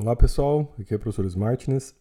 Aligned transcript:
Olá 0.00 0.14
pessoal, 0.14 0.72
aqui 0.78 0.94
é 0.94 0.96
o 0.96 1.00
professor 1.00 1.26
Smartness. 1.26 1.92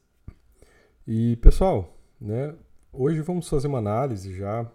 E 1.07 1.35
pessoal, 1.37 1.97
né, 2.21 2.55
hoje 2.93 3.21
vamos 3.21 3.49
fazer 3.49 3.65
uma 3.65 3.79
análise 3.79 4.37
já 4.37 4.71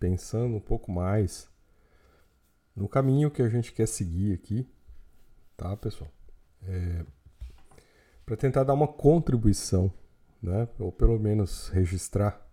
pensando 0.00 0.56
um 0.56 0.60
pouco 0.60 0.90
mais 0.90 1.48
no 2.74 2.88
caminho 2.88 3.30
que 3.30 3.42
a 3.42 3.48
gente 3.48 3.72
quer 3.72 3.86
seguir 3.86 4.34
aqui, 4.34 4.68
tá 5.56 5.76
pessoal? 5.76 6.10
É, 6.66 7.06
Para 8.26 8.36
tentar 8.36 8.64
dar 8.64 8.74
uma 8.74 8.88
contribuição, 8.88 9.88
né, 10.42 10.66
ou 10.80 10.90
pelo 10.90 11.16
menos 11.16 11.68
registrar 11.68 12.44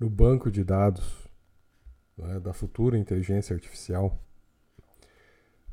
no 0.00 0.10
banco 0.10 0.50
de 0.50 0.64
dados 0.64 1.28
né, 2.16 2.40
da 2.40 2.52
futura 2.52 2.98
inteligência 2.98 3.54
artificial 3.54 4.20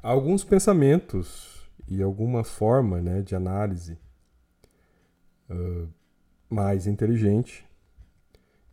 alguns 0.04 0.44
pensamentos 0.44 1.65
e 1.88 2.02
alguma 2.02 2.44
forma 2.44 3.02
né, 3.02 3.22
de 3.22 3.36
análise 3.36 3.98
uh, 5.50 5.88
mais 6.50 6.88
inteligente 6.88 7.66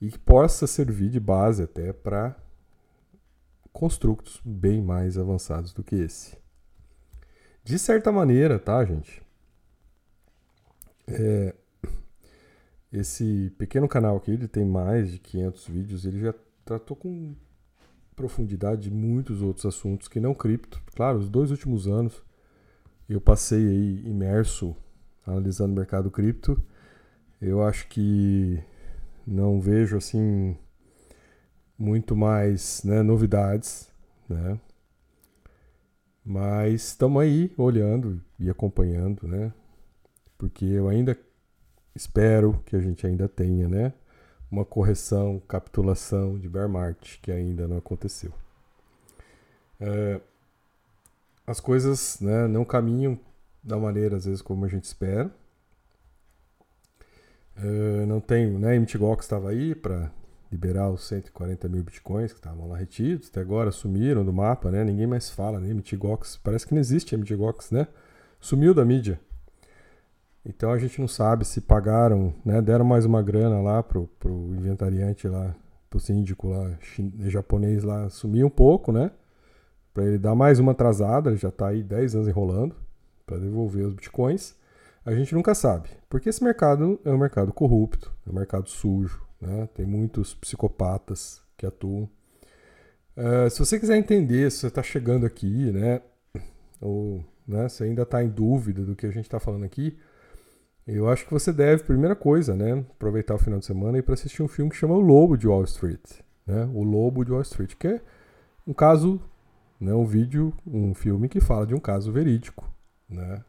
e 0.01 0.11
que 0.11 0.19
possa 0.19 0.67
servir 0.67 1.11
de 1.11 1.21
base 1.21 1.63
até 1.63 1.93
para 1.93 2.37
construtos 3.73 4.41
bem 4.45 4.83
mais 4.83 5.17
avançados 5.17 5.73
do 5.73 5.83
que 5.83 5.97
esse. 5.97 6.37
De 7.65 7.79
certa 7.79 8.11
maneira, 8.11 8.59
tá, 8.59 8.85
gente? 8.85 9.23
É, 11.07 11.55
esse 12.93 13.51
pequeno 13.57 13.89
canal 13.89 14.17
aqui, 14.17 14.33
ele 14.33 14.49
tem 14.49 14.65
mais 14.65 15.11
de 15.11 15.19
500 15.19 15.69
vídeos, 15.69 16.05
ele 16.05 16.21
já 16.21 16.35
tratou 16.65 16.97
com 16.97 17.35
profundidade 18.15 18.83
de 18.83 18.91
muitos 18.91 19.41
outros 19.41 19.65
assuntos 19.65 20.09
que 20.09 20.21
não 20.21 20.35
cripto. 20.35 20.83
Claro, 20.95 21.19
os 21.19 21.29
dois 21.29 21.51
últimos 21.51 21.87
anos 21.87 22.23
eu 23.13 23.21
passei 23.21 23.59
aí 23.67 24.03
imerso 24.07 24.77
analisando 25.27 25.73
o 25.73 25.77
mercado 25.77 26.11
cripto. 26.11 26.61
Eu 27.41 27.63
acho 27.63 27.89
que 27.89 28.63
não 29.27 29.61
vejo 29.61 29.97
assim 29.97 30.57
muito 31.79 32.15
mais 32.15 32.83
né, 32.85 33.03
novidades, 33.03 33.91
né? 34.29 34.59
Mas 36.25 36.89
estamos 36.89 37.21
aí 37.21 37.53
olhando 37.57 38.23
e 38.39 38.49
acompanhando, 38.49 39.27
né? 39.27 39.53
Porque 40.39 40.65
eu 40.65 40.89
ainda 40.89 41.19
espero 41.95 42.63
que 42.65 42.77
a 42.77 42.81
gente 42.81 43.07
ainda 43.07 43.29
tenha, 43.29 43.69
né? 43.69 43.93
Uma 44.51 44.65
correção, 44.65 45.41
capitulação 45.49 46.39
de 46.39 46.49
bear 46.49 46.69
market 46.69 47.21
que 47.21 47.33
ainda 47.33 47.67
não 47.67 47.79
aconteceu. 47.79 48.33
É, 49.81 50.21
as 51.47 51.61
coisas 51.61 52.19
né, 52.21 52.47
não 52.47 52.65
caminham 52.65 53.19
da 53.63 53.79
maneira, 53.79 54.17
às 54.17 54.25
vezes, 54.25 54.43
como 54.43 54.65
a 54.65 54.69
gente 54.69 54.85
espera. 54.85 55.31
Uh, 57.57 58.07
não 58.07 58.21
tenho, 58.21 58.59
né? 58.59 58.79
MTGOX 58.79 59.25
estava 59.25 59.51
aí 59.51 59.75
para 59.75 60.11
liberar 60.51 60.91
os 60.91 61.07
140 61.07 61.69
mil 61.69 61.83
bitcoins 61.83 62.33
que 62.33 62.39
estavam 62.39 62.69
lá 62.69 62.77
retidos, 62.77 63.29
até 63.29 63.41
agora 63.41 63.71
sumiram 63.71 64.25
do 64.25 64.33
mapa, 64.33 64.71
né? 64.71 64.85
Ninguém 64.85 65.07
mais 65.07 65.31
fala, 65.31 65.61
né? 65.61 65.73
MTGOX, 65.73 66.39
parece 66.43 66.67
que 66.67 66.75
não 66.75 66.81
existe 66.81 67.17
MTGOX, 67.17 67.71
né? 67.71 67.87
Sumiu 68.41 68.75
da 68.75 68.85
mídia. 68.85 69.21
Então 70.45 70.73
a 70.73 70.79
gente 70.79 71.01
não 71.01 71.07
sabe 71.07 71.45
se 71.45 71.61
pagaram, 71.61 72.35
né? 72.45 72.61
Deram 72.61 72.85
mais 72.85 73.05
uma 73.05 73.23
grana 73.23 73.61
lá 73.61 73.83
pro, 73.83 74.09
pro 74.19 74.55
inventariante 74.55 75.29
lá, 75.29 75.55
pro 75.89 76.01
síndico 76.01 76.49
lá, 76.49 76.77
japonês 77.29 77.85
lá, 77.85 78.09
sumiu 78.11 78.49
um 78.49 78.51
pouco, 78.51 78.93
né? 78.93 79.11
Para 79.93 80.05
ele 80.05 80.19
dar 80.19 80.35
mais 80.35 80.59
uma 80.59 80.73
atrasada, 80.73 81.31
ele 81.31 81.39
já 81.39 81.49
está 81.49 81.69
aí 81.69 81.83
10 81.83 82.15
anos 82.15 82.29
enrolando 82.29 82.75
para 83.27 83.39
devolver 83.39 83.87
os 83.87 83.95
bitcoins. 83.95 84.55
A 85.05 85.13
gente 85.15 85.35
nunca 85.35 85.55
sabe, 85.55 85.89
porque 86.09 86.29
esse 86.29 86.43
mercado 86.43 87.01
é 87.05 87.11
um 87.11 87.19
mercado 87.19 87.53
corrupto, 87.53 88.13
é 88.27 88.31
um 88.31 88.35
mercado 88.35 88.69
sujo, 88.69 89.21
né? 89.41 89.69
tem 89.75 89.85
muitos 89.85 90.35
psicopatas 90.35 91.43
que 91.57 91.67
atuam. 91.67 92.09
Uh, 93.17 93.51
se 93.51 93.59
você 93.59 93.79
quiser 93.79 93.97
entender, 93.97 94.51
se 94.51 94.59
você 94.59 94.69
está 94.69 94.83
chegando 94.83 95.27
aqui, 95.27 95.71
né, 95.71 96.01
ou 96.81 97.23
né, 97.47 97.69
se 97.69 97.85
ainda 97.85 98.03
está 98.03 98.23
em 98.23 98.29
dúvida 98.29 98.83
do 98.83 98.97
que 98.97 99.05
a 99.05 99.11
gente 99.11 99.25
está 99.25 99.39
falando 99.39 99.65
aqui, 99.65 99.99
eu 100.87 101.09
acho 101.09 101.27
que 101.27 101.33
você 101.33 101.53
deve, 101.53 101.85
primeira 101.85 102.17
coisa, 102.17 102.55
né, 102.55 102.85
aproveitar 102.91 103.35
o 103.35 103.39
final 103.39 103.59
de 103.59 103.67
semana 103.67 103.99
e 103.99 104.03
para 104.03 104.15
assistir 104.15 104.43
um 104.43 104.49
filme 104.49 104.71
que 104.71 104.77
chama 104.77 104.95
O 104.95 105.01
Lobo 105.01 105.37
de 105.37 105.47
Wall 105.47 105.65
Street, 105.65 106.21
né, 106.47 106.65
O 106.73 106.83
Lobo 106.83 107.25
de 107.25 107.33
Wall 107.33 107.43
Street, 107.43 107.75
que 107.75 107.89
é 107.89 108.01
um 108.67 108.73
caso 108.73 109.21
né, 109.83 109.93
um 109.93 110.05
vídeo, 110.05 110.55
um 110.65 110.95
filme 110.95 111.29
que 111.29 111.41
fala 111.41 111.67
de 111.67 111.75
um 111.75 111.81
caso 111.81 112.13
verídico, 112.13 112.73
né, 113.09 113.43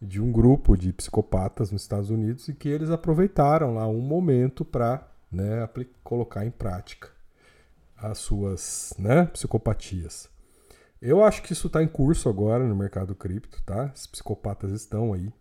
de 0.00 0.20
um 0.20 0.30
grupo 0.30 0.76
de 0.76 0.92
psicopatas 0.92 1.72
nos 1.72 1.80
Estados 1.80 2.10
Unidos 2.10 2.46
e 2.48 2.54
que 2.54 2.68
eles 2.68 2.90
aproveitaram 2.90 3.74
lá 3.74 3.88
um 3.88 4.00
momento 4.00 4.62
para 4.62 5.08
né, 5.32 5.66
colocar 6.02 6.44
em 6.44 6.50
prática 6.50 7.08
as 7.96 8.18
suas 8.18 8.92
né, 8.98 9.24
psicopatias. 9.26 10.28
Eu 11.00 11.24
acho 11.24 11.42
que 11.42 11.54
isso 11.54 11.68
está 11.68 11.82
em 11.82 11.88
curso 11.88 12.28
agora 12.28 12.66
no 12.66 12.76
mercado 12.76 13.14
cripto, 13.14 13.62
tá? 13.64 13.90
Os 13.94 14.06
psicopatas 14.06 14.72
estão 14.72 15.12
aí. 15.12 15.32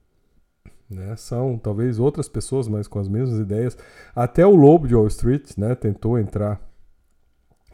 Né? 0.90 1.16
São 1.16 1.58
talvez 1.58 2.00
outras 2.00 2.28
pessoas, 2.28 2.68
mas 2.68 2.88
com 2.88 3.00
as 3.00 3.08
mesmas 3.08 3.40
ideias. 3.40 3.78
Até 4.14 4.46
o 4.46 4.56
Lobo 4.56 4.88
de 4.88 4.96
Wall 4.96 5.08
Street 5.08 5.58
né, 5.58 5.74
tentou 5.74 6.20
entrar 6.20 6.62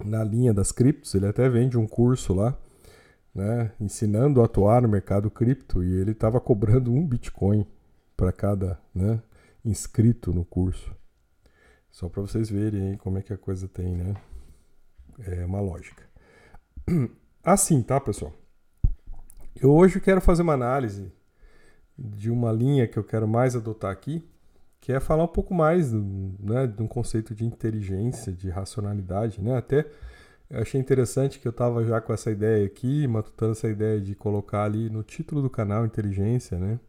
na 0.04 0.24
linha 0.24 0.54
das 0.54 0.72
criptos, 0.72 1.14
ele 1.16 1.28
até 1.28 1.48
vende 1.50 1.78
um 1.78 1.88
curso 1.88 2.34
lá, 2.34 2.58
né, 3.34 3.72
ensinando 3.80 4.42
a 4.42 4.46
atuar 4.46 4.82
no 4.82 4.90
mercado 4.90 5.30
cripto 5.30 5.84
e 5.84 5.94
ele 5.94 6.12
estava 6.12 6.40
cobrando 6.40 6.92
um 6.92 7.06
Bitcoin 7.06 7.66
para 8.18 8.32
cada 8.32 8.80
né, 8.94 9.22
inscrito 9.64 10.34
no 10.34 10.44
curso. 10.44 10.94
Só 11.92 12.08
para 12.08 12.22
vocês 12.22 12.50
verem 12.50 12.92
aí 12.92 12.98
como 12.98 13.18
é 13.18 13.22
que 13.22 13.34
a 13.34 13.38
coisa 13.38 13.68
tem, 13.68 13.96
né? 13.96 14.16
É 15.20 15.46
uma 15.46 15.60
lógica. 15.60 16.04
Assim, 17.44 17.82
tá, 17.82 18.00
pessoal? 18.00 18.34
Eu 19.62 19.72
hoje 19.72 20.00
quero 20.00 20.22
fazer 20.22 20.44
uma 20.44 20.54
análise 20.54 21.12
de 21.98 22.30
uma 22.30 22.52
linha 22.52 22.88
que 22.88 22.98
eu 22.98 23.04
quero 23.04 23.28
mais 23.28 23.56
adotar 23.56 23.92
aqui, 23.92 24.26
que 24.82 24.94
é 24.94 25.00
falar 25.00 25.24
um 25.24 25.28
pouco 25.28 25.54
mais 25.54 25.92
né, 25.92 26.68
de 26.68 26.82
um 26.82 26.88
conceito 26.88 27.36
de 27.36 27.46
inteligência, 27.46 28.32
de 28.32 28.50
racionalidade. 28.50 29.42
Né? 29.42 29.58
Até 29.58 29.86
achei 30.52 30.80
interessante 30.80 31.40
que 31.40 31.48
eu 31.48 31.52
estava 31.52 31.84
já 31.84 32.00
com 32.02 32.14
essa 32.14 32.32
ideia 32.32 32.66
aqui, 32.66 33.08
matutando 33.08 33.52
essa 33.52 33.68
ideia 33.68 34.00
de 34.00 34.16
colocar 34.16 34.64
ali 34.64 34.90
no 34.90 35.04
título 35.04 35.42
do 35.42 35.50
canal 35.50 35.86
inteligência, 35.86 36.58
né? 36.58 36.80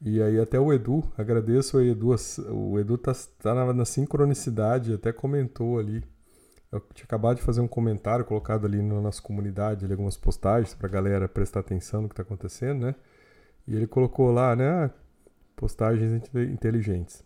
E 0.00 0.22
aí 0.22 0.38
até 0.38 0.60
o 0.60 0.72
Edu, 0.72 1.02
agradeço 1.16 1.78
o 1.78 1.80
Edu, 1.80 2.14
o 2.50 2.78
Edu 2.78 2.98
tá, 2.98 3.12
tá 3.42 3.54
na, 3.54 3.72
na, 3.72 3.84
sincronicidade, 3.86 4.92
até 4.92 5.10
comentou 5.10 5.78
ali. 5.78 6.04
Eu 6.70 6.80
tinha 6.92 7.06
acabado 7.06 7.38
de 7.38 7.42
fazer 7.42 7.62
um 7.62 7.68
comentário 7.68 8.24
colocado 8.24 8.66
ali 8.66 8.82
na 8.82 9.00
nossa 9.00 9.22
comunidade, 9.22 9.84
ali, 9.84 9.94
algumas 9.94 10.16
postagens 10.16 10.74
para 10.74 10.86
a 10.86 10.90
galera 10.90 11.28
prestar 11.28 11.60
atenção 11.60 12.02
no 12.02 12.08
que 12.08 12.12
está 12.12 12.22
acontecendo, 12.22 12.86
né? 12.86 12.94
E 13.66 13.74
ele 13.74 13.86
colocou 13.86 14.30
lá, 14.30 14.54
né? 14.54 14.90
Postagens 15.56 16.22
inteligentes. 16.34 17.24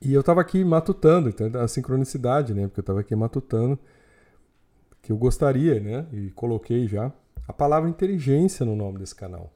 E 0.00 0.12
eu 0.12 0.20
estava 0.20 0.40
aqui 0.40 0.64
matutando, 0.64 1.28
então 1.28 1.48
a 1.60 1.68
sincronicidade, 1.68 2.52
né? 2.52 2.66
Porque 2.66 2.80
eu 2.80 2.82
estava 2.82 3.00
aqui 3.00 3.14
matutando 3.16 3.78
que 5.00 5.10
eu 5.10 5.16
gostaria, 5.16 5.80
né? 5.80 6.06
E 6.12 6.30
coloquei 6.30 6.86
já 6.86 7.12
a 7.46 7.52
palavra 7.52 7.88
inteligência 7.88 8.66
no 8.66 8.74
nome 8.76 8.98
desse 8.98 9.14
canal. 9.14 9.52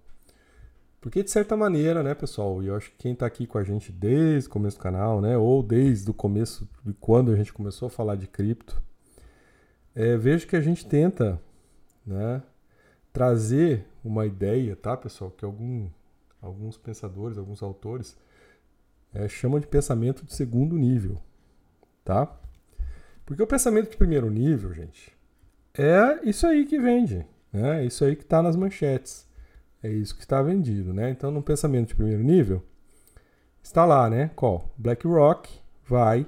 Porque 1.00 1.22
de 1.22 1.30
certa 1.30 1.56
maneira, 1.56 2.02
né, 2.02 2.14
pessoal, 2.14 2.62
e 2.62 2.66
eu 2.66 2.76
acho 2.76 2.90
que 2.90 2.96
quem 2.98 3.12
está 3.12 3.24
aqui 3.24 3.46
com 3.46 3.56
a 3.56 3.64
gente 3.64 3.90
desde 3.90 4.48
o 4.48 4.52
começo 4.52 4.76
do 4.76 4.82
canal, 4.82 5.20
né, 5.20 5.36
ou 5.36 5.62
desde 5.62 6.10
o 6.10 6.14
começo 6.14 6.68
de 6.84 6.92
quando 6.92 7.32
a 7.32 7.36
gente 7.36 7.54
começou 7.54 7.86
a 7.86 7.90
falar 7.90 8.16
de 8.16 8.26
cripto, 8.26 8.80
é, 9.94 10.16
vejo 10.16 10.46
que 10.46 10.56
a 10.56 10.60
gente 10.60 10.86
tenta, 10.86 11.40
né, 12.06 12.42
trazer 13.12 13.86
uma 14.04 14.26
ideia, 14.26 14.76
tá, 14.76 14.94
pessoal, 14.94 15.30
que 15.30 15.44
algum 15.44 15.88
alguns 16.40 16.76
pensadores, 16.76 17.38
alguns 17.38 17.62
autores, 17.62 18.16
é, 19.12 19.28
chamam 19.28 19.60
de 19.60 19.66
pensamento 19.66 20.24
de 20.24 20.34
segundo 20.34 20.76
nível, 20.76 21.20
tá? 22.04 22.38
Porque 23.24 23.42
o 23.42 23.46
pensamento 23.46 23.90
de 23.90 23.96
primeiro 23.96 24.30
nível, 24.30 24.72
gente, 24.72 25.16
é 25.74 26.20
isso 26.28 26.46
aí 26.46 26.64
que 26.64 26.78
vende, 26.78 27.26
né? 27.52 27.82
É 27.82 27.84
isso 27.84 28.04
aí 28.04 28.16
que 28.16 28.22
está 28.22 28.42
nas 28.42 28.56
manchetes, 28.56 29.26
é 29.82 29.88
isso 29.88 30.14
que 30.14 30.22
está 30.22 30.42
vendido, 30.42 30.92
né? 30.92 31.10
Então, 31.10 31.30
no 31.30 31.42
pensamento 31.42 31.88
de 31.88 31.94
primeiro 31.94 32.22
nível, 32.22 32.62
está 33.62 33.84
lá, 33.84 34.08
né? 34.08 34.30
Qual? 34.34 34.72
BlackRock 34.76 35.50
vai 35.84 36.26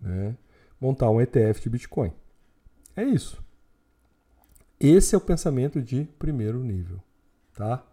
né, 0.00 0.36
montar 0.80 1.10
um 1.10 1.20
ETF 1.20 1.60
de 1.60 1.70
Bitcoin. 1.70 2.12
É 2.94 3.04
isso. 3.04 3.44
Esse 4.78 5.14
é 5.14 5.18
o 5.18 5.20
pensamento 5.20 5.80
de 5.80 6.04
primeiro 6.18 6.62
nível, 6.62 7.02
tá? 7.54 7.84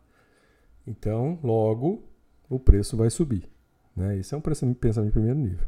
Então, 0.86 1.40
logo, 1.44 2.04
o 2.50 2.60
preço 2.60 2.98
vai 2.98 3.10
subir. 3.10 3.50
Né? 3.96 4.18
Esse 4.18 4.34
é 4.34 4.38
um 4.38 4.42
pensamento 4.42 5.06
de 5.06 5.12
primeiro 5.12 5.40
nível. 5.40 5.68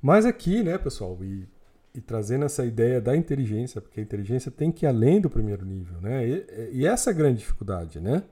Mas 0.00 0.24
aqui, 0.26 0.62
né, 0.62 0.78
pessoal, 0.78 1.16
e, 1.22 1.48
e, 1.94 2.00
trazendo 2.00 2.44
essa 2.44 2.64
ideia 2.64 3.00
da 3.00 3.16
inteligência, 3.16 3.80
porque 3.80 4.00
a 4.00 4.02
inteligência 4.02 4.50
tem 4.50 4.72
que 4.72 4.84
ir 4.84 4.88
além 4.88 5.20
do 5.20 5.30
primeiro 5.30 5.64
nível, 5.64 6.00
né? 6.00 6.26
E, 6.26 6.70
e 6.72 6.86
essa 6.86 7.10
é 7.10 7.12
a 7.12 7.16
grande 7.16 7.38
dificuldade, 7.38 8.00
né? 8.00 8.24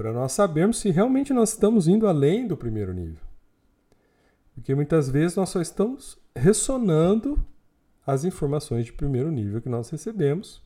para 0.00 0.14
nós 0.14 0.32
sabermos 0.32 0.78
se 0.78 0.88
realmente 0.90 1.30
nós 1.30 1.50
estamos 1.50 1.86
indo 1.86 2.06
além 2.06 2.46
do 2.46 2.56
primeiro 2.56 2.90
nível. 2.94 3.22
Porque 4.54 4.74
muitas 4.74 5.10
vezes 5.10 5.36
nós 5.36 5.50
só 5.50 5.60
estamos 5.60 6.18
ressonando 6.34 7.44
as 8.06 8.24
informações 8.24 8.86
de 8.86 8.94
primeiro 8.94 9.30
nível 9.30 9.60
que 9.60 9.68
nós 9.68 9.90
recebemos 9.90 10.62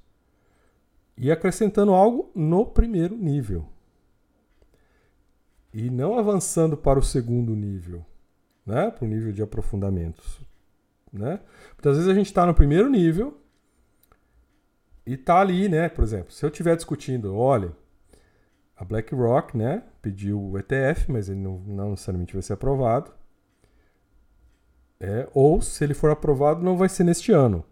e 1.19 1.33
acrescentando 1.33 1.91
algo 1.93 2.31
no 2.33 2.65
primeiro 2.65 3.17
nível. 3.17 3.67
E 5.75 5.91
não 5.91 6.17
avançando 6.17 6.77
para 6.77 7.01
o 7.01 7.03
segundo 7.03 7.53
nível, 7.57 8.07
né? 8.65 8.93
para 8.93 9.05
o 9.05 9.09
nível 9.09 9.33
de 9.33 9.43
aprofundamentos. 9.43 10.41
Né? 11.13 11.41
Muitas 11.73 11.97
vezes 11.97 12.09
a 12.09 12.15
gente 12.15 12.27
está 12.27 12.47
no 12.47 12.55
primeiro 12.55 12.89
nível 12.89 13.37
e 15.05 15.15
está 15.15 15.41
ali, 15.41 15.69
né? 15.69 15.89
Por 15.89 16.05
exemplo, 16.05 16.33
se 16.33 16.45
eu 16.45 16.49
estiver 16.49 16.77
discutindo, 16.77 17.37
olha, 17.37 17.73
a 18.77 18.85
BlackRock 18.85 19.57
né, 19.57 19.83
pediu 20.01 20.41
o 20.41 20.57
ETF, 20.57 21.11
mas 21.11 21.29
ele 21.29 21.41
não, 21.41 21.59
não 21.59 21.91
necessariamente 21.91 22.33
vai 22.33 22.43
ser 22.43 22.53
aprovado. 22.53 23.11
É, 25.01 25.29
ou 25.35 25.61
se 25.61 25.83
ele 25.83 25.93
for 25.93 26.11
aprovado, 26.11 26.63
não 26.63 26.77
vai 26.77 26.89
ser 26.89 27.03
neste 27.03 27.33
ano. 27.33 27.65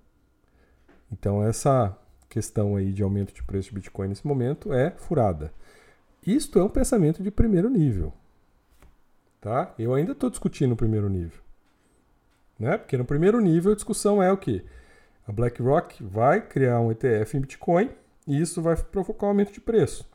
Então 1.10 1.40
essa 1.40 1.96
questão 2.28 2.74
aí 2.74 2.92
de 2.92 3.02
aumento 3.02 3.32
de 3.32 3.44
preço 3.44 3.68
de 3.68 3.76
Bitcoin 3.76 4.08
nesse 4.08 4.26
momento 4.26 4.72
é 4.72 4.90
furada. 4.90 5.52
Isto 6.26 6.58
é 6.58 6.64
um 6.64 6.68
pensamento 6.68 7.22
de 7.22 7.30
primeiro 7.30 7.68
nível. 7.68 8.12
Tá? 9.40 9.74
Eu 9.78 9.92
ainda 9.92 10.12
estou 10.12 10.30
discutindo 10.30 10.72
o 10.72 10.76
primeiro 10.76 11.08
nível. 11.08 11.40
Né? 12.58 12.78
Porque 12.78 12.96
no 12.96 13.04
primeiro 13.04 13.40
nível 13.40 13.72
a 13.72 13.74
discussão 13.74 14.22
é 14.22 14.30
o 14.30 14.36
que? 14.36 14.64
A 15.26 15.32
BlackRock 15.32 16.02
vai 16.02 16.40
criar 16.40 16.80
um 16.80 16.92
ETF 16.92 17.36
em 17.36 17.40
Bitcoin 17.40 17.90
e 18.26 18.40
isso 18.40 18.62
vai 18.62 18.76
provocar 18.76 19.26
um 19.26 19.30
aumento 19.30 19.52
de 19.52 19.60
preço. 19.60 20.08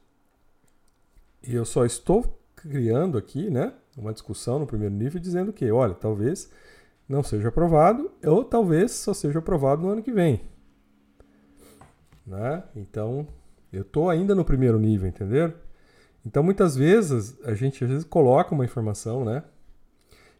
E 1.44 1.54
eu 1.54 1.66
só 1.66 1.86
estou 1.86 2.40
criando 2.56 3.18
aqui 3.18 3.50
né, 3.50 3.74
uma 3.98 4.14
discussão 4.14 4.60
no 4.60 4.68
primeiro 4.68 4.96
nível 4.96 5.20
dizendo 5.20 5.52
que, 5.52 5.70
olha, 5.72 5.94
talvez 5.94 6.50
não 7.08 7.22
seja 7.22 7.50
aprovado 7.50 8.12
ou 8.24 8.46
talvez 8.46 8.92
só 8.92 9.14
seja 9.14 9.40
aprovado 9.40 9.82
no 9.82 9.90
ano 9.90 10.04
que 10.04 10.12
vem. 10.12 10.42
Né? 12.26 12.64
Então, 12.76 13.28
eu 13.72 13.82
estou 13.82 14.10
ainda 14.10 14.34
no 14.34 14.44
primeiro 14.44 14.80
nível, 14.80 15.08
entendeu? 15.08 15.54
Então, 16.28 16.44
muitas 16.44 16.76
vezes, 16.76 17.40
a 17.46 17.54
gente 17.54 17.82
às 17.86 17.90
vezes 17.90 18.04
coloca 18.04 18.54
uma 18.54 18.66
informação, 18.66 19.24
né? 19.24 19.46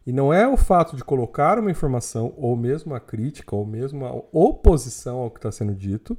E 0.06 0.12
não 0.12 0.30
é 0.30 0.46
o 0.46 0.54
fato 0.54 0.94
de 0.94 1.02
colocar 1.02 1.58
uma 1.58 1.70
informação, 1.70 2.34
ou 2.36 2.54
mesmo 2.54 2.94
a 2.94 3.00
crítica, 3.00 3.56
ou 3.56 3.64
mesmo 3.64 4.04
a 4.04 4.12
oposição 4.30 5.16
ao 5.20 5.30
que 5.30 5.38
está 5.38 5.50
sendo 5.50 5.74
dito, 5.74 6.16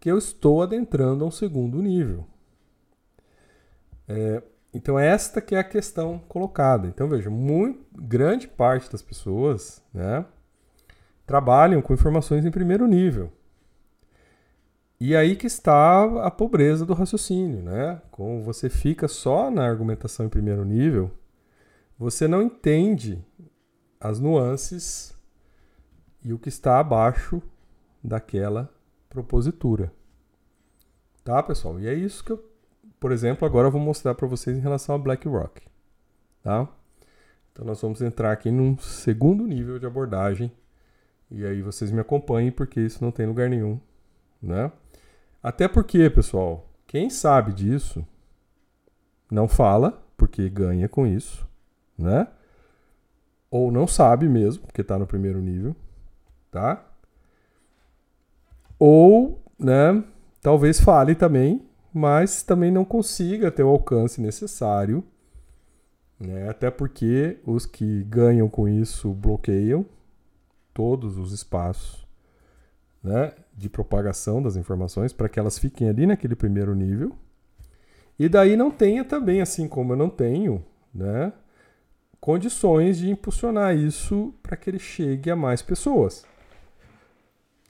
que 0.00 0.10
eu 0.10 0.16
estou 0.16 0.62
adentrando 0.62 1.22
a 1.22 1.28
um 1.28 1.30
segundo 1.30 1.82
nível. 1.82 2.26
É, 4.08 4.42
então, 4.72 4.98
esta 4.98 5.42
que 5.42 5.54
é 5.54 5.58
a 5.58 5.64
questão 5.64 6.18
colocada. 6.26 6.88
Então, 6.88 7.06
veja, 7.06 7.28
muito, 7.28 7.84
grande 7.92 8.48
parte 8.48 8.90
das 8.90 9.02
pessoas 9.02 9.82
né, 9.92 10.24
trabalham 11.26 11.82
com 11.82 11.92
informações 11.92 12.46
em 12.46 12.50
primeiro 12.50 12.86
nível. 12.86 13.30
E 15.00 15.16
aí 15.16 15.34
que 15.34 15.46
está 15.46 16.26
a 16.26 16.30
pobreza 16.30 16.84
do 16.84 16.92
raciocínio, 16.92 17.62
né? 17.62 18.02
Como 18.10 18.42
você 18.42 18.68
fica 18.68 19.08
só 19.08 19.50
na 19.50 19.66
argumentação 19.66 20.26
em 20.26 20.28
primeiro 20.28 20.62
nível, 20.62 21.10
você 21.98 22.28
não 22.28 22.42
entende 22.42 23.24
as 23.98 24.20
nuances 24.20 25.14
e 26.22 26.34
o 26.34 26.38
que 26.38 26.50
está 26.50 26.78
abaixo 26.78 27.42
daquela 28.04 28.70
propositura. 29.08 29.90
Tá, 31.24 31.42
pessoal? 31.42 31.80
E 31.80 31.86
é 31.86 31.94
isso 31.94 32.22
que 32.22 32.32
eu, 32.32 32.44
por 32.98 33.10
exemplo, 33.10 33.46
agora 33.46 33.70
vou 33.70 33.80
mostrar 33.80 34.14
para 34.14 34.26
vocês 34.26 34.56
em 34.56 34.60
relação 34.60 34.94
a 34.94 34.98
BlackRock, 34.98 35.62
tá? 36.42 36.68
Então 37.52 37.64
nós 37.64 37.80
vamos 37.80 38.02
entrar 38.02 38.32
aqui 38.32 38.50
num 38.50 38.76
segundo 38.76 39.46
nível 39.46 39.78
de 39.78 39.86
abordagem 39.86 40.52
e 41.30 41.44
aí 41.46 41.62
vocês 41.62 41.90
me 41.90 42.00
acompanhem 42.00 42.52
porque 42.52 42.80
isso 42.80 43.02
não 43.02 43.10
tem 43.10 43.26
lugar 43.26 43.48
nenhum, 43.48 43.80
né? 44.42 44.70
Até 45.42 45.66
porque, 45.66 46.10
pessoal, 46.10 46.68
quem 46.86 47.08
sabe 47.08 47.52
disso 47.52 48.06
não 49.30 49.48
fala, 49.48 50.02
porque 50.16 50.50
ganha 50.50 50.88
com 50.88 51.06
isso, 51.06 51.48
né? 51.96 52.28
Ou 53.50 53.72
não 53.72 53.86
sabe 53.86 54.28
mesmo, 54.28 54.66
porque 54.66 54.82
está 54.82 54.98
no 54.98 55.06
primeiro 55.06 55.40
nível, 55.40 55.74
tá? 56.50 56.84
Ou, 58.78 59.42
né, 59.58 60.04
talvez 60.42 60.78
fale 60.78 61.14
também, 61.14 61.66
mas 61.92 62.42
também 62.42 62.70
não 62.70 62.84
consiga 62.84 63.50
ter 63.50 63.62
o 63.62 63.68
alcance 63.68 64.20
necessário, 64.20 65.02
né? 66.18 66.50
Até 66.50 66.70
porque 66.70 67.38
os 67.46 67.64
que 67.64 68.04
ganham 68.04 68.48
com 68.48 68.68
isso 68.68 69.12
bloqueiam 69.14 69.86
todos 70.74 71.16
os 71.16 71.32
espaços 71.32 72.00
né, 73.02 73.32
de 73.56 73.68
propagação 73.68 74.42
das 74.42 74.56
informações 74.56 75.12
para 75.12 75.28
que 75.28 75.38
elas 75.38 75.58
fiquem 75.58 75.88
ali 75.88 76.06
naquele 76.06 76.34
primeiro 76.34 76.74
nível. 76.74 77.14
E 78.18 78.28
daí 78.28 78.56
não 78.56 78.70
tenha 78.70 79.04
também, 79.04 79.40
assim 79.40 79.66
como 79.66 79.92
eu 79.92 79.96
não 79.96 80.10
tenho, 80.10 80.64
né, 80.94 81.32
condições 82.20 82.98
de 82.98 83.10
impulsionar 83.10 83.74
isso 83.74 84.34
para 84.42 84.56
que 84.56 84.68
ele 84.68 84.78
chegue 84.78 85.30
a 85.30 85.36
mais 85.36 85.62
pessoas. 85.62 86.24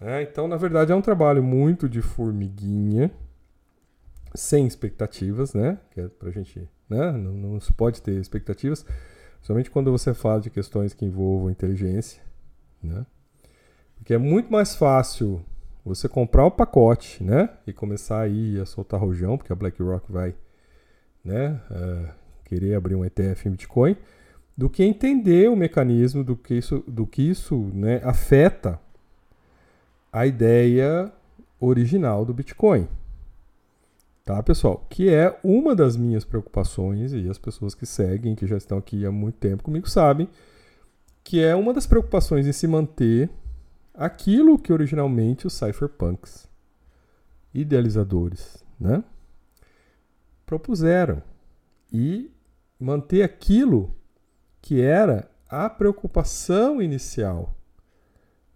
É, 0.00 0.22
então, 0.22 0.48
na 0.48 0.56
verdade, 0.56 0.92
é 0.92 0.94
um 0.94 1.02
trabalho 1.02 1.42
muito 1.42 1.88
de 1.88 2.00
formiguinha, 2.00 3.10
sem 4.34 4.66
expectativas, 4.66 5.52
né? 5.54 5.78
Que 5.90 6.00
é 6.00 6.08
pra 6.08 6.30
gente, 6.30 6.68
né? 6.88 7.12
Não, 7.12 7.32
não 7.32 7.60
se 7.60 7.72
pode 7.72 8.00
ter 8.00 8.18
expectativas, 8.18 8.84
somente 9.42 9.70
quando 9.70 9.90
você 9.90 10.14
fala 10.14 10.40
de 10.40 10.50
questões 10.50 10.94
que 10.94 11.04
envolvam 11.04 11.50
inteligência, 11.50 12.22
né? 12.82 13.04
Porque 13.96 14.14
é 14.14 14.18
muito 14.18 14.50
mais 14.50 14.74
fácil 14.74 15.44
você 15.84 16.08
comprar 16.08 16.44
o 16.46 16.50
pacote, 16.50 17.22
né? 17.22 17.48
E 17.66 17.72
começar 17.72 18.20
aí 18.20 18.60
a 18.60 18.66
soltar 18.66 19.00
rojão, 19.00 19.36
porque 19.36 19.52
a 19.52 19.56
BlackRock 19.56 20.10
vai, 20.10 20.34
né? 21.24 21.60
Uh, 21.70 22.08
querer 22.44 22.74
abrir 22.74 22.94
um 22.96 23.04
ETF 23.04 23.48
em 23.48 23.52
Bitcoin, 23.52 23.96
do 24.56 24.68
que 24.68 24.82
entender 24.82 25.48
o 25.48 25.56
mecanismo 25.56 26.22
do 26.22 26.36
que 26.36 26.54
isso, 26.54 26.84
do 26.86 27.06
que 27.06 27.22
isso 27.22 27.56
né, 27.72 28.00
afeta 28.04 28.78
a 30.12 30.26
ideia 30.26 31.10
original 31.60 32.24
do 32.24 32.34
Bitcoin. 32.34 32.88
Tá, 34.24 34.42
pessoal? 34.42 34.84
Que 34.90 35.08
é 35.08 35.38
uma 35.42 35.74
das 35.74 35.96
minhas 35.96 36.24
preocupações, 36.24 37.12
e 37.12 37.28
as 37.28 37.38
pessoas 37.38 37.74
que 37.74 37.86
seguem, 37.86 38.34
que 38.34 38.46
já 38.46 38.56
estão 38.56 38.78
aqui 38.78 39.06
há 39.06 39.10
muito 39.10 39.36
tempo 39.36 39.62
comigo, 39.62 39.88
sabem, 39.88 40.28
que 41.24 41.42
é 41.42 41.54
uma 41.54 41.72
das 41.72 41.86
preocupações 41.86 42.46
em 42.46 42.52
se 42.52 42.66
manter 42.66 43.30
aquilo 44.00 44.58
que 44.58 44.72
originalmente 44.72 45.46
os 45.46 45.52
cypherpunks, 45.52 46.48
idealizadores, 47.52 48.64
né, 48.80 49.04
propuseram 50.46 51.22
e 51.92 52.32
manter 52.78 53.22
aquilo 53.22 53.94
que 54.62 54.80
era 54.80 55.30
a 55.46 55.68
preocupação 55.68 56.80
inicial, 56.80 57.54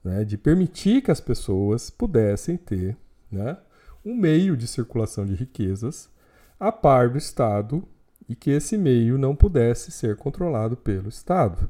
né, 0.03 0.25
de 0.25 0.39
permitir 0.39 1.03
que 1.03 1.11
as 1.11 1.21
pessoas 1.21 1.91
pudessem 1.91 2.57
ter, 2.57 2.97
né, 3.31 3.59
um 4.03 4.15
meio 4.15 4.57
de 4.57 4.67
circulação 4.67 5.27
de 5.27 5.35
riquezas 5.35 6.09
a 6.59 6.73
par 6.73 7.11
do 7.11 7.19
Estado 7.19 7.87
e 8.27 8.35
que 8.35 8.51
esse 8.51 8.79
meio 8.79 9.19
não 9.19 9.37
pudesse 9.37 9.91
ser 9.91 10.17
controlado 10.17 10.75
pelo 10.75 11.11
Estado. 11.11 11.69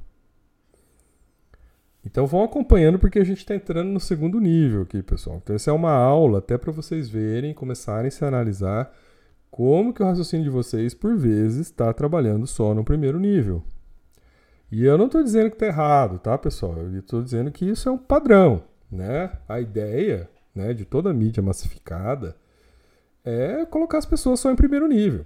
Então 2.04 2.26
vão 2.26 2.44
acompanhando 2.44 2.98
porque 2.98 3.18
a 3.18 3.24
gente 3.24 3.38
está 3.38 3.54
entrando 3.54 3.88
no 3.88 4.00
segundo 4.00 4.38
nível 4.38 4.82
aqui, 4.82 5.02
pessoal. 5.02 5.40
Então 5.42 5.56
essa 5.56 5.70
é 5.70 5.72
uma 5.72 5.92
aula 5.92 6.38
até 6.38 6.58
para 6.58 6.70
vocês 6.70 7.08
verem, 7.08 7.54
começarem 7.54 8.08
a 8.08 8.10
se 8.10 8.24
analisar 8.24 8.94
como 9.50 9.94
que 9.94 10.02
o 10.02 10.06
raciocínio 10.06 10.44
de 10.44 10.50
vocês, 10.50 10.92
por 10.92 11.16
vezes, 11.16 11.68
está 11.68 11.92
trabalhando 11.92 12.46
só 12.46 12.74
no 12.74 12.84
primeiro 12.84 13.18
nível. 13.18 13.62
E 14.70 14.84
eu 14.84 14.98
não 14.98 15.06
estou 15.06 15.22
dizendo 15.22 15.50
que 15.50 15.56
está 15.56 15.66
errado, 15.66 16.18
tá, 16.18 16.36
pessoal? 16.36 16.76
Eu 16.76 16.98
estou 16.98 17.22
dizendo 17.22 17.52
que 17.52 17.64
isso 17.64 17.88
é 17.88 17.92
um 17.92 17.96
padrão, 17.98 18.64
né? 18.90 19.30
A 19.48 19.60
ideia 19.60 20.28
né, 20.54 20.74
de 20.74 20.84
toda 20.84 21.10
a 21.10 21.14
mídia 21.14 21.42
massificada 21.42 22.36
é 23.24 23.64
colocar 23.64 23.98
as 23.98 24.06
pessoas 24.06 24.40
só 24.40 24.50
em 24.50 24.56
primeiro 24.56 24.88
nível. 24.88 25.24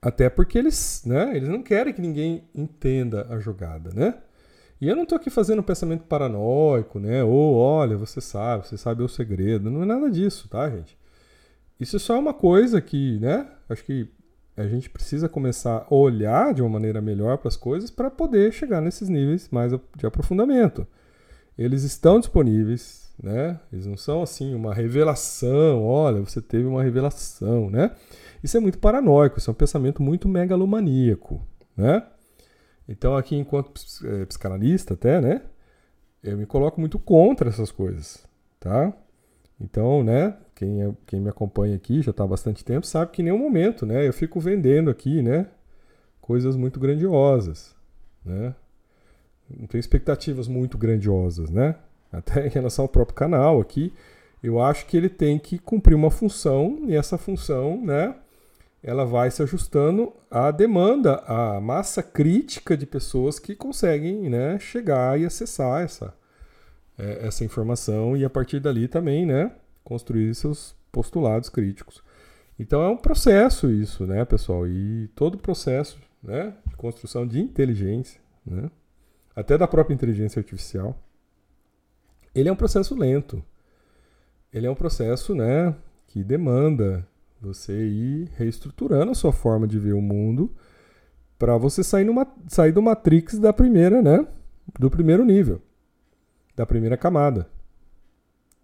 Até 0.00 0.30
porque 0.30 0.56
eles, 0.56 1.02
né, 1.04 1.36
eles 1.36 1.48
não 1.48 1.62
querem 1.62 1.92
que 1.92 2.00
ninguém 2.00 2.44
entenda 2.54 3.26
a 3.28 3.40
jogada, 3.40 3.90
né? 3.92 4.14
E 4.84 4.88
eu 4.88 4.94
não 4.94 5.04
estou 5.04 5.16
aqui 5.16 5.30
fazendo 5.30 5.60
um 5.60 5.62
pensamento 5.62 6.02
paranoico, 6.02 7.00
né? 7.00 7.24
Ou, 7.24 7.54
olha, 7.54 7.96
você 7.96 8.20
sabe, 8.20 8.66
você 8.66 8.76
sabe 8.76 9.02
o 9.02 9.08
segredo. 9.08 9.70
Não 9.70 9.82
é 9.82 9.86
nada 9.86 10.10
disso, 10.10 10.46
tá, 10.46 10.68
gente? 10.68 10.94
Isso 11.80 11.98
só 11.98 12.16
é 12.16 12.18
uma 12.18 12.34
coisa 12.34 12.82
que, 12.82 13.18
né? 13.18 13.48
Acho 13.66 13.82
que 13.82 14.06
a 14.54 14.66
gente 14.66 14.90
precisa 14.90 15.26
começar 15.26 15.86
a 15.90 15.94
olhar 15.94 16.52
de 16.52 16.60
uma 16.60 16.68
maneira 16.68 17.00
melhor 17.00 17.38
para 17.38 17.48
as 17.48 17.56
coisas 17.56 17.90
para 17.90 18.10
poder 18.10 18.52
chegar 18.52 18.82
nesses 18.82 19.08
níveis 19.08 19.48
mais 19.50 19.72
de 19.96 20.04
aprofundamento. 20.04 20.86
Eles 21.56 21.82
estão 21.82 22.20
disponíveis, 22.20 23.10
né? 23.22 23.58
Eles 23.72 23.86
não 23.86 23.96
são 23.96 24.22
assim 24.22 24.54
uma 24.54 24.74
revelação, 24.74 25.82
olha, 25.82 26.20
você 26.20 26.42
teve 26.42 26.66
uma 26.66 26.82
revelação, 26.82 27.70
né? 27.70 27.92
Isso 28.42 28.54
é 28.58 28.60
muito 28.60 28.76
paranoico, 28.76 29.38
isso 29.38 29.48
é 29.48 29.52
um 29.52 29.56
pensamento 29.56 30.02
muito 30.02 30.28
megalomaníaco, 30.28 31.40
né? 31.74 32.02
Então 32.88 33.16
aqui 33.16 33.36
enquanto 33.36 33.72
é, 34.04 34.24
psicanalista 34.26 34.94
até, 34.94 35.20
né? 35.20 35.42
Eu 36.22 36.36
me 36.38 36.46
coloco 36.46 36.80
muito 36.80 36.98
contra 36.98 37.48
essas 37.48 37.70
coisas, 37.70 38.26
tá? 38.58 38.92
Então, 39.60 40.02
né, 40.02 40.36
quem, 40.54 40.82
é, 40.82 40.92
quem 41.06 41.20
me 41.20 41.28
acompanha 41.28 41.76
aqui 41.76 42.02
já 42.02 42.10
está 42.10 42.24
há 42.24 42.26
bastante 42.26 42.64
tempo 42.64 42.86
sabe 42.86 43.12
que 43.12 43.22
em 43.22 43.26
nenhum 43.26 43.38
momento, 43.38 43.86
né, 43.86 44.06
eu 44.06 44.12
fico 44.12 44.40
vendendo 44.40 44.90
aqui, 44.90 45.22
né, 45.22 45.46
coisas 46.20 46.56
muito 46.56 46.80
grandiosas, 46.80 47.74
né? 48.24 48.54
Não 49.48 49.66
tenho 49.66 49.80
expectativas 49.80 50.48
muito 50.48 50.78
grandiosas, 50.78 51.50
né? 51.50 51.76
Até 52.10 52.46
em 52.46 52.50
relação 52.50 52.84
ao 52.84 52.88
próprio 52.88 53.14
canal 53.14 53.60
aqui, 53.60 53.92
eu 54.42 54.60
acho 54.60 54.86
que 54.86 54.96
ele 54.96 55.08
tem 55.08 55.38
que 55.38 55.58
cumprir 55.58 55.94
uma 55.94 56.10
função 56.10 56.80
e 56.86 56.94
essa 56.94 57.18
função, 57.18 57.84
né, 57.84 58.14
ela 58.84 59.06
vai 59.06 59.30
se 59.30 59.42
ajustando 59.42 60.12
à 60.30 60.50
demanda, 60.50 61.16
à 61.26 61.58
massa 61.58 62.02
crítica 62.02 62.76
de 62.76 62.84
pessoas 62.84 63.38
que 63.38 63.56
conseguem, 63.56 64.28
né, 64.28 64.58
chegar 64.58 65.18
e 65.18 65.24
acessar 65.24 65.82
essa 65.82 66.14
é, 66.98 67.26
essa 67.26 67.44
informação 67.44 68.16
e 68.16 68.24
a 68.24 68.30
partir 68.30 68.60
dali 68.60 68.86
também, 68.86 69.24
né, 69.24 69.52
construir 69.82 70.34
seus 70.34 70.76
postulados 70.92 71.48
críticos. 71.48 72.04
Então 72.58 72.82
é 72.82 72.88
um 72.88 72.96
processo 72.96 73.70
isso, 73.70 74.06
né, 74.06 74.24
pessoal? 74.24 74.68
E 74.68 75.08
todo 75.16 75.38
processo, 75.38 75.98
né, 76.22 76.54
de 76.66 76.76
construção 76.76 77.26
de 77.26 77.40
inteligência, 77.40 78.20
né, 78.46 78.70
até 79.34 79.56
da 79.56 79.66
própria 79.66 79.94
inteligência 79.94 80.38
artificial, 80.40 80.96
ele 82.34 82.48
é 82.50 82.52
um 82.52 82.56
processo 82.56 82.94
lento. 82.94 83.42
Ele 84.52 84.66
é 84.66 84.70
um 84.70 84.74
processo, 84.74 85.34
né, 85.34 85.74
que 86.06 86.22
demanda 86.22 87.04
você 87.40 87.86
ir 87.86 88.30
reestruturando 88.36 89.12
a 89.12 89.14
sua 89.14 89.32
forma 89.32 89.66
de 89.66 89.78
ver 89.78 89.92
o 89.92 90.00
mundo 90.00 90.54
para 91.38 91.56
você 91.56 91.82
sair, 91.82 92.04
numa, 92.04 92.26
sair 92.48 92.72
do 92.72 92.80
Matrix 92.80 93.38
da 93.38 93.52
primeira, 93.52 94.00
né, 94.00 94.26
do 94.78 94.90
primeiro 94.90 95.24
nível 95.24 95.60
da 96.56 96.64
primeira 96.64 96.96
camada. 96.96 97.48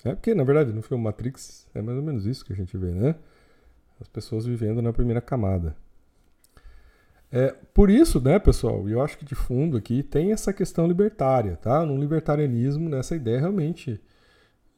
É 0.05 0.15
porque, 0.15 0.35
na 0.35 0.45
verdade, 0.45 0.73
no 0.73 0.81
filme 0.81 1.05
Matrix 1.05 1.67
é 1.75 1.83
mais 1.83 1.99
ou 1.99 2.03
menos 2.03 2.25
isso 2.25 2.45
que 2.45 2.53
a 2.53 2.57
gente 2.57 2.77
vê, 2.77 2.93
né? 2.93 3.17
As 4.01 4.09
pessoas 4.09 4.47
vivendo 4.47 4.81
na 4.81 4.93
primeira 4.93 5.21
camada. 5.21 5.77
É, 7.31 7.55
por 7.75 7.91
isso, 7.91 8.21
né, 8.21 8.39
pessoal, 8.39 8.89
eu 8.89 9.01
acho 9.01 9.19
que 9.19 9.25
de 9.25 9.35
fundo 9.35 9.77
aqui 9.77 10.03
tem 10.03 10.33
essa 10.33 10.53
questão 10.53 10.87
libertária, 10.87 11.57
tá? 11.57 11.85
No 11.85 11.97
libertarianismo, 11.97 12.89
nessa 12.89 13.15
ideia 13.15 13.41
realmente 13.41 14.01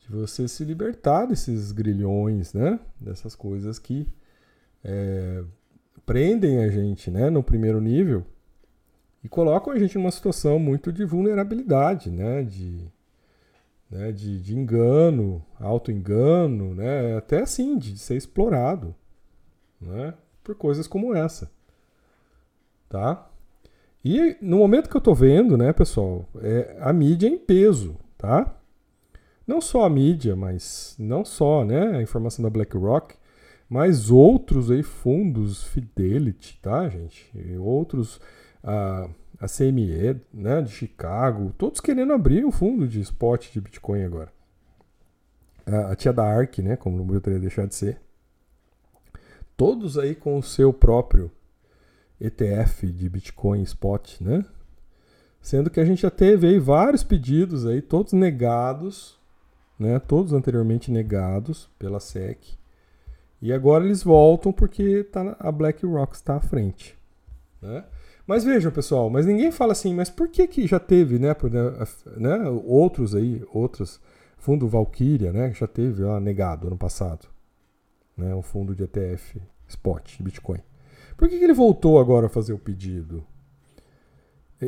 de 0.02 0.08
você 0.10 0.48
se 0.48 0.64
libertar 0.64 1.26
desses 1.26 1.72
grilhões, 1.72 2.52
né? 2.52 2.78
Dessas 3.00 3.34
coisas 3.34 3.78
que 3.78 4.06
é, 4.84 5.44
prendem 6.04 6.64
a 6.64 6.68
gente, 6.68 7.10
né, 7.10 7.30
no 7.30 7.42
primeiro 7.42 7.80
nível 7.80 8.24
e 9.22 9.28
colocam 9.28 9.72
a 9.72 9.78
gente 9.78 9.96
numa 9.96 10.10
situação 10.10 10.58
muito 10.58 10.92
de 10.92 11.04
vulnerabilidade, 11.04 12.10
né? 12.10 12.42
De, 12.42 12.90
né, 13.88 14.10
de, 14.10 14.40
de 14.40 14.56
engano, 14.56 15.44
auto-engano, 15.60 16.74
né, 16.74 17.16
até 17.16 17.42
assim, 17.42 17.76
de 17.76 17.98
ser 17.98 18.16
explorado 18.16 18.94
né, 19.78 20.14
por 20.42 20.54
coisas 20.54 20.86
como 20.88 21.14
essa. 21.14 21.50
Tá? 22.88 23.28
E 24.04 24.36
no 24.40 24.58
momento 24.58 24.88
que 24.88 24.96
eu 24.96 25.00
estou 25.00 25.14
vendo, 25.14 25.56
né, 25.56 25.72
pessoal, 25.72 26.26
é, 26.40 26.76
a 26.80 26.92
mídia 26.92 27.28
em 27.28 27.38
peso, 27.38 27.96
tá? 28.16 28.58
Não 29.46 29.60
só 29.60 29.84
a 29.84 29.90
mídia, 29.90 30.36
mas 30.36 30.94
não 30.98 31.24
só 31.24 31.64
né, 31.64 31.96
a 31.96 32.02
informação 32.02 32.42
da 32.42 32.50
BlackRock, 32.50 33.14
mas 33.68 34.10
outros 34.10 34.70
aí 34.70 34.82
fundos 34.82 35.64
Fidelity, 35.64 36.58
tá, 36.60 36.88
gente? 36.88 37.30
E 37.34 37.56
outros. 37.56 38.20
Ah, 38.62 39.08
a 39.42 39.48
CME 39.48 40.20
né, 40.32 40.62
de 40.62 40.70
Chicago, 40.70 41.52
todos 41.58 41.80
querendo 41.80 42.12
abrir 42.12 42.44
um 42.44 42.52
fundo 42.52 42.86
de 42.86 43.00
spot 43.00 43.50
de 43.50 43.60
Bitcoin 43.60 44.04
agora. 44.04 44.32
A, 45.66 45.90
a 45.90 45.96
tia 45.96 46.12
da 46.12 46.24
ARK, 46.24 46.62
né, 46.62 46.76
como 46.76 46.96
não 46.96 47.06
poderia 47.06 47.40
deixar 47.40 47.66
de 47.66 47.74
ser. 47.74 48.00
Todos 49.56 49.98
aí 49.98 50.14
com 50.14 50.38
o 50.38 50.42
seu 50.42 50.72
próprio 50.72 51.28
ETF 52.20 52.86
de 52.86 53.08
Bitcoin 53.08 53.62
spot, 53.62 54.20
né? 54.20 54.44
Sendo 55.40 55.68
que 55.68 55.80
a 55.80 55.84
gente 55.84 56.02
já 56.02 56.10
teve 56.10 56.46
aí 56.46 56.60
vários 56.60 57.02
pedidos 57.02 57.66
aí, 57.66 57.82
todos 57.82 58.12
negados, 58.12 59.18
né? 59.82 59.98
Todos 59.98 60.32
anteriormente 60.32 60.90
negados 60.90 61.68
pela 61.78 62.00
SEC. 62.00 62.38
E 63.40 63.52
agora 63.52 63.84
eles 63.84 64.02
voltam 64.02 64.52
porque 64.52 65.04
tá, 65.04 65.36
a 65.38 65.50
BlackRock 65.50 66.14
está 66.14 66.36
à 66.36 66.40
frente, 66.40 66.96
né? 67.60 67.84
Mas 68.24 68.44
vejam, 68.44 68.70
pessoal, 68.70 69.10
mas 69.10 69.26
ninguém 69.26 69.50
fala 69.50 69.72
assim, 69.72 69.92
mas 69.92 70.08
por 70.08 70.28
que 70.28 70.46
que 70.46 70.66
já 70.66 70.78
teve, 70.78 71.18
né, 71.18 71.34
né 72.16 72.48
outros 72.64 73.16
aí, 73.16 73.44
outros, 73.52 74.00
fundo 74.38 74.68
Valkyria, 74.68 75.32
né, 75.32 75.50
que 75.50 75.58
já 75.58 75.66
teve 75.66 76.04
lá 76.04 76.20
negado 76.20 76.68
ano 76.68 76.78
passado, 76.78 77.26
né, 78.16 78.32
um 78.32 78.40
fundo 78.40 78.76
de 78.76 78.84
ETF 78.84 79.42
spot 79.66 80.20
Bitcoin. 80.20 80.60
Por 81.16 81.28
que, 81.28 81.36
que 81.36 81.44
ele 81.44 81.52
voltou 81.52 81.98
agora 81.98 82.26
a 82.26 82.30
fazer 82.30 82.52
o 82.52 82.58
pedido? 82.58 83.24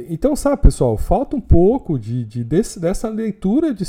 Então, 0.08 0.34
sabe, 0.34 0.60
pessoal, 0.60 0.96
falta 0.96 1.36
um 1.36 1.40
pouco 1.40 1.96
de, 1.96 2.24
de 2.24 2.42
desse, 2.42 2.80
dessa 2.80 3.08
leitura 3.08 3.72
de 3.72 3.84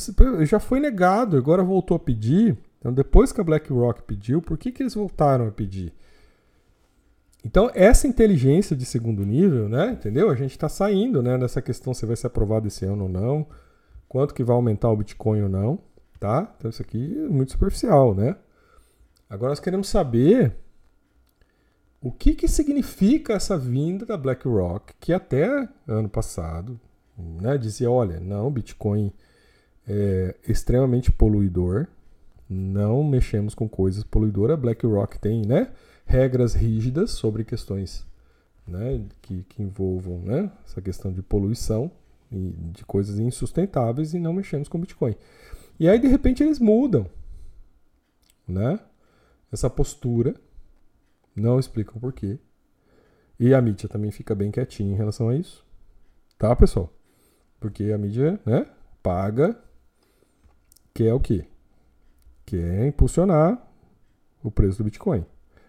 já 0.46 0.60
foi 0.60 0.80
negado, 0.80 1.36
agora 1.36 1.64
voltou 1.64 1.98
a 1.98 2.00
pedir. 2.00 2.56
Então, 2.78 2.94
depois 2.94 3.32
que 3.32 3.42
a 3.42 3.44
BlackRock 3.44 4.04
pediu, 4.04 4.40
por 4.40 4.56
que, 4.56 4.72
que 4.72 4.84
eles 4.84 4.94
voltaram 4.94 5.48
a 5.48 5.52
pedir? 5.52 5.92
Então, 7.44 7.72
essa 7.74 8.08
inteligência 8.08 8.76
de 8.76 8.86
segundo 8.86 9.26
nível, 9.26 9.68
né? 9.68 9.92
Entendeu? 9.94 10.30
A 10.30 10.36
gente 10.36 10.52
está 10.52 10.70
saindo 10.70 11.24
né, 11.24 11.38
dessa 11.38 11.62
questão 11.62 11.94
se 11.94 12.06
vai 12.06 12.16
ser 12.16 12.28
aprovado 12.28 12.68
esse 12.68 12.86
ano 12.86 13.04
ou 13.04 13.10
não, 13.10 13.48
quanto 14.08 14.34
que 14.34 14.44
vai 14.44 14.56
aumentar 14.56 14.90
o 14.92 14.98
Bitcoin 14.98 15.42
ou 15.42 15.50
não, 15.50 15.80
tá? 16.20 16.54
Então, 16.58 16.70
isso 16.70 16.84
aqui 16.84 17.18
é 17.18 17.28
muito 17.28 17.52
superficial, 17.52 18.14
né? 18.14 18.36
Agora, 19.28 19.50
nós 19.50 19.60
queremos 19.60 19.90
saber 19.90 20.56
o 22.06 22.12
que, 22.12 22.36
que 22.36 22.48
significa 22.48 23.34
essa 23.34 23.58
vinda 23.58 24.06
da 24.06 24.16
BlackRock, 24.16 24.94
que 25.00 25.12
até 25.12 25.68
ano 25.88 26.08
passado 26.08 26.80
né, 27.18 27.58
dizia: 27.58 27.90
olha, 27.90 28.20
não, 28.20 28.52
Bitcoin 28.52 29.12
é 29.88 30.36
extremamente 30.48 31.12
poluidor, 31.12 31.88
não 32.50 33.04
mexemos 33.04 33.56
com 33.56 33.68
coisas 33.68 34.04
poluidoras. 34.04 34.60
BlackRock 34.60 35.20
tem, 35.20 35.42
né? 35.46 35.72
regras 36.06 36.54
rígidas 36.54 37.12
sobre 37.12 37.44
questões 37.44 38.06
né, 38.68 39.04
que, 39.22 39.44
que 39.50 39.64
envolvam 39.64 40.20
né, 40.20 40.52
essa 40.66 40.82
questão 40.82 41.12
de 41.12 41.22
poluição 41.22 41.92
e 42.32 42.54
de 42.72 42.86
coisas 42.86 43.20
insustentáveis 43.20 44.14
e 44.14 44.20
não 44.20 44.34
mexemos 44.34 44.68
com 44.68 44.80
Bitcoin. 44.80 45.16
E 45.80 45.90
aí, 45.90 46.00
de 46.00 46.08
repente, 46.08 46.44
eles 46.44 46.60
mudam 46.60 47.08
né, 48.48 48.80
essa 49.52 49.70
postura, 49.70 50.36
não 51.36 51.60
explicam 51.60 52.00
por 52.00 52.13
quê. 52.13 52.39
E 53.39 53.54
a 53.54 53.62
mídia 53.62 53.89
também 53.89 54.12
fica 54.12 54.34
bem 54.34 54.51
quietinha 54.51 54.94
em 54.94 54.98
relação 54.98 55.30
a 55.30 55.36
isso. 55.36 55.65
Tá, 56.38 56.56
pessoal? 56.56 56.92
Porque 57.60 57.92
a 57.92 57.98
mídia 57.98 58.39
né, 58.46 58.65
paga, 59.04 59.60
quer 60.94 61.13
o 61.13 61.20
quê? 61.20 61.46
Quer 62.46 62.88
impulsionar 62.88 63.62
o 64.44 64.50
preço 64.50 64.77
do 64.77 64.86
Bitcoin. 64.86 65.25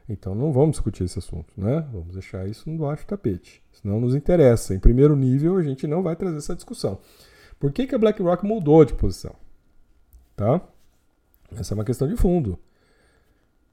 Então 0.09 0.35
não 0.35 0.53
vamos 0.53 0.73
discutir 0.73 1.05
esse 1.05 1.19
assunto, 1.19 1.53
né? 1.57 1.81
Vamos 1.93 2.13
deixar 2.13 2.47
isso 2.49 2.71
no 2.71 2.79
baixo 2.79 3.07
tapete. 3.07 3.63
Senão 3.73 4.01
nos 4.01 4.15
interessa. 4.15 4.75
Em 4.75 4.79
primeiro 4.79 5.17
nível, 5.17 5.57
a 5.57 5.63
gente 5.63 5.87
não 5.87 6.03
vai 6.03 6.15
trazer 6.15 6.37
essa 6.37 6.55
discussão. 6.55 7.01
Por 7.59 7.73
que, 7.73 7.87
que 7.87 7.95
a 7.95 7.99
BlackRock 7.99 8.45
mudou 8.45 8.85
de 8.85 8.95
posição? 8.95 9.35
Tá? 10.37 10.61
Essa 11.57 11.73
é 11.73 11.77
uma 11.77 11.85
questão 11.85 12.07
de 12.07 12.17
fundo 12.17 12.59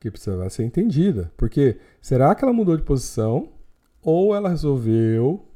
que 0.03 0.11
precisa 0.11 0.49
ser 0.49 0.63
entendida. 0.63 1.31
Porque 1.37 1.79
será 2.01 2.35
que 2.35 2.43
ela 2.43 2.53
mudou 2.53 2.75
de 2.75 2.83
posição 2.83 3.53
ou 4.01 4.35
ela 4.35 4.49
resolveu, 4.49 5.47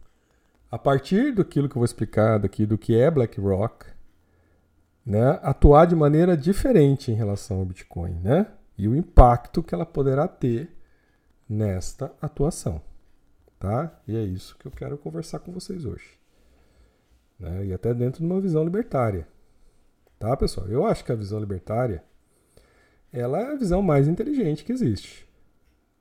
a 0.72 0.77
partir 0.80 1.34
daquilo 1.34 1.68
que 1.68 1.75
eu 1.75 1.80
vou 1.82 1.86
explicar 1.86 2.38
daqui, 2.38 2.66
do 2.66 2.77
que 2.77 2.98
é 2.98 3.12
BlackRock, 3.12 3.86
né, 5.06 5.39
atuar 5.42 5.86
de 5.86 5.96
maneira 5.96 6.36
diferente 6.38 7.12
em 7.12 7.16
relação 7.16 7.60
ao 7.60 7.66
Bitcoin, 7.66 8.20
né? 8.22 8.48
e 8.77 8.88
o 8.88 8.96
impacto 8.96 9.63
que 9.63 9.74
ela 9.74 9.86
poderá 9.86 10.27
ter 10.27 10.72
nesta 11.50 12.13
atuação. 12.22 12.82
Tá? 13.60 14.00
E 14.08 14.16
é 14.16 14.22
isso 14.22 14.56
que 14.58 14.68
eu 14.68 14.72
quero 14.72 14.98
conversar 14.98 15.39
com 15.39 15.51
vocês 15.51 15.84
hoje. 15.84 16.18
Né? 17.39 17.66
E 17.66 17.74
até 17.74 17.94
dentro 17.94 18.22
de 18.22 18.25
uma 18.25 18.39
visão 18.39 18.63
libertária. 18.63 19.27
Tá, 20.20 20.36
pessoal? 20.38 20.68
Eu 20.68 20.86
acho 20.86 21.04
que 21.04 21.12
a 21.12 21.16
visão 21.16 21.39
libertária 21.39 22.04
ela 23.12 23.40
é 23.40 23.52
a 23.52 23.56
visão 23.56 23.82
mais 23.82 24.08
inteligente 24.08 24.64
que 24.64 24.72
existe. 24.72 25.28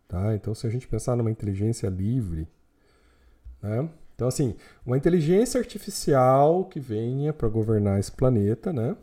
Tá? 0.08 0.34
Então, 0.34 0.54
se 0.54 0.66
a 0.66 0.70
gente 0.70 0.86
pensar 0.86 1.16
numa 1.16 1.30
inteligência 1.30 1.88
livre, 1.88 2.48
né? 3.62 3.88
então 4.14 4.28
assim, 4.28 4.54
uma 4.84 4.96
inteligência 4.96 5.58
artificial 5.58 6.64
que 6.64 6.78
venha 6.78 7.32
para 7.32 7.48
governar 7.48 7.98
esse 7.98 8.12
planeta, 8.12 8.72
né? 8.72 8.96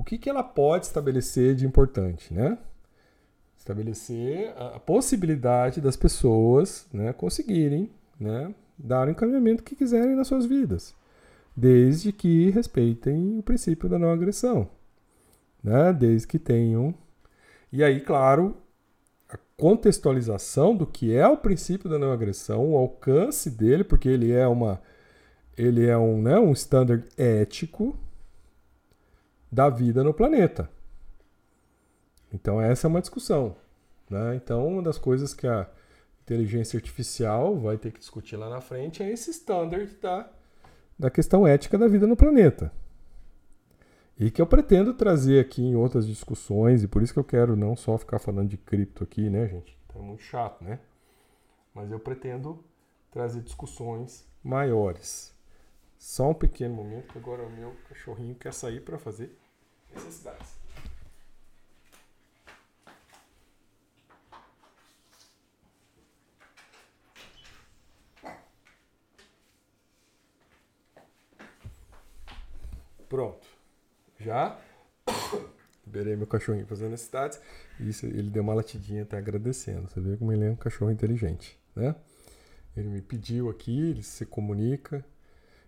o 0.00 0.02
que, 0.02 0.16
que 0.16 0.30
ela 0.30 0.42
pode 0.42 0.86
estabelecer 0.86 1.54
de 1.54 1.66
importante, 1.66 2.32
né? 2.32 2.56
Estabelecer 3.58 4.50
a 4.56 4.80
possibilidade 4.80 5.78
das 5.78 5.94
pessoas 5.94 6.86
né, 6.90 7.12
conseguirem 7.12 7.90
né, 8.18 8.54
dar 8.78 9.06
o 9.06 9.10
encaminhamento 9.10 9.62
que 9.62 9.76
quiserem 9.76 10.16
nas 10.16 10.26
suas 10.26 10.46
vidas, 10.46 10.94
desde 11.54 12.12
que 12.12 12.48
respeitem 12.48 13.38
o 13.38 13.42
princípio 13.42 13.90
da 13.90 13.98
não 13.98 14.10
agressão, 14.10 14.70
né? 15.62 15.92
desde 15.92 16.26
que 16.26 16.38
tenham. 16.38 16.94
E 17.72 17.84
aí, 17.84 18.00
claro, 18.00 18.56
a 19.28 19.38
contextualização 19.56 20.76
do 20.76 20.86
que 20.86 21.14
é 21.14 21.26
o 21.26 21.36
princípio 21.36 21.88
da 21.88 21.98
não 21.98 22.12
agressão, 22.12 22.72
o 22.72 22.76
alcance 22.76 23.50
dele, 23.50 23.84
porque 23.84 24.08
ele 24.08 24.32
é 24.32 24.46
uma 24.46 24.80
ele 25.56 25.86
é 25.86 25.96
um, 25.96 26.22
né, 26.22 26.38
um 26.38 26.52
standard 26.52 27.06
ético 27.18 27.96
da 29.52 29.68
vida 29.68 30.02
no 30.02 30.14
planeta. 30.14 30.70
Então 32.32 32.60
essa 32.60 32.86
é 32.86 32.88
uma 32.88 33.00
discussão. 33.00 33.56
Né? 34.08 34.36
Então 34.36 34.66
uma 34.66 34.82
das 34.82 34.98
coisas 34.98 35.34
que 35.34 35.46
a 35.46 35.68
inteligência 36.22 36.76
artificial 36.76 37.58
vai 37.58 37.76
ter 37.76 37.92
que 37.92 37.98
discutir 37.98 38.36
lá 38.36 38.48
na 38.48 38.60
frente 38.60 39.02
é 39.02 39.10
esse 39.10 39.30
standard 39.30 39.94
da, 40.00 40.28
da 40.98 41.10
questão 41.10 41.46
ética 41.46 41.76
da 41.76 41.88
vida 41.88 42.06
no 42.06 42.16
planeta. 42.16 42.72
E 44.20 44.30
que 44.30 44.42
eu 44.42 44.46
pretendo 44.46 44.92
trazer 44.92 45.40
aqui 45.40 45.62
em 45.62 45.74
outras 45.74 46.06
discussões, 46.06 46.82
e 46.82 46.86
por 46.86 47.02
isso 47.02 47.10
que 47.10 47.18
eu 47.18 47.24
quero 47.24 47.56
não 47.56 47.74
só 47.74 47.96
ficar 47.96 48.18
falando 48.18 48.50
de 48.50 48.58
cripto 48.58 49.02
aqui, 49.02 49.30
né, 49.30 49.48
gente? 49.48 49.74
É 49.96 49.98
muito 49.98 50.22
chato, 50.22 50.62
né? 50.62 50.78
Mas 51.74 51.90
eu 51.90 51.98
pretendo 51.98 52.62
trazer 53.10 53.40
discussões 53.40 54.28
maiores. 54.44 55.34
Só 55.98 56.28
um 56.28 56.34
pequeno 56.34 56.74
momento, 56.74 57.16
agora 57.16 57.42
o 57.42 57.50
meu 57.50 57.74
cachorrinho 57.88 58.34
quer 58.34 58.52
sair 58.52 58.82
para 58.82 58.98
fazer 58.98 59.34
necessidades. 59.90 60.60
Pronto. 73.08 73.49
Já 74.20 74.58
liberei 75.86 76.14
meu 76.14 76.26
cachorrinho 76.26 76.66
fazendo 76.66 76.90
necessidades. 76.90 77.40
Isso, 77.78 78.06
ele 78.06 78.30
deu 78.30 78.42
uma 78.42 78.54
latidinha 78.54 79.02
até 79.02 79.16
agradecendo. 79.16 79.88
Você 79.88 80.00
vê 80.00 80.16
como 80.16 80.32
ele 80.32 80.44
é 80.44 80.50
um 80.50 80.56
cachorro 80.56 80.90
inteligente, 80.90 81.58
né? 81.74 81.94
Ele 82.76 82.88
me 82.88 83.00
pediu 83.00 83.48
aqui, 83.50 83.90
ele 83.90 84.02
se 84.02 84.24
comunica. 84.24 85.04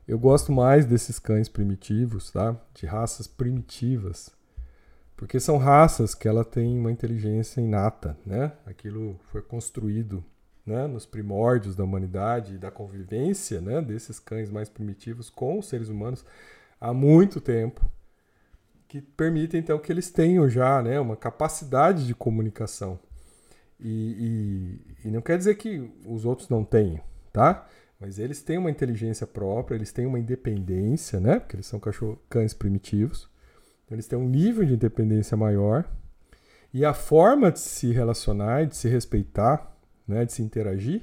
Eu 0.06 0.18
gosto 0.18 0.52
mais 0.52 0.84
desses 0.84 1.18
cães 1.18 1.48
primitivos, 1.48 2.30
tá? 2.30 2.56
De 2.74 2.86
raças 2.86 3.26
primitivas. 3.26 4.30
Porque 5.16 5.38
são 5.38 5.56
raças 5.56 6.14
que 6.14 6.28
ela 6.28 6.44
tem 6.44 6.78
uma 6.78 6.90
inteligência 6.90 7.60
inata, 7.60 8.16
né? 8.26 8.52
Aquilo 8.66 9.18
foi 9.30 9.40
construído, 9.40 10.24
né, 10.66 10.86
nos 10.86 11.06
primórdios 11.06 11.74
da 11.74 11.84
humanidade 11.84 12.54
e 12.54 12.58
da 12.58 12.70
convivência, 12.70 13.60
né, 13.60 13.80
desses 13.80 14.20
cães 14.20 14.48
mais 14.48 14.68
primitivos 14.68 15.28
com 15.28 15.58
os 15.58 15.66
seres 15.66 15.88
humanos 15.88 16.24
há 16.80 16.92
muito 16.92 17.40
tempo, 17.40 17.84
que 18.92 19.00
permite 19.00 19.56
então 19.56 19.78
que 19.78 19.90
eles 19.90 20.10
tenham 20.10 20.46
já, 20.50 20.82
né, 20.82 21.00
uma 21.00 21.16
capacidade 21.16 22.06
de 22.06 22.14
comunicação. 22.14 23.00
E, 23.80 24.76
e, 25.02 25.08
e 25.08 25.10
não 25.10 25.22
quer 25.22 25.38
dizer 25.38 25.54
que 25.54 25.90
os 26.04 26.26
outros 26.26 26.50
não 26.50 26.62
tenham, 26.62 27.00
tá? 27.32 27.66
Mas 27.98 28.18
eles 28.18 28.42
têm 28.42 28.58
uma 28.58 28.70
inteligência 28.70 29.26
própria, 29.26 29.76
eles 29.76 29.92
têm 29.92 30.04
uma 30.04 30.18
independência, 30.18 31.18
né? 31.18 31.40
Porque 31.40 31.56
eles 31.56 31.64
são 31.64 31.80
cachorro, 31.80 32.20
cães 32.28 32.52
primitivos. 32.52 33.30
Então, 33.86 33.96
eles 33.96 34.06
têm 34.06 34.18
um 34.18 34.28
nível 34.28 34.62
de 34.62 34.74
independência 34.74 35.38
maior. 35.38 35.90
E 36.70 36.84
a 36.84 36.92
forma 36.92 37.50
de 37.50 37.60
se 37.60 37.92
relacionar, 37.92 38.66
de 38.66 38.76
se 38.76 38.90
respeitar, 38.90 39.74
né, 40.06 40.26
de 40.26 40.34
se 40.34 40.42
interagir, 40.42 41.00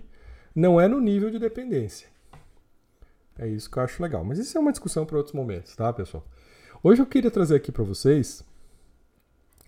não 0.53 0.79
é 0.79 0.87
no 0.87 1.01
nível 1.01 1.31
de 1.31 1.39
dependência. 1.39 2.07
É 3.39 3.47
isso 3.47 3.67
que 3.67 3.79
eu 3.79 3.83
acho 3.83 4.03
legal. 4.03 4.23
Mas 4.23 4.37
isso 4.37 4.55
é 4.55 4.61
uma 4.61 4.71
discussão 4.71 5.07
para 5.07 5.17
outros 5.17 5.33
momentos, 5.33 5.75
tá, 5.75 5.91
pessoal? 5.91 6.23
Hoje 6.83 7.01
eu 7.01 7.05
queria 7.05 7.31
trazer 7.31 7.55
aqui 7.55 7.71
para 7.71 7.83
vocês. 7.83 8.43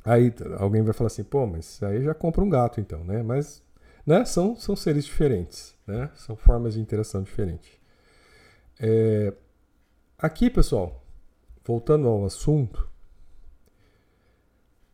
Aí 0.03 0.33
alguém 0.57 0.81
vai 0.81 0.93
falar 0.93 1.07
assim, 1.07 1.23
pô, 1.23 1.45
mas 1.45 1.81
aí 1.83 2.03
já 2.03 2.13
compra 2.13 2.43
um 2.43 2.49
gato 2.49 2.79
então, 2.79 3.03
né? 3.03 3.21
Mas 3.21 3.63
né? 4.05 4.25
São, 4.25 4.55
são 4.55 4.75
seres 4.75 5.05
diferentes, 5.05 5.75
né? 5.85 6.09
São 6.15 6.35
formas 6.35 6.73
de 6.73 6.79
interação 6.79 7.21
diferentes. 7.21 7.71
É... 8.79 9.33
Aqui, 10.17 10.49
pessoal, 10.49 11.03
voltando 11.63 12.07
ao 12.07 12.25
assunto, 12.25 12.89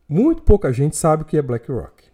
muito 0.07 0.41
pouca 0.41 0.71
gente 0.71 0.95
sabe 0.95 1.23
o 1.23 1.25
que 1.25 1.37
é 1.37 1.41
BlackRock. 1.41 2.05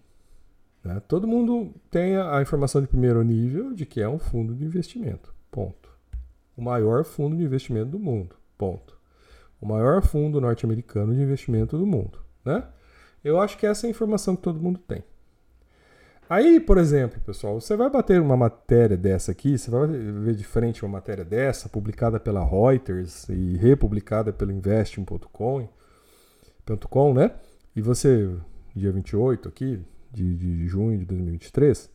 Né? 0.84 1.00
Todo 1.08 1.28
mundo 1.28 1.74
tem 1.89 2.18
a 2.18 2.42
informação 2.42 2.82
de 2.82 2.88
primeiro 2.88 3.22
nível 3.24 3.74
de 3.74 3.86
que 3.86 4.02
é 4.02 4.10
um 4.10 4.20
fundo 4.20 4.56
de 4.56 4.66
investimento. 4.66 5.34
Ponto. 5.52 5.89
O 6.58 6.62
maior 6.62 7.04
fundo 7.04 7.36
de 7.36 7.44
investimento 7.44 7.92
do 7.92 8.00
mundo. 8.00 8.36
Ponto. 8.58 9.00
O 9.63 9.65
maior 9.65 10.02
fundo 10.02 10.41
norte-americano 10.41 11.15
de 11.15 11.21
investimento 11.21 11.78
do 11.78 11.86
mundo. 11.86 12.19
Né? 12.43 12.62
Eu 13.23 13.39
acho 13.39 13.58
que 13.58 13.65
essa 13.65 13.86
é 13.86 13.88
a 13.88 13.91
informação 13.91 14.36
que 14.36 14.41
todo 14.41 14.60
mundo 14.60 14.78
tem. 14.78 15.02
Aí, 16.30 16.60
por 16.60 16.78
exemplo, 16.78 17.21
pessoal, 17.21 17.62
você 17.62 17.78
vai 17.78 17.89
bater 17.89 18.19
uma 18.19 18.36
matéria 18.36 18.97
dessa 18.97 19.32
aqui, 19.32 19.58
você 19.58 19.71
vai 19.71 19.88
ver 19.88 20.36
de 20.36 20.43
frente 20.43 20.84
uma 20.84 20.91
matéria 20.91 21.23
dessa, 21.23 21.69
publicada 21.69 22.19
pela 22.19 22.43
Reuters 22.43 23.30
e 23.30 23.56
republicada 23.56 24.34
pelo 24.34 24.52
Investing.com, 24.52 25.69
né? 27.13 27.32
E 27.73 27.82
você, 27.82 28.30
dia 28.76 28.91
28 28.91 29.47
aqui, 29.47 29.80
de, 30.12 30.36
de 30.36 30.67
junho 30.67 30.97
de 30.99 31.06
2023, 31.06 31.89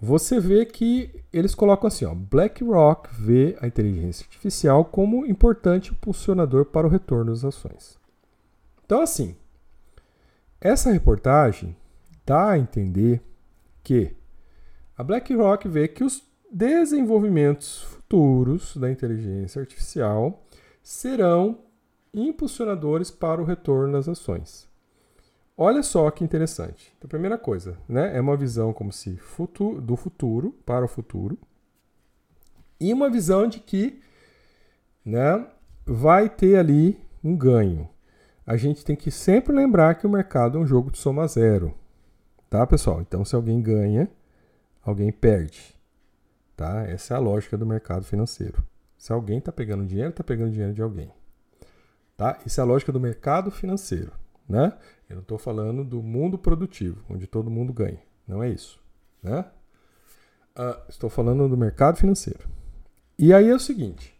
você 0.00 0.40
vê 0.40 0.64
que 0.64 1.22
eles 1.30 1.54
colocam 1.54 1.86
assim, 1.86 2.06
ó, 2.06 2.14
BlackRock 2.14 3.10
vê 3.12 3.58
a 3.60 3.66
inteligência 3.66 4.24
artificial 4.24 4.82
como 4.84 5.26
importante 5.26 5.90
impulsionador 5.92 6.64
para 6.64 6.86
o 6.86 6.90
retorno 6.90 7.32
das 7.32 7.44
ações. 7.44 7.98
Então, 8.82 9.02
assim, 9.02 9.36
essa 10.58 10.90
reportagem 10.90 11.76
dá 12.24 12.50
a 12.50 12.58
entender 12.58 13.20
que 13.84 14.16
a 14.96 15.04
BlackRock 15.04 15.68
vê 15.68 15.86
que 15.86 16.02
os 16.02 16.22
desenvolvimentos 16.50 17.82
futuros 17.82 18.76
da 18.76 18.90
inteligência 18.90 19.60
artificial 19.60 20.42
serão 20.82 21.58
impulsionadores 22.12 23.10
para 23.10 23.40
o 23.40 23.44
retorno 23.44 23.92
das 23.92 24.08
ações. 24.08 24.69
Olha 25.56 25.82
só 25.82 26.10
que 26.10 26.24
interessante. 26.24 26.92
Então, 26.96 27.08
primeira 27.08 27.36
coisa, 27.36 27.76
né, 27.88 28.16
é 28.16 28.20
uma 28.20 28.36
visão 28.36 28.72
como 28.72 28.92
se 28.92 29.16
futuro, 29.16 29.80
do 29.80 29.96
futuro 29.96 30.52
para 30.64 30.84
o 30.84 30.88
futuro 30.88 31.38
e 32.80 32.92
uma 32.92 33.10
visão 33.10 33.46
de 33.46 33.60
que 33.60 34.00
né, 35.04 35.46
vai 35.84 36.28
ter 36.28 36.56
ali 36.56 36.98
um 37.22 37.36
ganho. 37.36 37.88
A 38.46 38.56
gente 38.56 38.84
tem 38.84 38.96
que 38.96 39.10
sempre 39.10 39.54
lembrar 39.54 39.94
que 39.96 40.06
o 40.06 40.10
mercado 40.10 40.58
é 40.58 40.60
um 40.60 40.66
jogo 40.66 40.90
de 40.90 40.98
soma 40.98 41.26
zero. 41.28 41.74
Tá, 42.48 42.66
pessoal? 42.66 43.00
Então, 43.00 43.24
se 43.24 43.36
alguém 43.36 43.60
ganha, 43.62 44.10
alguém 44.82 45.12
perde. 45.12 45.76
Tá? 46.56 46.82
Essa 46.82 47.14
é 47.14 47.16
a 47.16 47.20
lógica 47.20 47.56
do 47.56 47.64
mercado 47.64 48.04
financeiro. 48.04 48.64
Se 48.98 49.12
alguém 49.12 49.38
está 49.38 49.52
pegando 49.52 49.86
dinheiro, 49.86 50.10
está 50.10 50.24
pegando 50.24 50.50
dinheiro 50.50 50.74
de 50.74 50.82
alguém. 50.82 51.12
Tá? 52.16 52.38
Isso 52.44 52.60
é 52.60 52.62
a 52.62 52.66
lógica 52.66 52.90
do 52.90 52.98
mercado 52.98 53.50
financeiro. 53.50 54.12
Né? 54.50 54.72
Eu 55.08 55.14
não 55.14 55.22
estou 55.22 55.38
falando 55.38 55.84
do 55.84 56.02
mundo 56.02 56.36
produtivo, 56.36 57.02
onde 57.08 57.26
todo 57.26 57.50
mundo 57.50 57.72
ganha. 57.72 58.00
Não 58.26 58.42
é 58.42 58.48
isso. 58.48 58.80
Né? 59.22 59.44
Uh, 60.58 60.76
estou 60.88 61.08
falando 61.08 61.48
do 61.48 61.56
mercado 61.56 61.96
financeiro. 61.96 62.48
E 63.16 63.32
aí 63.32 63.48
é 63.48 63.54
o 63.54 63.60
seguinte: 63.60 64.12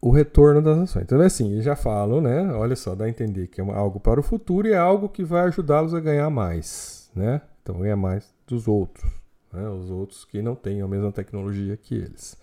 o 0.00 0.10
retorno 0.10 0.60
das 0.60 0.78
ações. 0.78 1.04
Então, 1.04 1.22
é 1.22 1.26
assim, 1.26 1.52
eles 1.52 1.64
já 1.64 1.74
falam, 1.74 2.20
né? 2.20 2.52
Olha 2.52 2.76
só, 2.76 2.94
dá 2.94 3.06
a 3.06 3.08
entender 3.08 3.46
que 3.46 3.60
é 3.60 3.64
algo 3.64 3.98
para 3.98 4.20
o 4.20 4.22
futuro 4.22 4.68
e 4.68 4.72
é 4.72 4.76
algo 4.76 5.08
que 5.08 5.24
vai 5.24 5.46
ajudá-los 5.46 5.94
a 5.94 6.00
ganhar 6.00 6.28
mais, 6.28 7.10
né? 7.14 7.40
Então, 7.62 7.78
ganhar 7.80 7.96
mais 7.96 8.34
dos 8.46 8.68
outros, 8.68 9.10
né? 9.52 9.66
Os 9.68 9.90
outros 9.90 10.24
que 10.24 10.42
não 10.42 10.54
têm 10.54 10.82
a 10.82 10.88
mesma 10.88 11.10
tecnologia 11.10 11.76
que 11.76 11.94
eles. 11.94 12.36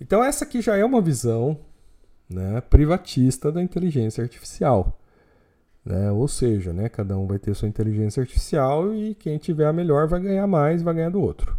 Então, 0.00 0.22
essa 0.22 0.44
aqui 0.44 0.60
já 0.60 0.76
é 0.76 0.84
uma 0.84 1.00
visão 1.00 1.58
né, 2.30 2.60
privatista 2.60 3.50
da 3.50 3.62
inteligência 3.62 4.22
artificial. 4.22 4.98
Né? 5.88 6.12
Ou 6.12 6.28
seja, 6.28 6.70
né, 6.70 6.86
cada 6.90 7.16
um 7.16 7.26
vai 7.26 7.38
ter 7.38 7.54
sua 7.54 7.66
inteligência 7.66 8.20
artificial 8.20 8.94
e 8.94 9.14
quem 9.14 9.38
tiver 9.38 9.66
a 9.66 9.72
melhor 9.72 10.06
vai 10.06 10.20
ganhar 10.20 10.46
mais, 10.46 10.82
vai 10.82 10.92
ganhar 10.92 11.08
do 11.08 11.18
outro. 11.18 11.56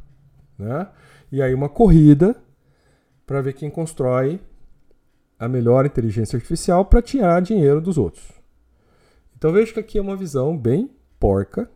Né? 0.56 0.88
E 1.32 1.42
aí 1.42 1.52
uma 1.52 1.68
corrida 1.68 2.36
para 3.26 3.42
ver 3.42 3.54
quem 3.54 3.72
constrói 3.72 4.40
a 5.40 5.48
melhor 5.48 5.84
inteligência 5.84 6.38
artificial 6.38 6.86
para 6.86 7.02
tirar 7.02 7.42
dinheiro 7.42 7.82
dos 7.82 7.98
outros. 7.98 8.32
Então 9.36 9.52
veja 9.52 9.74
que 9.74 9.80
aqui 9.80 9.98
é 9.98 10.02
uma 10.02 10.16
visão 10.16 10.56
bem 10.56 10.92
porca, 11.20 11.68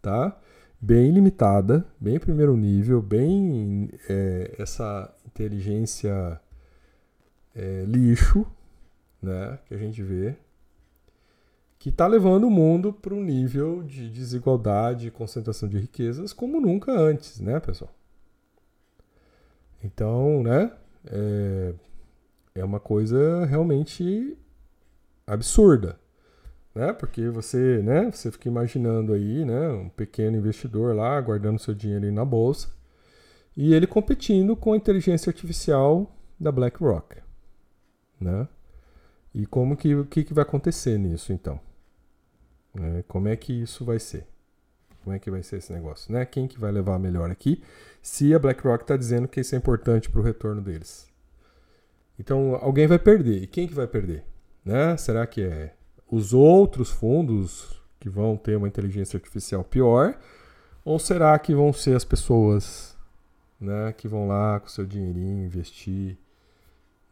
tá? 0.00 0.38
Bem 0.80 1.10
limitada, 1.10 1.84
bem 2.00 2.18
primeiro 2.18 2.56
nível, 2.56 3.02
bem 3.02 3.90
é, 4.08 4.54
essa 4.58 5.12
inteligência 5.26 6.40
é, 7.54 7.84
lixo, 7.86 8.46
né? 9.20 9.58
Que 9.66 9.74
a 9.74 9.76
gente 9.76 10.02
vê, 10.02 10.36
que 11.80 11.88
está 11.88 12.06
levando 12.06 12.44
o 12.44 12.50
mundo 12.50 12.92
para 12.92 13.14
um 13.14 13.24
nível 13.24 13.82
de 13.82 14.10
desigualdade 14.10 15.08
e 15.08 15.10
concentração 15.10 15.66
de 15.66 15.78
riquezas 15.78 16.30
como 16.30 16.60
nunca 16.60 16.92
antes, 16.92 17.40
né, 17.40 17.58
pessoal? 17.58 17.90
Então, 19.82 20.42
né, 20.42 20.70
é, 21.06 21.74
é 22.56 22.62
uma 22.62 22.78
coisa 22.78 23.46
realmente 23.46 24.36
absurda, 25.26 25.98
né? 26.74 26.92
Porque 26.92 27.30
você, 27.30 27.80
né, 27.82 28.10
você 28.10 28.30
fica 28.30 28.46
imaginando 28.46 29.14
aí, 29.14 29.42
né, 29.46 29.70
um 29.70 29.88
pequeno 29.88 30.36
investidor 30.36 30.94
lá 30.94 31.18
guardando 31.18 31.58
seu 31.58 31.74
dinheiro 31.74 32.04
aí 32.04 32.12
na 32.12 32.26
bolsa 32.26 32.68
e 33.56 33.72
ele 33.72 33.86
competindo 33.86 34.54
com 34.54 34.74
a 34.74 34.76
inteligência 34.76 35.30
artificial 35.30 36.14
da 36.38 36.52
BlackRock, 36.52 37.22
né? 38.20 38.46
E 39.34 39.46
como 39.46 39.78
que 39.78 39.94
o 39.94 40.04
que, 40.04 40.24
que 40.24 40.34
vai 40.34 40.42
acontecer 40.42 40.98
nisso 40.98 41.32
então? 41.32 41.58
Né? 42.74 43.04
Como 43.08 43.28
é 43.28 43.36
que 43.36 43.52
isso 43.52 43.84
vai 43.84 43.98
ser? 43.98 44.26
Como 45.02 45.14
é 45.14 45.18
que 45.18 45.30
vai 45.30 45.42
ser 45.42 45.56
esse 45.56 45.72
negócio? 45.72 46.12
Né? 46.12 46.24
Quem 46.24 46.46
que 46.46 46.58
vai 46.58 46.70
levar 46.70 46.98
melhor 46.98 47.30
aqui? 47.30 47.62
Se 48.02 48.34
a 48.34 48.38
BlackRock 48.38 48.84
está 48.84 48.96
dizendo 48.96 49.28
que 49.28 49.40
isso 49.40 49.54
é 49.54 49.58
importante 49.58 50.10
para 50.10 50.20
o 50.20 50.24
retorno 50.24 50.60
deles. 50.60 51.08
Então 52.18 52.54
alguém 52.56 52.86
vai 52.86 52.98
perder. 52.98 53.42
E 53.42 53.46
quem 53.46 53.66
que 53.66 53.74
vai 53.74 53.86
perder? 53.86 54.24
Né? 54.64 54.96
Será 54.96 55.26
que 55.26 55.42
é 55.42 55.74
os 56.10 56.34
outros 56.34 56.90
fundos 56.90 57.80
que 57.98 58.08
vão 58.08 58.36
ter 58.36 58.56
uma 58.56 58.68
inteligência 58.68 59.16
artificial 59.16 59.64
pior? 59.64 60.18
Ou 60.84 60.98
será 60.98 61.38
que 61.38 61.54
vão 61.54 61.72
ser 61.72 61.96
as 61.96 62.04
pessoas 62.04 62.96
né, 63.60 63.92
que 63.92 64.08
vão 64.08 64.26
lá 64.26 64.58
com 64.58 64.68
seu 64.68 64.86
dinheirinho 64.86 65.44
investir, 65.44 66.16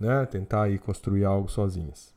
né, 0.01 0.25
tentar 0.27 0.65
aí 0.65 0.79
construir 0.79 1.25
algo 1.25 1.49
sozinhas? 1.49 2.15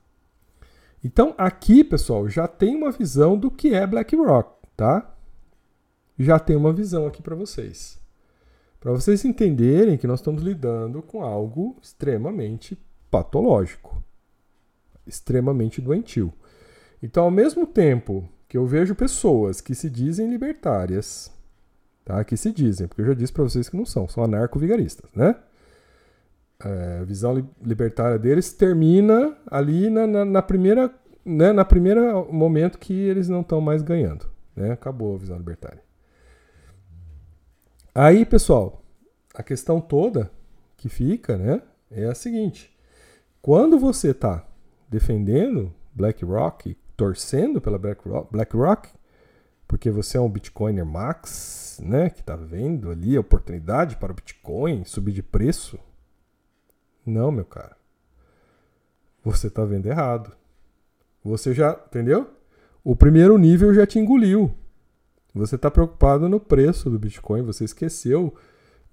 Então, 1.03 1.33
aqui, 1.37 1.83
pessoal, 1.83 2.29
já 2.29 2.47
tem 2.47 2.75
uma 2.75 2.91
visão 2.91 3.37
do 3.37 3.49
que 3.49 3.73
é 3.73 3.87
BlackRock, 3.87 4.67
tá? 4.77 5.15
Já 6.17 6.37
tem 6.37 6.55
uma 6.55 6.71
visão 6.71 7.07
aqui 7.07 7.21
para 7.21 7.35
vocês. 7.35 7.99
Para 8.79 8.91
vocês 8.91 9.25
entenderem 9.25 9.97
que 9.97 10.07
nós 10.07 10.19
estamos 10.19 10.43
lidando 10.43 11.01
com 11.01 11.23
algo 11.23 11.77
extremamente 11.81 12.77
patológico, 13.09 14.03
extremamente 15.05 15.81
doentio. 15.81 16.31
Então, 17.01 17.25
ao 17.25 17.31
mesmo 17.31 17.65
tempo 17.65 18.27
que 18.47 18.57
eu 18.57 18.65
vejo 18.65 18.93
pessoas 18.93 19.61
que 19.61 19.73
se 19.73 19.89
dizem 19.89 20.29
libertárias, 20.29 21.31
tá? 22.05 22.23
Que 22.23 22.37
se 22.37 22.51
dizem, 22.51 22.87
porque 22.87 23.01
eu 23.01 23.07
já 23.07 23.13
disse 23.13 23.33
para 23.33 23.43
vocês 23.43 23.69
que 23.69 23.77
não 23.77 23.85
são, 23.85 24.07
são 24.07 24.23
anarco-vigaristas, 24.23 25.09
né? 25.15 25.35
É, 26.63 26.99
a 26.99 27.03
visão 27.03 27.47
libertária 27.61 28.19
deles 28.19 28.53
termina 28.53 29.35
ali 29.47 29.89
na, 29.89 30.05
na, 30.05 30.25
na 30.25 30.41
primeira, 30.41 30.93
né, 31.25 31.51
na 31.51 31.65
primeira 31.65 32.13
momento 32.25 32.77
que 32.77 32.93
eles 32.93 33.27
não 33.27 33.41
estão 33.41 33.59
mais 33.59 33.81
ganhando, 33.81 34.29
né? 34.55 34.71
Acabou 34.71 35.15
a 35.15 35.17
visão 35.17 35.37
libertária. 35.37 35.81
Aí, 37.93 38.25
pessoal, 38.25 38.83
a 39.33 39.43
questão 39.43 39.81
toda 39.81 40.31
que 40.77 40.87
fica, 40.87 41.37
né, 41.37 41.61
é 41.89 42.05
a 42.05 42.15
seguinte: 42.15 42.75
quando 43.41 43.79
você 43.79 44.11
está 44.11 44.45
defendendo 44.89 45.73
BlackRock, 45.93 46.77
torcendo 46.95 47.59
pela 47.59 47.79
BlackRock, 47.79 48.89
porque 49.67 49.89
você 49.89 50.17
é 50.17 50.21
um 50.21 50.29
Bitcoiner 50.29 50.85
max, 50.85 51.79
né, 51.81 52.09
que 52.09 52.19
está 52.19 52.35
vendo 52.35 52.91
ali 52.91 53.15
a 53.15 53.21
oportunidade 53.21 53.95
para 53.97 54.11
o 54.11 54.15
Bitcoin 54.15 54.83
subir 54.85 55.13
de 55.13 55.23
preço, 55.23 55.79
não, 57.05 57.31
meu 57.31 57.45
cara. 57.45 57.75
Você 59.23 59.47
está 59.47 59.63
vendo 59.65 59.87
errado. 59.87 60.31
Você 61.23 61.53
já, 61.53 61.79
entendeu? 61.87 62.27
O 62.83 62.95
primeiro 62.95 63.37
nível 63.37 63.73
já 63.73 63.85
te 63.85 63.99
engoliu. 63.99 64.51
Você 65.33 65.55
está 65.55 65.71
preocupado 65.71 66.27
no 66.27 66.39
preço 66.39 66.89
do 66.89 66.99
Bitcoin, 66.99 67.41
você 67.43 67.63
esqueceu, 67.63 68.33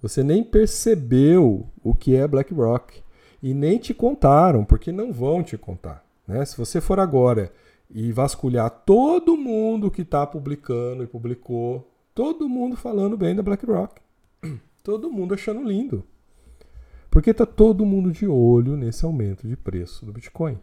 você 0.01 0.23
nem 0.23 0.43
percebeu 0.43 1.67
o 1.83 1.93
que 1.93 2.15
é 2.15 2.27
BlackRock 2.27 3.03
e 3.43 3.53
nem 3.53 3.77
te 3.77 3.93
contaram, 3.93 4.63
porque 4.63 4.91
não 4.91 5.11
vão 5.11 5.43
te 5.43 5.57
contar. 5.57 6.05
Né? 6.25 6.45
Se 6.45 6.55
você 6.55 6.79
for 6.79 6.99
agora 6.99 7.51
e 7.89 8.11
vasculhar 8.11 8.69
todo 8.69 9.35
mundo 9.35 9.91
que 9.91 10.03
está 10.03 10.25
publicando 10.25 11.03
e 11.03 11.07
publicou, 11.07 11.91
todo 12.13 12.47
mundo 12.47 12.77
falando 12.77 13.17
bem 13.17 13.35
da 13.35 13.43
BlackRock, 13.43 14.01
todo 14.83 15.11
mundo 15.11 15.33
achando 15.33 15.63
lindo. 15.63 16.05
Porque 17.09 17.31
está 17.31 17.45
todo 17.45 17.85
mundo 17.85 18.11
de 18.11 18.27
olho 18.27 18.77
nesse 18.77 19.03
aumento 19.03 19.47
de 19.47 19.57
preço 19.57 20.05
do 20.05 20.13
Bitcoin. 20.13 20.59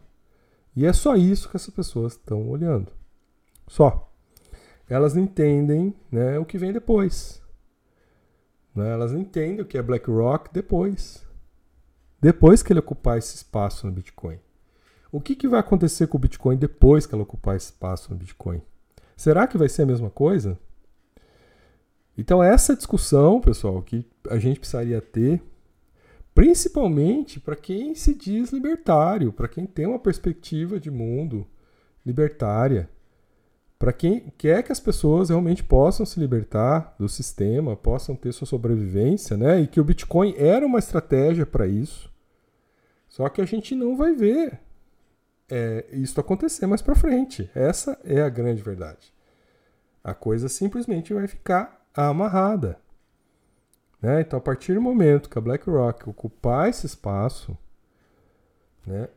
E 0.75 0.85
é 0.85 0.93
só 0.93 1.15
isso 1.15 1.49
que 1.49 1.57
essas 1.57 1.73
pessoas 1.73 2.13
estão 2.13 2.49
olhando. 2.49 2.91
Só. 3.67 4.11
Elas 4.89 5.17
entendem 5.17 5.93
né, 6.11 6.39
o 6.39 6.45
que 6.45 6.57
vem 6.57 6.71
depois. 6.71 7.41
Né? 8.73 8.89
Elas 8.89 9.11
entendem 9.11 9.61
o 9.61 9.65
que 9.65 9.77
é 9.77 9.81
BlackRock 9.81 10.53
depois. 10.53 11.25
Depois 12.21 12.63
que 12.63 12.71
ele 12.71 12.79
ocupar 12.79 13.17
esse 13.17 13.35
espaço 13.35 13.85
no 13.85 13.91
Bitcoin. 13.91 14.39
O 15.11 15.19
que, 15.19 15.35
que 15.35 15.47
vai 15.47 15.59
acontecer 15.59 16.07
com 16.07 16.17
o 16.17 16.21
Bitcoin 16.21 16.57
depois 16.57 17.05
que 17.05 17.13
ela 17.13 17.23
ocupar 17.23 17.55
esse 17.55 17.67
espaço 17.67 18.11
no 18.11 18.17
Bitcoin? 18.17 18.61
Será 19.15 19.47
que 19.47 19.57
vai 19.57 19.67
ser 19.67 19.81
a 19.81 19.85
mesma 19.87 20.09
coisa? 20.09 20.57
Então, 22.17 22.41
essa 22.41 22.75
discussão, 22.75 23.39
pessoal, 23.41 23.81
que 23.81 24.05
a 24.29 24.37
gente 24.37 24.59
precisaria 24.59 25.01
ter 25.01 25.41
Principalmente 26.37 27.39
para 27.39 27.55
quem 27.55 27.95
se 27.95 28.13
diz 28.13 28.51
libertário, 28.51 29.33
para 29.33 29.47
quem 29.47 29.65
tem 29.65 29.87
uma 29.87 29.97
perspectiva 29.97 30.79
de 30.79 30.91
mundo 30.91 31.47
libertária, 32.05 32.87
para 33.79 33.91
quem 33.91 34.31
quer 34.37 34.61
que 34.61 34.71
as 34.71 34.79
pessoas 34.79 35.29
realmente 35.29 35.63
possam 35.63 36.05
se 36.05 36.19
libertar 36.19 36.95
do 36.99 37.09
sistema, 37.09 37.75
possam 37.75 38.15
ter 38.15 38.31
sua 38.33 38.45
sobrevivência, 38.45 39.35
né? 39.35 39.61
E 39.61 39.65
que 39.65 39.81
o 39.81 39.83
Bitcoin 39.83 40.35
era 40.37 40.63
uma 40.63 40.77
estratégia 40.77 41.43
para 41.43 41.65
isso. 41.65 42.13
Só 43.07 43.27
que 43.29 43.41
a 43.41 43.45
gente 43.45 43.73
não 43.73 43.97
vai 43.97 44.13
ver 44.13 44.59
é, 45.49 45.87
isso 45.91 46.19
acontecer 46.19 46.67
mais 46.67 46.83
para 46.83 46.93
frente. 46.93 47.49
Essa 47.55 47.99
é 48.03 48.21
a 48.21 48.29
grande 48.29 48.61
verdade. 48.61 49.11
A 50.03 50.13
coisa 50.13 50.47
simplesmente 50.47 51.15
vai 51.15 51.27
ficar 51.27 51.83
amarrada. 51.95 52.77
Né? 54.01 54.21
Então, 54.21 54.37
a 54.37 54.41
partir 54.41 54.73
do 54.73 54.81
momento 54.81 55.29
que 55.29 55.37
a 55.37 55.41
BlackRock 55.41 56.09
ocupar 56.09 56.69
esse 56.69 56.85
espaço, 56.85 57.57
né, 58.85 59.09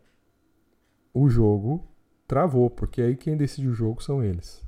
o 1.13 1.29
jogo 1.29 1.87
travou, 2.27 2.71
porque 2.71 3.03
aí 3.03 3.17
quem 3.17 3.37
decide 3.37 3.69
o 3.69 3.75
jogo 3.75 4.03
são 4.03 4.23
eles. 4.23 4.65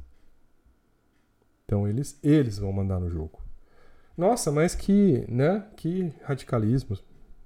Então, 1.65 1.89
eles, 1.89 2.19
eles 2.23 2.59
vão 2.59 2.73
mandar 2.73 3.01
no 3.01 3.09
jogo. 3.09 3.41
Nossa, 4.17 4.51
mas 4.51 4.75
que, 4.75 5.25
né, 5.29 5.67
que 5.77 6.13
radicalismo. 6.25 6.99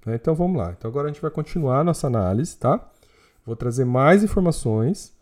Né? 0.05 0.15
Então, 0.15 0.35
vamos 0.35 0.57
lá. 0.57 0.71
Então, 0.71 0.89
agora 0.89 1.07
a 1.07 1.11
gente 1.11 1.21
vai 1.21 1.31
continuar 1.31 1.79
a 1.79 1.83
nossa 1.83 2.07
análise, 2.07 2.57
tá? 2.57 2.91
Vou 3.45 3.55
trazer 3.55 3.85
mais 3.85 4.23
informações 4.23 5.15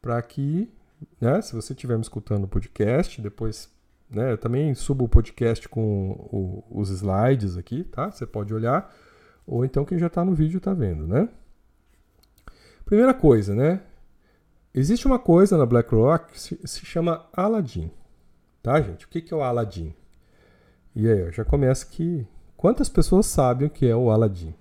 para 0.00 0.20
que, 0.22 0.72
né, 1.20 1.42
se 1.42 1.54
você 1.54 1.74
estiver 1.74 1.96
me 1.96 2.02
escutando 2.02 2.42
no 2.42 2.48
podcast, 2.48 3.20
depois 3.20 3.70
né? 4.10 4.32
Eu 4.32 4.38
também 4.38 4.74
subo 4.74 5.04
o 5.04 5.08
podcast 5.08 5.68
com 5.68 6.10
o, 6.10 6.64
os 6.70 6.90
slides 6.90 7.56
aqui, 7.56 7.84
tá? 7.84 8.10
Você 8.10 8.26
pode 8.26 8.54
olhar. 8.54 8.92
Ou 9.46 9.64
então 9.64 9.84
quem 9.84 9.98
já 9.98 10.06
está 10.06 10.24
no 10.24 10.34
vídeo 10.34 10.58
está 10.58 10.72
vendo, 10.74 11.06
né? 11.06 11.28
Primeira 12.84 13.12
coisa, 13.12 13.54
né? 13.54 13.82
Existe 14.74 15.06
uma 15.06 15.18
coisa 15.18 15.56
na 15.56 15.66
BlackRock 15.66 16.32
que 16.32 16.40
se, 16.40 16.60
se 16.64 16.86
chama 16.86 17.26
Aladdin. 17.32 17.90
Tá, 18.62 18.80
gente? 18.80 19.06
O 19.06 19.08
que, 19.08 19.20
que 19.20 19.32
é 19.32 19.36
o 19.36 19.42
Aladdin? 19.42 19.94
E 20.94 21.08
aí, 21.08 21.30
já 21.32 21.44
começa 21.44 21.86
que... 21.86 22.26
Quantas 22.56 22.88
pessoas 22.88 23.26
sabem 23.26 23.68
o 23.68 23.70
que 23.70 23.86
é 23.86 23.94
o 23.94 24.10
Aladdin? 24.10 24.54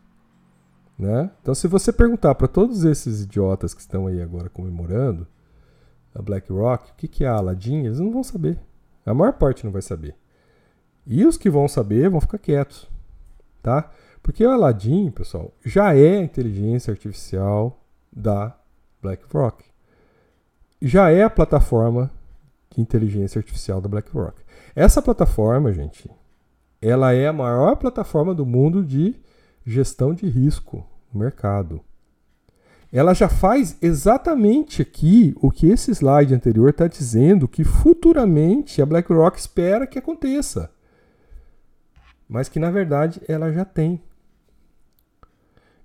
Né? 0.98 1.32
Então, 1.42 1.54
se 1.54 1.68
você 1.68 1.92
perguntar 1.92 2.36
para 2.36 2.48
todos 2.48 2.84
esses 2.84 3.22
idiotas 3.22 3.74
que 3.74 3.82
estão 3.82 4.08
aí 4.08 4.22
agora 4.22 4.50
comemorando 4.50 5.28
a 6.14 6.22
BlackRock, 6.22 6.92
o 6.92 6.96
que, 6.96 7.08
que 7.08 7.24
é 7.24 7.28
Aladdin, 7.28 7.86
eles 7.86 8.00
não 8.00 8.12
vão 8.12 8.24
saber. 8.24 8.60
A 9.08 9.14
maior 9.14 9.34
parte 9.34 9.64
não 9.64 9.72
vai 9.72 9.82
saber. 9.82 10.16
E 11.06 11.26
os 11.26 11.38
que 11.38 11.50
vão 11.50 11.68
saber 11.68 12.10
vão 12.10 12.20
ficar 12.20 12.38
quietos, 12.38 12.90
tá? 13.64 13.90
Porque 14.22 14.46
o 14.46 14.52
Aladdin, 14.52 15.10
pessoal, 15.10 15.54
já 15.66 15.96
é 15.96 16.18
a 16.18 16.22
inteligência 16.22 16.92
artificial 16.92 17.82
da 18.12 18.54
BlackRock. 19.02 19.64
Já 20.82 21.10
é 21.10 21.24
a 21.24 21.30
plataforma 21.30 22.12
de 22.70 22.82
inteligência 22.82 23.40
artificial 23.40 23.80
da 23.80 23.88
BlackRock. 23.88 24.42
Essa 24.76 25.02
plataforma, 25.02 25.72
gente, 25.72 26.12
ela 26.82 27.14
é 27.14 27.28
a 27.28 27.34
maior 27.34 27.78
plataforma 27.78 28.36
do 28.36 28.46
mundo 28.46 28.84
de 28.84 29.16
gestão 29.66 30.14
de 30.14 30.28
risco 30.28 30.86
no 31.14 31.22
mercado 31.22 31.80
ela 32.92 33.14
já 33.14 33.28
faz 33.28 33.78
exatamente 33.82 34.82
aqui 34.82 35.36
o 35.42 35.52
que 35.52 35.68
esse 35.68 35.92
slide 35.92 36.34
anterior 36.34 36.70
está 36.70 36.88
dizendo 36.88 37.48
que 37.48 37.64
futuramente 37.64 38.82
a 38.82 38.86
BlackRock 38.86 39.38
espera 39.38 39.86
que 39.86 40.00
aconteça. 40.00 40.72
Mas 42.28 42.50
que 42.50 42.60
na 42.60 42.72
verdade 42.72 43.22
ela 43.28 43.52
já 43.52 43.66
tem. 43.66 44.02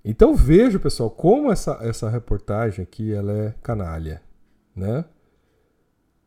Então 0.03 0.35
vejo, 0.35 0.79
pessoal, 0.79 1.09
como 1.09 1.51
essa, 1.51 1.79
essa 1.81 2.09
reportagem 2.09 2.83
aqui 2.83 3.13
ela 3.13 3.31
é 3.31 3.55
canalha. 3.61 4.21
Né? 4.75 5.05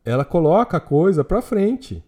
ela 0.07 0.23
coloca 0.23 0.77
a 0.77 0.81
coisa 0.81 1.21
para 1.21 1.41
frente. 1.41 2.01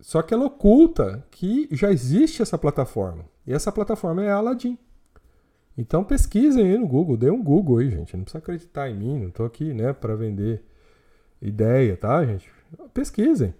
Só 0.00 0.22
que 0.22 0.32
ela 0.32 0.46
oculta 0.46 1.22
que 1.30 1.68
já 1.70 1.92
existe 1.92 2.40
essa 2.40 2.56
plataforma. 2.56 3.26
E 3.46 3.52
essa 3.52 3.70
plataforma 3.70 4.24
é 4.24 4.30
a 4.30 4.36
Aladdin. 4.36 4.78
Então 5.80 6.04
pesquisem 6.04 6.62
aí 6.62 6.76
no 6.76 6.86
Google, 6.86 7.16
dê 7.16 7.30
um 7.30 7.42
Google 7.42 7.78
aí, 7.78 7.88
gente. 7.88 8.14
Não 8.14 8.22
precisa 8.22 8.38
acreditar 8.38 8.90
em 8.90 8.94
mim, 8.94 9.18
não 9.18 9.28
estou 9.28 9.46
aqui, 9.46 9.72
né, 9.72 9.94
para 9.94 10.14
vender 10.14 10.62
ideia, 11.40 11.96
tá, 11.96 12.22
gente? 12.22 12.52
Pesquisem. 12.92 13.54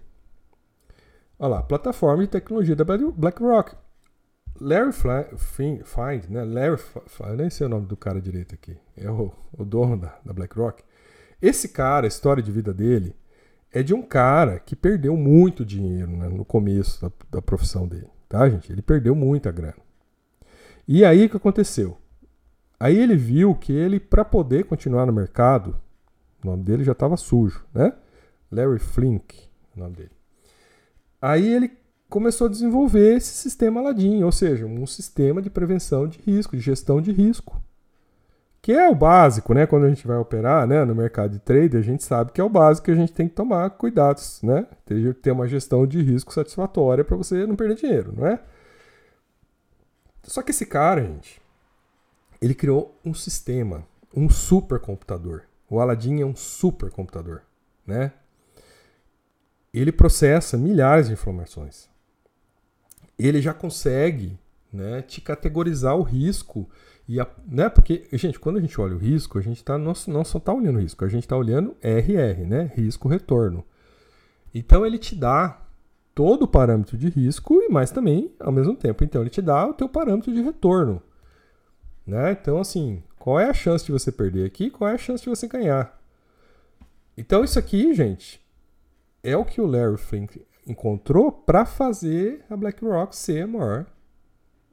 Olha 1.39 1.55
lá, 1.55 1.63
plataforma 1.63 2.21
de 2.21 2.29
tecnologia 2.29 2.75
da 2.75 2.85
BlackRock. 2.85 3.75
Larry 4.59 4.91
Find, 4.93 6.29
né? 6.29 6.43
Larry, 6.43 6.79
eu 7.21 7.35
nem 7.35 7.49
sei 7.49 7.65
o 7.65 7.69
nome 7.69 7.87
do 7.87 7.97
cara 7.97 8.21
direito 8.21 8.53
aqui. 8.53 8.77
É 8.95 9.09
o, 9.09 9.31
o 9.57 9.65
dono 9.65 9.97
da, 9.97 10.19
da 10.23 10.31
BlackRock. 10.31 10.83
Esse 11.41 11.69
cara, 11.69 12.05
a 12.05 12.07
história 12.07 12.43
de 12.43 12.51
vida 12.51 12.71
dele, 12.71 13.15
é 13.71 13.81
de 13.81 13.95
um 13.95 14.03
cara 14.03 14.59
que 14.59 14.75
perdeu 14.75 15.17
muito 15.17 15.65
dinheiro 15.65 16.11
né, 16.11 16.29
no 16.29 16.45
começo 16.45 17.01
da, 17.01 17.11
da 17.31 17.41
profissão 17.41 17.87
dele, 17.87 18.09
tá, 18.29 18.47
gente? 18.47 18.71
Ele 18.71 18.83
perdeu 18.83 19.15
muita 19.15 19.51
grana. 19.51 19.81
E 20.87 21.03
aí 21.03 21.25
o 21.25 21.29
que 21.29 21.37
aconteceu? 21.37 21.97
Aí 22.81 22.97
ele 22.97 23.15
viu 23.15 23.53
que 23.53 23.71
ele, 23.71 23.99
para 23.99 24.25
poder 24.25 24.65
continuar 24.65 25.05
no 25.05 25.13
mercado, 25.13 25.79
o 26.43 26.47
nome 26.47 26.63
dele 26.63 26.83
já 26.83 26.93
estava 26.93 27.15
sujo, 27.15 27.63
né? 27.71 27.93
Larry 28.51 28.79
Flink, 28.79 29.39
o 29.77 29.79
nome 29.79 29.97
dele. 29.97 30.09
Aí 31.21 31.47
ele 31.47 31.71
começou 32.09 32.47
a 32.47 32.49
desenvolver 32.49 33.17
esse 33.17 33.35
sistema 33.35 33.79
Aladdin, 33.79 34.23
ou 34.23 34.31
seja, 34.31 34.65
um 34.65 34.87
sistema 34.87 35.43
de 35.43 35.49
prevenção 35.51 36.07
de 36.07 36.17
risco, 36.21 36.57
de 36.57 36.63
gestão 36.63 36.99
de 36.99 37.11
risco. 37.11 37.61
Que 38.63 38.71
é 38.71 38.89
o 38.89 38.95
básico, 38.95 39.53
né? 39.53 39.67
Quando 39.67 39.85
a 39.85 39.89
gente 39.89 40.07
vai 40.07 40.17
operar 40.17 40.65
né, 40.65 40.83
no 40.83 40.95
mercado 40.95 41.33
de 41.33 41.39
trade, 41.39 41.77
a 41.77 41.81
gente 41.83 42.03
sabe 42.03 42.31
que 42.31 42.41
é 42.41 42.43
o 42.43 42.49
básico 42.49 42.85
que 42.85 42.91
a 42.91 42.95
gente 42.95 43.13
tem 43.13 43.27
que 43.27 43.35
tomar 43.35 43.69
cuidados, 43.69 44.41
né? 44.41 44.65
Ter 45.21 45.31
uma 45.31 45.47
gestão 45.47 45.85
de 45.85 46.01
risco 46.01 46.33
satisfatória 46.33 47.03
para 47.03 47.15
você 47.15 47.45
não 47.45 47.55
perder 47.55 47.75
dinheiro, 47.75 48.11
não 48.17 48.25
é? 48.25 48.39
Só 50.23 50.41
que 50.41 50.49
esse 50.49 50.65
cara, 50.65 51.03
gente, 51.03 51.39
ele 52.41 52.55
criou 52.55 52.99
um 53.05 53.13
sistema, 53.13 53.85
um 54.15 54.29
supercomputador. 54.29 55.43
O 55.69 55.79
Aladdin 55.79 56.21
é 56.21 56.25
um 56.25 56.35
supercomputador, 56.35 57.41
né? 57.85 58.11
Ele 59.73 59.91
processa 59.91 60.57
milhares 60.57 61.07
de 61.07 61.13
informações. 61.13 61.89
Ele 63.17 63.41
já 63.41 63.53
consegue, 63.53 64.37
né, 64.73 65.01
te 65.01 65.21
categorizar 65.21 65.95
o 65.95 66.01
risco 66.01 66.67
e 67.07 67.19
a, 67.19 67.27
né, 67.47 67.69
porque, 67.69 68.07
gente, 68.13 68.39
quando 68.39 68.57
a 68.57 68.61
gente 68.61 68.79
olha 68.81 68.95
o 68.95 68.97
risco, 68.97 69.37
a 69.37 69.41
gente 69.41 69.63
tá, 69.63 69.77
não, 69.77 69.93
não 70.07 70.25
só 70.25 70.37
está 70.39 70.53
olhando 70.53 70.77
o 70.77 70.81
risco, 70.81 71.05
a 71.05 71.09
gente 71.09 71.23
está 71.23 71.37
olhando 71.37 71.75
RR, 71.81 72.45
né? 72.47 72.71
Risco-retorno. 72.75 73.63
Então 74.53 74.85
ele 74.85 74.97
te 74.97 75.15
dá 75.15 75.61
todo 76.13 76.43
o 76.43 76.47
parâmetro 76.47 76.97
de 76.97 77.07
risco 77.09 77.61
e 77.61 77.69
mais 77.69 77.91
também, 77.91 78.33
ao 78.39 78.51
mesmo 78.51 78.75
tempo, 78.75 79.03
então 79.03 79.21
ele 79.21 79.29
te 79.29 79.41
dá 79.41 79.67
o 79.67 79.73
teu 79.73 79.87
parâmetro 79.87 80.33
de 80.33 80.41
retorno. 80.41 81.01
Né? 82.05 82.31
Então, 82.31 82.59
assim, 82.59 83.03
qual 83.19 83.39
é 83.39 83.45
a 83.45 83.53
chance 83.53 83.85
de 83.85 83.91
você 83.91 84.11
perder 84.11 84.45
aqui? 84.45 84.69
Qual 84.69 84.89
é 84.89 84.93
a 84.93 84.97
chance 84.97 85.23
de 85.23 85.29
você 85.29 85.47
ganhar? 85.47 85.99
Então, 87.15 87.43
isso 87.43 87.59
aqui, 87.59 87.93
gente, 87.93 88.41
é 89.23 89.35
o 89.37 89.45
que 89.45 89.61
o 89.61 89.67
Larry 89.67 89.97
Flink 89.97 90.45
encontrou 90.65 91.31
para 91.31 91.65
fazer 91.65 92.43
a 92.49 92.55
BlackRock 92.55 93.15
ser 93.15 93.43
a 93.43 93.47
maior, 93.47 93.85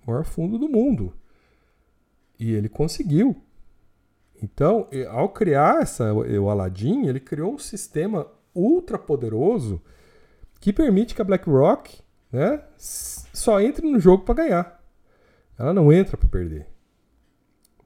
maior 0.06 0.24
fundo 0.24 0.58
do 0.58 0.68
mundo. 0.68 1.14
E 2.38 2.52
ele 2.52 2.68
conseguiu. 2.68 3.36
Então, 4.42 4.88
ao 5.10 5.28
criar 5.30 5.82
essa, 5.82 6.12
o 6.14 6.48
Aladdin, 6.48 7.06
ele 7.06 7.18
criou 7.18 7.54
um 7.54 7.58
sistema 7.58 8.26
ultra 8.54 8.98
poderoso 8.98 9.82
que 10.60 10.72
permite 10.72 11.14
que 11.14 11.22
a 11.22 11.24
BlackRock 11.24 12.00
né, 12.32 12.62
só 12.76 13.60
entre 13.60 13.90
no 13.90 13.98
jogo 13.98 14.24
para 14.24 14.34
ganhar. 14.34 14.84
Ela 15.58 15.72
não 15.72 15.92
entra 15.92 16.16
para 16.16 16.28
perder. 16.28 16.66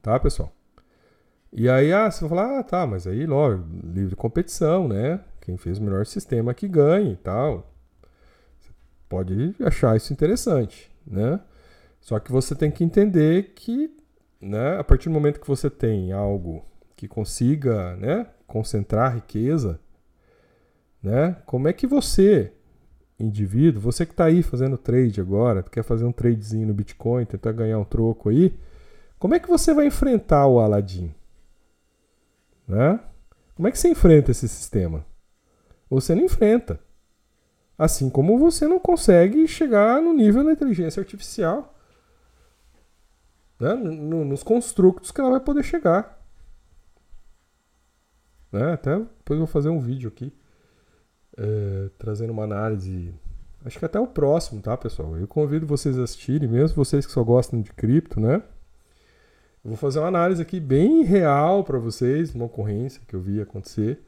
Tá, 0.03 0.19
pessoal? 0.19 0.53
E 1.51 1.69
aí, 1.69 1.93
ah, 1.93 2.11
você 2.11 2.21
vai 2.21 2.29
falar, 2.29 2.59
ah, 2.59 2.63
tá, 2.63 2.85
mas 2.85 3.07
aí, 3.07 3.25
logo, 3.25 3.63
livre 3.83 4.15
competição, 4.17 4.87
né? 4.87 5.21
Quem 5.39 5.55
fez 5.55 5.79
o 5.79 5.83
melhor 5.83 6.05
sistema 6.05 6.53
que 6.53 6.67
ganhe 6.67 7.13
e 7.13 7.15
tal. 7.15 7.73
Você 8.59 8.69
pode 9.07 9.55
achar 9.61 9.95
isso 9.95 10.11
interessante, 10.11 10.91
né? 11.07 11.39
Só 12.01 12.19
que 12.19 12.33
você 12.33 12.53
tem 12.53 12.69
que 12.69 12.83
entender 12.83 13.53
que 13.55 13.95
né, 14.41 14.77
a 14.77 14.83
partir 14.83 15.07
do 15.07 15.13
momento 15.13 15.39
que 15.39 15.47
você 15.47 15.69
tem 15.69 16.11
algo 16.11 16.65
que 16.97 17.07
consiga 17.07 17.95
né, 17.95 18.27
concentrar 18.45 19.15
riqueza, 19.15 19.79
né, 21.01 21.37
como 21.45 21.69
é 21.69 21.73
que 21.73 21.87
você, 21.87 22.51
indivíduo, 23.17 23.81
você 23.81 24.05
que 24.05 24.11
está 24.11 24.25
aí 24.25 24.43
fazendo 24.43 24.77
trade 24.77 25.21
agora, 25.21 25.63
quer 25.63 25.83
fazer 25.83 26.03
um 26.03 26.11
tradezinho 26.11 26.67
no 26.67 26.73
Bitcoin, 26.73 27.25
tentar 27.25 27.53
ganhar 27.53 27.79
um 27.79 27.85
troco 27.85 28.27
aí, 28.27 28.53
como 29.23 29.35
é 29.35 29.39
que 29.39 29.47
você 29.47 29.73
vai 29.73 29.85
enfrentar 29.85 30.45
o 30.47 30.59
Aladdin? 30.59 31.15
Né? 32.67 32.99
Como 33.55 33.65
é 33.65 33.71
que 33.71 33.79
você 33.79 33.87
enfrenta 33.87 34.31
esse 34.31 34.49
sistema? 34.49 35.05
Você 35.89 36.13
não 36.13 36.25
enfrenta. 36.25 36.77
Assim 37.77 38.09
como 38.09 38.37
você 38.37 38.67
não 38.67 38.77
consegue 38.77 39.47
chegar 39.47 40.01
no 40.01 40.11
nível 40.11 40.43
da 40.43 40.51
inteligência 40.51 40.99
artificial 40.99 41.73
né, 43.57 43.73
nos 43.75 44.43
construtos 44.43 45.09
que 45.09 45.21
ela 45.21 45.29
vai 45.29 45.39
poder 45.39 45.63
chegar. 45.63 46.21
Né, 48.51 48.73
até 48.73 48.97
depois 48.97 49.39
eu 49.39 49.45
vou 49.45 49.47
fazer 49.47 49.69
um 49.69 49.79
vídeo 49.79 50.09
aqui 50.09 50.33
é, 51.37 51.89
trazendo 51.97 52.33
uma 52.33 52.43
análise. 52.43 53.15
Acho 53.63 53.79
que 53.79 53.85
até 53.85 54.01
o 54.01 54.05
próximo, 54.05 54.61
tá, 54.61 54.75
pessoal? 54.75 55.15
Eu 55.15 55.29
convido 55.29 55.65
vocês 55.65 55.97
a 55.97 56.03
assistirem, 56.03 56.49
mesmo 56.49 56.75
vocês 56.75 57.05
que 57.05 57.11
só 57.13 57.23
gostam 57.23 57.61
de 57.61 57.71
cripto, 57.71 58.19
né? 58.19 58.43
Eu 59.63 59.69
vou 59.69 59.77
fazer 59.77 59.99
uma 59.99 60.07
análise 60.07 60.41
aqui 60.41 60.59
bem 60.59 61.03
real 61.03 61.63
para 61.63 61.79
vocês, 61.79 62.35
uma 62.35 62.45
ocorrência 62.45 63.01
que 63.07 63.15
eu 63.15 63.21
vi 63.21 63.41
acontecer. 63.41 64.03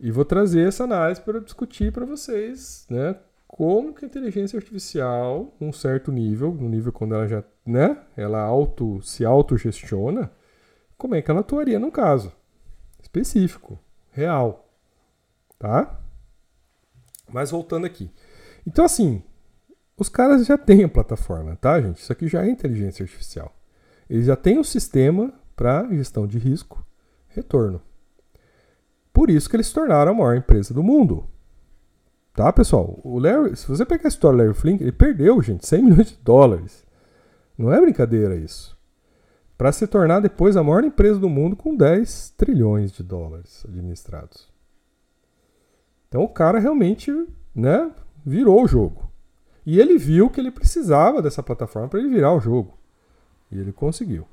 E 0.00 0.10
vou 0.10 0.24
trazer 0.24 0.66
essa 0.66 0.84
análise 0.84 1.20
para 1.20 1.40
discutir 1.40 1.92
para 1.92 2.04
vocês, 2.04 2.86
né? 2.90 3.16
como 3.48 3.94
que 3.94 4.04
a 4.04 4.08
inteligência 4.08 4.58
artificial, 4.58 5.56
num 5.58 5.72
certo 5.72 6.12
nível, 6.12 6.52
no 6.52 6.68
nível 6.68 6.92
quando 6.92 7.14
ela 7.14 7.26
já, 7.26 7.42
né, 7.64 7.96
ela 8.14 8.40
auto, 8.40 9.00
se 9.02 9.24
autogestiona, 9.24 10.30
como 10.98 11.14
é 11.14 11.22
que 11.22 11.30
ela 11.30 11.40
atuaria 11.40 11.78
num 11.78 11.90
caso 11.90 12.30
específico, 13.00 13.78
real, 14.10 14.68
tá? 15.58 15.98
Mas 17.32 17.50
voltando 17.50 17.86
aqui. 17.86 18.10
Então, 18.66 18.84
assim, 18.84 19.22
os 19.96 20.10
caras 20.10 20.44
já 20.44 20.58
têm 20.58 20.84
a 20.84 20.88
plataforma, 20.88 21.56
tá, 21.56 21.80
gente? 21.80 22.02
Isso 22.02 22.12
aqui 22.12 22.28
já 22.28 22.44
é 22.44 22.50
inteligência 22.50 23.02
artificial. 23.02 23.57
Eles 24.08 24.26
já 24.26 24.36
têm 24.36 24.56
o 24.56 24.60
um 24.60 24.64
sistema 24.64 25.32
para 25.54 25.88
gestão 25.88 26.26
de 26.26 26.38
risco, 26.38 26.84
retorno. 27.28 27.80
Por 29.12 29.30
isso 29.30 29.50
que 29.50 29.56
eles 29.56 29.66
se 29.66 29.74
tornaram 29.74 30.12
a 30.12 30.14
maior 30.14 30.36
empresa 30.36 30.72
do 30.72 30.82
mundo. 30.82 31.26
Tá, 32.32 32.52
pessoal? 32.52 33.00
O 33.02 33.18
Larry, 33.18 33.56
se 33.56 33.66
você 33.66 33.84
pegar 33.84 34.04
a 34.04 34.08
história 34.08 34.38
do 34.38 34.44
Larry 34.44 34.54
Flink, 34.54 34.80
ele 34.80 34.92
perdeu, 34.92 35.42
gente, 35.42 35.66
100 35.66 35.82
milhões 35.82 36.10
de 36.10 36.16
dólares. 36.18 36.86
Não 37.58 37.72
é 37.72 37.80
brincadeira 37.80 38.36
isso. 38.36 38.78
Para 39.56 39.72
se 39.72 39.88
tornar 39.88 40.20
depois 40.20 40.56
a 40.56 40.62
maior 40.62 40.84
empresa 40.84 41.18
do 41.18 41.28
mundo 41.28 41.56
com 41.56 41.76
10 41.76 42.34
trilhões 42.36 42.92
de 42.92 43.02
dólares 43.02 43.64
administrados. 43.68 44.48
Então 46.06 46.22
o 46.22 46.28
cara 46.28 46.60
realmente, 46.60 47.12
né, 47.52 47.90
virou 48.24 48.62
o 48.62 48.68
jogo. 48.68 49.10
E 49.66 49.80
ele 49.80 49.98
viu 49.98 50.30
que 50.30 50.40
ele 50.40 50.52
precisava 50.52 51.20
dessa 51.20 51.42
plataforma 51.42 51.88
para 51.88 51.98
ele 51.98 52.08
virar 52.08 52.32
o 52.32 52.40
jogo. 52.40 52.77
E 53.50 53.58
ele 53.58 53.72
conseguiu. 53.72 54.26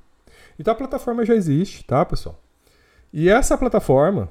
Então 0.59 0.73
a 0.73 0.77
plataforma 0.77 1.25
já 1.25 1.35
existe, 1.35 1.83
tá, 1.83 2.03
pessoal? 2.05 2.39
E 3.11 3.29
essa 3.29 3.57
plataforma, 3.57 4.29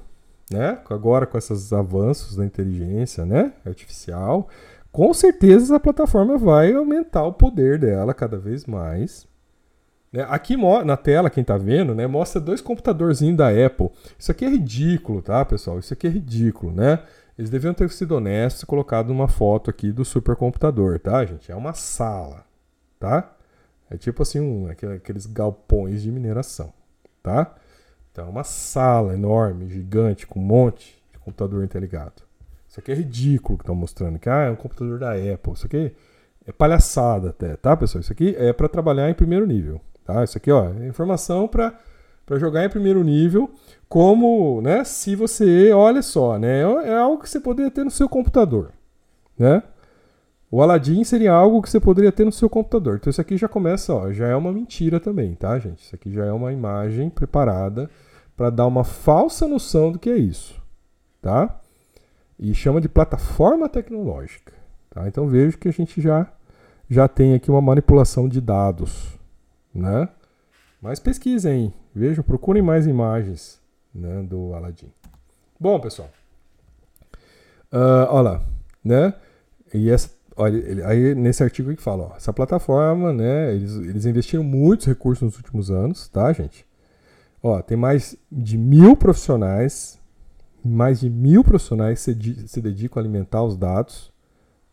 né? 0.51 0.81
Agora 0.90 1.27
com 1.27 1.38
esses 1.38 1.73
avanços 1.73 2.37
da 2.37 2.44
inteligência, 2.44 3.25
né, 3.25 3.53
artificial, 3.64 4.49
com 4.92 5.12
certeza 5.12 5.77
a 5.77 5.81
plataforma 5.81 6.37
vai 6.37 6.73
aumentar 6.73 7.25
o 7.25 7.33
poder 7.33 7.79
dela 7.79 8.14
cada 8.14 8.38
vez 8.38 8.64
mais. 8.66 9.27
Né? 10.12 10.25
Aqui 10.29 10.57
na 10.85 10.97
tela, 10.97 11.29
quem 11.29 11.40
está 11.40 11.57
vendo, 11.57 11.94
né, 11.94 12.07
mostra 12.07 12.40
dois 12.40 12.61
computadorzinhos 12.61 13.37
da 13.37 13.49
Apple. 13.49 13.90
Isso 14.16 14.31
aqui 14.31 14.44
é 14.44 14.49
ridículo, 14.49 15.20
tá, 15.20 15.44
pessoal? 15.44 15.81
Isso 15.81 15.92
aqui 15.92 16.07
é 16.07 16.11
ridículo, 16.11 16.73
né? 16.73 17.01
Eles 17.37 17.51
deviam 17.51 17.75
ter 17.75 17.90
sido 17.90 18.14
honestos 18.14 18.62
e 18.62 18.66
colocado 18.66 19.11
uma 19.11 19.27
foto 19.27 19.68
aqui 19.68 19.90
do 19.90 20.05
supercomputador, 20.05 21.01
tá, 21.01 21.25
gente? 21.25 21.51
É 21.51 21.57
uma 21.57 21.73
sala, 21.73 22.44
tá? 23.01 23.34
É 23.90 23.97
tipo 23.97 24.23
assim, 24.23 24.40
um, 24.40 24.68
aqueles 24.68 25.27
galpões 25.27 26.03
de 26.03 26.11
mineração, 26.11 26.73
tá? 27.23 27.55
Então, 28.11 28.27
é 28.27 28.31
uma 28.31 28.44
sala 28.44 29.14
enorme, 29.14 29.68
gigante, 29.68 30.27
com 30.27 30.40
um 30.40 30.44
monte 30.44 31.03
de 31.12 31.18
computador 31.18 31.64
interligado. 31.64 32.23
Isso 32.68 32.81
aqui 32.81 32.92
é 32.92 32.94
ridículo 32.94 33.59
que 33.59 33.62
estão 33.62 33.75
mostrando. 33.75 34.18
Que 34.18 34.29
ah, 34.29 34.44
é 34.44 34.51
um 34.51 34.57
computador 34.57 34.99
da 34.99 35.12
Apple. 35.12 35.53
Isso 35.53 35.66
aqui 35.66 35.92
é 36.47 36.53
palhaçada 36.53 37.31
até, 37.31 37.57
tá, 37.57 37.77
pessoal? 37.77 38.01
Isso 38.01 38.12
aqui 38.12 38.35
é 38.38 38.53
para 38.53 38.68
trabalhar 38.68 39.11
em 39.11 39.14
primeiro 39.14 39.47
nível. 39.47 39.81
Tá? 40.05 40.23
Isso 40.23 40.37
aqui 40.38 40.51
ó, 40.51 40.70
é 40.73 40.87
informação 40.87 41.49
para 41.49 41.79
para 42.27 42.38
jogar 42.38 42.64
em 42.64 42.68
primeiro 42.70 43.03
nível, 43.03 43.51
como, 43.88 44.61
né, 44.62 44.83
se 44.85 45.14
você, 45.14 45.73
olha 45.73 46.01
só, 46.03 46.38
né, 46.38 46.62
é 46.62 46.97
algo 46.97 47.23
que 47.23 47.29
você 47.29 47.38
poderia 47.38 47.70
ter 47.70 47.85
no 47.85 47.90
seu 47.90 48.09
computador, 48.09 48.73
né? 49.38 49.62
O 50.55 50.62
Aladdin 50.62 51.03
seria 51.03 51.33
algo 51.33 51.61
que 51.61 51.69
você 51.69 51.81
poderia 51.81 52.12
ter 52.12 52.25
no 52.25 52.31
seu 52.31 52.49
computador. 52.49 52.95
Então 52.95 53.11
isso 53.11 53.21
aqui 53.21 53.37
já 53.37 53.49
começa, 53.49 53.93
ó, 53.93 54.12
já 54.12 54.29
é 54.29 54.37
uma 54.37 54.53
mentira 54.53 55.01
também, 55.01 55.35
tá, 55.35 55.59
gente? 55.59 55.83
Isso 55.83 55.93
aqui 55.97 56.12
já 56.12 56.25
é 56.25 56.31
uma 56.31 56.53
imagem 56.53 57.11
preparada 57.11 57.90
para 58.37 58.51
dar 58.51 58.69
uma 58.69 58.85
falsa 58.85 59.49
noção 59.49 59.90
do 59.90 59.99
que 59.99 60.09
é 60.09 60.17
isso, 60.17 60.62
tá? 61.21 61.61
E 62.38 62.55
chama 62.55 62.81
de 62.81 62.88
plataforma 62.88 63.69
tecnológica, 63.69 64.53
tá? 64.90 65.09
Então 65.09 65.27
vejo 65.27 65.59
que 65.59 65.67
a 65.67 65.73
gente 65.73 66.01
já 66.01 66.33
já 66.88 67.09
tem 67.09 67.35
aqui 67.35 67.51
uma 67.51 67.61
manipulação 67.61 68.29
de 68.29 68.40
dados, 68.40 69.19
né? 69.75 70.09
Mas 70.81 71.01
pesquisem, 71.01 71.75
vejam, 71.93 72.23
procurem 72.23 72.62
mais 72.62 72.87
imagens 72.87 73.61
né, 73.93 74.23
do 74.23 74.55
Aladdin. 74.55 74.93
Bom, 75.59 75.81
pessoal, 75.81 76.11
uh, 77.73 78.07
olha 78.09 78.23
lá, 78.23 78.43
né? 78.85 79.14
E 79.73 79.90
essa, 79.90 80.11
olha, 80.37 80.87
aí 80.87 81.14
nesse 81.14 81.42
artigo 81.42 81.75
que 81.75 81.83
fala, 81.83 82.11
ó, 82.12 82.16
essa 82.16 82.33
plataforma, 82.33 83.12
né? 83.12 83.55
Eles, 83.55 83.75
eles 83.77 84.07
investiram 84.07 84.44
muitos 84.44 84.87
recursos 84.87 85.23
nos 85.23 85.37
últimos 85.37 85.70
anos, 85.70 86.09
tá, 86.09 86.33
gente? 86.33 86.66
Ó, 87.42 87.61
tem 87.62 87.77
mais 87.77 88.16
de 88.31 88.57
mil 88.57 88.97
profissionais, 88.97 90.01
mais 90.64 91.01
de 91.01 91.11
mil 91.11 91.44
profissionais 91.44 92.01
se, 92.01 92.16
se 92.47 92.61
dedicam 92.61 92.99
a 92.99 93.03
alimentar 93.03 93.42
os 93.42 93.57
dados, 93.57 94.12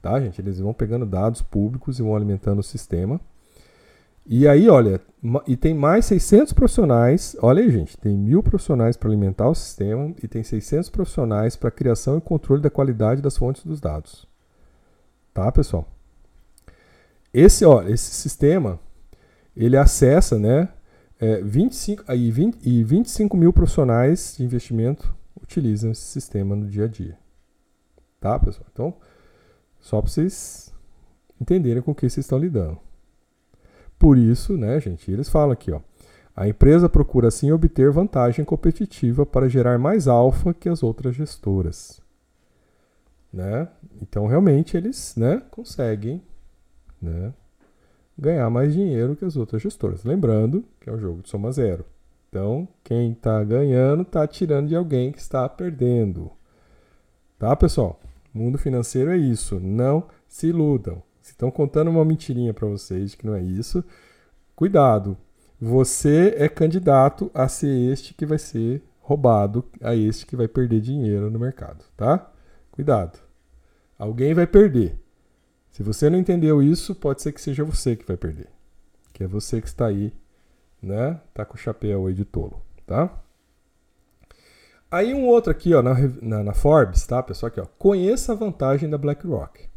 tá, 0.01 0.19
gente? 0.19 0.39
Eles 0.41 0.59
vão 0.59 0.73
pegando 0.73 1.05
dados 1.05 1.41
públicos 1.41 1.99
e 1.99 2.01
vão 2.01 2.15
alimentando 2.15 2.59
o 2.59 2.63
sistema. 2.63 3.19
E 4.25 4.47
aí, 4.47 4.69
olha, 4.69 5.01
e 5.47 5.57
tem 5.57 5.73
mais 5.73 6.05
600 6.05 6.53
profissionais. 6.53 7.35
Olha 7.41 7.61
aí, 7.61 7.71
gente, 7.71 7.97
tem 7.97 8.17
mil 8.17 8.41
profissionais 8.41 8.95
para 8.95 9.09
alimentar 9.09 9.49
o 9.49 9.55
sistema 9.55 10.13
e 10.23 10.27
tem 10.27 10.43
600 10.43 10.89
profissionais 10.89 11.55
para 11.55 11.71
criação 11.71 12.17
e 12.17 12.21
controle 12.21 12.61
da 12.61 12.69
qualidade 12.69 13.21
das 13.21 13.35
fontes 13.35 13.65
dos 13.65 13.81
dados. 13.81 14.30
Tá, 15.33 15.51
pessoal? 15.51 15.87
Esse, 17.33 17.63
ó, 17.63 17.83
esse 17.83 18.11
sistema, 18.13 18.79
ele 19.55 19.77
acessa, 19.77 20.37
né, 20.37 20.69
é, 21.19 21.41
25, 21.41 22.03
aí 22.07 22.29
20, 22.29 22.57
e 22.67 22.83
25 22.83 23.37
mil 23.37 23.53
profissionais 23.53 24.35
de 24.37 24.43
investimento 24.43 25.15
utilizam 25.41 25.91
esse 25.91 26.01
sistema 26.01 26.55
no 26.55 26.67
dia 26.67 26.85
a 26.85 26.87
dia. 26.87 27.17
Tá, 28.19 28.37
pessoal? 28.37 28.67
Então, 28.71 28.93
só 29.79 30.01
para 30.01 30.11
vocês 30.11 30.73
entenderem 31.39 31.81
com 31.81 31.91
o 31.91 31.95
que 31.95 32.09
vocês 32.09 32.25
estão 32.25 32.37
lidando. 32.37 32.77
Por 33.97 34.17
isso, 34.17 34.57
né, 34.57 34.79
gente, 34.79 35.11
eles 35.11 35.29
falam 35.29 35.51
aqui, 35.51 35.71
ó. 35.71 35.79
A 36.35 36.47
empresa 36.47 36.89
procura 36.89 37.27
assim 37.27 37.51
obter 37.51 37.91
vantagem 37.91 38.43
competitiva 38.43 39.25
para 39.25 39.49
gerar 39.49 39.77
mais 39.77 40.07
alfa 40.07 40.53
que 40.53 40.69
as 40.69 40.81
outras 40.81 41.15
gestoras. 41.15 42.00
Né? 43.31 43.67
Então, 44.01 44.27
realmente, 44.27 44.75
eles 44.75 45.15
né, 45.15 45.41
conseguem 45.49 46.21
né, 47.01 47.33
ganhar 48.17 48.49
mais 48.49 48.73
dinheiro 48.73 49.15
que 49.15 49.25
as 49.25 49.37
outras 49.37 49.61
gestoras. 49.61 50.03
Lembrando 50.03 50.65
que 50.79 50.89
é 50.89 50.93
um 50.93 50.99
jogo 50.99 51.21
de 51.21 51.29
soma 51.29 51.51
zero. 51.51 51.85
Então, 52.29 52.67
quem 52.83 53.11
está 53.11 53.43
ganhando 53.43 54.03
está 54.03 54.25
tirando 54.25 54.67
de 54.67 54.75
alguém 54.75 55.11
que 55.11 55.19
está 55.19 55.47
perdendo. 55.49 56.31
Tá, 57.37 57.55
pessoal? 57.55 57.99
Mundo 58.33 58.57
financeiro 58.57 59.11
é 59.11 59.17
isso. 59.17 59.59
Não 59.59 60.07
se 60.27 60.47
iludam. 60.47 61.03
Se 61.21 61.31
estão 61.31 61.51
contando 61.51 61.89
uma 61.89 62.05
mentirinha 62.05 62.53
para 62.53 62.67
vocês 62.67 63.11
de 63.11 63.17
que 63.17 63.25
não 63.25 63.35
é 63.35 63.41
isso, 63.41 63.83
cuidado. 64.55 65.17
Você 65.59 66.33
é 66.37 66.47
candidato 66.47 67.29
a 67.33 67.47
ser 67.47 67.91
este 67.91 68.13
que 68.13 68.25
vai 68.25 68.39
ser 68.39 68.81
roubado, 69.01 69.65
a 69.81 69.95
este 69.95 70.25
que 70.25 70.35
vai 70.35 70.47
perder 70.47 70.79
dinheiro 70.79 71.29
no 71.29 71.37
mercado, 71.37 71.83
tá? 71.97 72.30
Cuidado. 72.71 73.19
Alguém 73.97 74.33
vai 74.33 74.47
perder. 74.47 74.99
Se 75.69 75.83
você 75.83 76.09
não 76.09 76.17
entendeu 76.17 76.61
isso, 76.61 76.95
pode 76.95 77.21
ser 77.21 77.31
que 77.31 77.41
seja 77.41 77.63
você 77.63 77.95
que 77.95 78.05
vai 78.05 78.17
perder. 78.17 78.49
Que 79.13 79.23
é 79.23 79.27
você 79.27 79.61
que 79.61 79.67
está 79.67 79.87
aí, 79.87 80.13
né? 80.81 81.19
Tá 81.33 81.45
com 81.45 81.55
o 81.55 81.57
chapéu 81.57 82.07
aí 82.07 82.13
de 82.13 82.25
tolo, 82.25 82.61
tá? 82.85 83.21
Aí 84.89 85.13
um 85.13 85.25
outro 85.25 85.51
aqui, 85.51 85.73
ó, 85.73 85.81
na, 85.81 85.93
na, 86.21 86.43
na 86.43 86.53
Forbes, 86.53 87.07
tá, 87.07 87.23
pessoal? 87.23 87.47
Aqui, 87.47 87.61
ó. 87.61 87.65
Conheça 87.77 88.33
a 88.33 88.35
vantagem 88.35 88.89
da 88.89 88.97
BlackRock. 88.97 89.69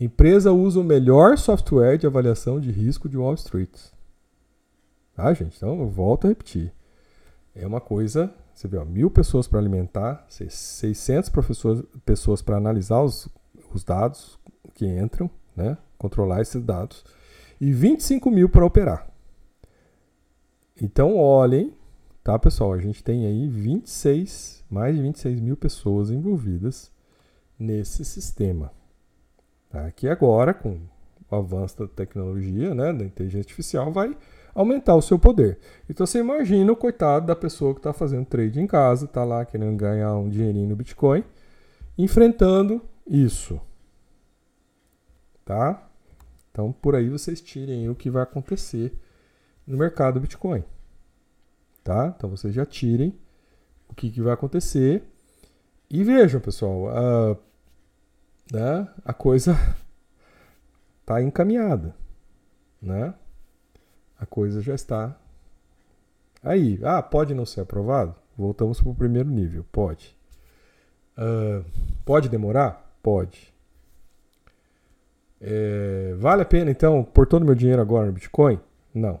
Empresa 0.00 0.52
usa 0.52 0.80
o 0.80 0.84
melhor 0.84 1.36
software 1.36 1.98
de 1.98 2.06
avaliação 2.06 2.58
de 2.58 2.70
risco 2.70 3.08
de 3.08 3.16
Wall 3.16 3.34
Street. 3.34 3.78
Tá, 5.14 5.32
gente? 5.34 5.56
Então, 5.56 5.78
eu 5.78 5.88
volto 5.88 6.24
a 6.24 6.28
repetir. 6.28 6.72
É 7.54 7.66
uma 7.66 7.80
coisa, 7.80 8.32
você 8.54 8.68
vê, 8.68 8.76
ó, 8.76 8.84
mil 8.84 9.10
pessoas 9.10 9.48
para 9.48 9.58
alimentar, 9.58 10.24
600 10.28 11.30
pessoas 12.04 12.42
para 12.42 12.56
analisar 12.56 13.02
os, 13.02 13.28
os 13.72 13.82
dados 13.82 14.38
que 14.74 14.86
entram, 14.86 15.30
né? 15.56 15.76
controlar 15.98 16.40
esses 16.40 16.62
dados, 16.62 17.04
e 17.60 17.72
25 17.72 18.30
mil 18.30 18.48
para 18.48 18.66
operar. 18.66 19.08
Então, 20.80 21.16
olhem, 21.16 21.72
tá, 22.24 22.38
pessoal? 22.38 22.72
A 22.72 22.78
gente 22.78 23.04
tem 23.04 23.24
aí 23.24 23.48
26, 23.48 24.64
mais 24.68 24.96
de 24.96 25.02
26 25.02 25.40
mil 25.40 25.56
pessoas 25.56 26.10
envolvidas 26.10 26.90
nesse 27.58 28.04
sistema. 28.04 28.72
Tá? 29.70 29.90
Que 29.92 30.08
agora, 30.08 30.52
com 30.52 30.80
o 31.30 31.36
avanço 31.36 31.78
da 31.78 31.86
tecnologia, 31.86 32.74
né, 32.74 32.92
da 32.92 33.04
inteligência 33.04 33.40
artificial, 33.40 33.92
vai 33.92 34.16
aumentar 34.54 34.94
o 34.94 35.02
seu 35.02 35.18
poder. 35.18 35.58
Então 35.88 36.06
você 36.06 36.18
imagina 36.18 36.70
o 36.70 36.76
coitado 36.76 37.26
da 37.26 37.36
pessoa 37.36 37.74
que 37.74 37.80
está 37.80 37.92
fazendo 37.92 38.26
trade 38.26 38.60
em 38.60 38.66
casa, 38.66 39.06
está 39.06 39.24
lá 39.24 39.44
querendo 39.44 39.76
ganhar 39.76 40.14
um 40.16 40.28
dinheirinho 40.28 40.68
no 40.68 40.76
Bitcoin, 40.76 41.24
enfrentando 41.96 42.82
isso. 43.06 43.60
Tá? 45.44 45.88
Então 46.50 46.72
por 46.72 46.94
aí 46.94 47.08
vocês 47.08 47.40
tirem 47.40 47.88
o 47.88 47.94
que 47.94 48.10
vai 48.10 48.22
acontecer 48.22 48.92
no 49.66 49.76
mercado 49.76 50.20
Bitcoin. 50.20 50.64
Tá? 51.82 52.14
Então 52.16 52.30
vocês 52.30 52.54
já 52.54 52.66
tirem 52.66 53.18
o 53.88 53.94
que, 53.94 54.10
que 54.10 54.22
vai 54.22 54.32
acontecer. 54.32 55.04
E 55.90 56.02
vejam, 56.02 56.40
pessoal, 56.40 56.84
uh, 56.86 57.36
né, 58.50 58.88
a 59.04 59.12
coisa 59.12 59.54
está 61.00 61.20
encaminhada, 61.22 61.94
né? 62.80 63.14
A 64.22 64.26
coisa 64.26 64.62
já 64.62 64.72
está 64.72 65.16
aí. 66.44 66.78
Ah, 66.84 67.02
pode 67.02 67.34
não 67.34 67.44
ser 67.44 67.62
aprovado? 67.62 68.14
Voltamos 68.38 68.80
para 68.80 68.88
o 68.88 68.94
primeiro 68.94 69.28
nível. 69.28 69.66
Pode. 69.72 70.16
Uh, 71.18 71.64
pode 72.04 72.28
demorar? 72.28 72.96
Pode. 73.02 73.52
É, 75.40 76.14
vale 76.18 76.42
a 76.42 76.44
pena 76.44 76.70
então 76.70 77.02
pôr 77.02 77.26
todo 77.26 77.42
o 77.42 77.44
meu 77.44 77.56
dinheiro 77.56 77.82
agora 77.82 78.06
no 78.06 78.12
Bitcoin? 78.12 78.60
Não. 78.94 79.20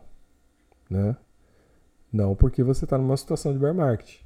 Né? 0.88 1.16
Não, 2.12 2.36
porque 2.36 2.62
você 2.62 2.84
está 2.84 2.96
numa 2.96 3.16
situação 3.16 3.52
de 3.52 3.58
bear 3.58 3.74
market. 3.74 4.20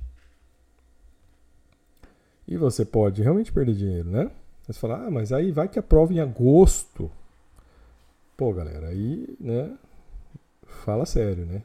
E 2.47 2.55
você 2.59 2.85
pode 2.85 3.23
realmente 3.23 3.51
perder 3.51 3.75
dinheiro, 3.75 4.11
né? 4.11 4.31
Você 4.67 4.79
fala, 4.79 5.07
ah, 5.07 5.11
mas 5.11 5.33
aí 5.33 5.51
vai 5.51 5.69
que 5.69 5.79
aprova 5.79 6.13
em 6.13 6.21
agosto. 6.21 7.11
Pô, 8.37 8.53
galera, 8.53 8.89
aí, 8.89 9.35
né? 9.41 9.75
Fala 10.87 11.05
sério, 11.05 11.45
né? 11.45 11.65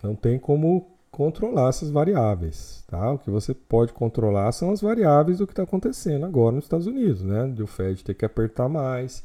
Não 0.00 0.14
tem 0.14 0.38
como 0.38 0.86
controlar 1.10 1.70
essas 1.70 1.90
variáveis, 1.90 2.84
tá? 2.86 3.10
O 3.10 3.18
que 3.18 3.28
você 3.28 3.52
pode 3.52 3.92
controlar 3.92 4.52
são 4.52 4.70
as 4.70 4.80
variáveis 4.80 5.38
do 5.38 5.48
que 5.48 5.52
está 5.52 5.64
acontecendo 5.64 6.24
agora 6.24 6.54
nos 6.54 6.66
Estados 6.66 6.86
Unidos, 6.86 7.22
né? 7.24 7.48
Do 7.48 7.66
Fed 7.66 8.04
ter 8.04 8.14
que 8.14 8.24
apertar 8.24 8.68
mais, 8.68 9.24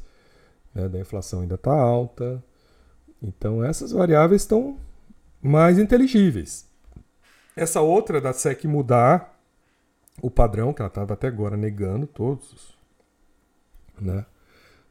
né? 0.74 0.88
da 0.88 0.98
inflação 0.98 1.42
ainda 1.42 1.54
está 1.54 1.70
alta. 1.70 2.42
Então 3.22 3.62
essas 3.62 3.92
variáveis 3.92 4.42
estão 4.42 4.76
mais 5.40 5.78
inteligíveis. 5.78 6.68
Essa 7.54 7.80
outra 7.80 8.20
da 8.20 8.32
SEC 8.32 8.64
mudar 8.64 9.40
o 10.20 10.32
padrão, 10.32 10.72
que 10.72 10.82
ela 10.82 10.88
estava 10.88 11.14
até 11.14 11.28
agora 11.28 11.56
negando 11.56 12.08
todos 12.08 12.76
né, 14.00 14.26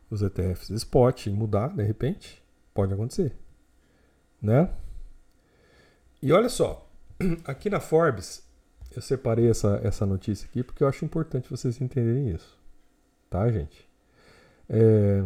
os 0.10 0.22
ETFs 0.22 0.70
spot 0.70 1.28
mudar 1.28 1.76
de 1.76 1.84
repente, 1.84 2.45
pode 2.76 2.94
acontecer. 2.94 3.36
Né? 4.40 4.70
E 6.22 6.32
olha 6.32 6.50
só, 6.50 6.88
aqui 7.44 7.72
na 7.72 7.80
Forbes, 7.80 8.48
eu 8.96 9.02
separei 9.02 9.50
essa, 9.50 9.82
essa 9.84 10.06
notícia 10.06 10.48
aqui 10.48 10.62
porque 10.64 10.84
eu 10.84 10.88
acho 10.88 11.04
importante 11.04 11.50
vocês 11.50 11.82
entenderem 11.82 12.30
isso. 12.30 12.56
Tá, 13.28 13.52
gente? 13.52 13.90
É... 14.70 15.26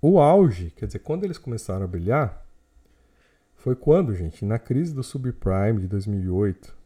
O 0.00 0.20
auge, 0.20 0.70
quer 0.76 0.86
dizer, 0.86 1.00
quando 1.00 1.24
eles 1.24 1.38
começaram 1.38 1.82
a 1.82 1.88
brilhar, 1.88 2.46
foi 3.56 3.74
quando, 3.74 4.14
gente? 4.14 4.44
Na 4.44 4.60
crise 4.60 4.94
do 4.94 5.02
subprime 5.02 5.80
de 5.80 5.88
2008, 5.88 6.84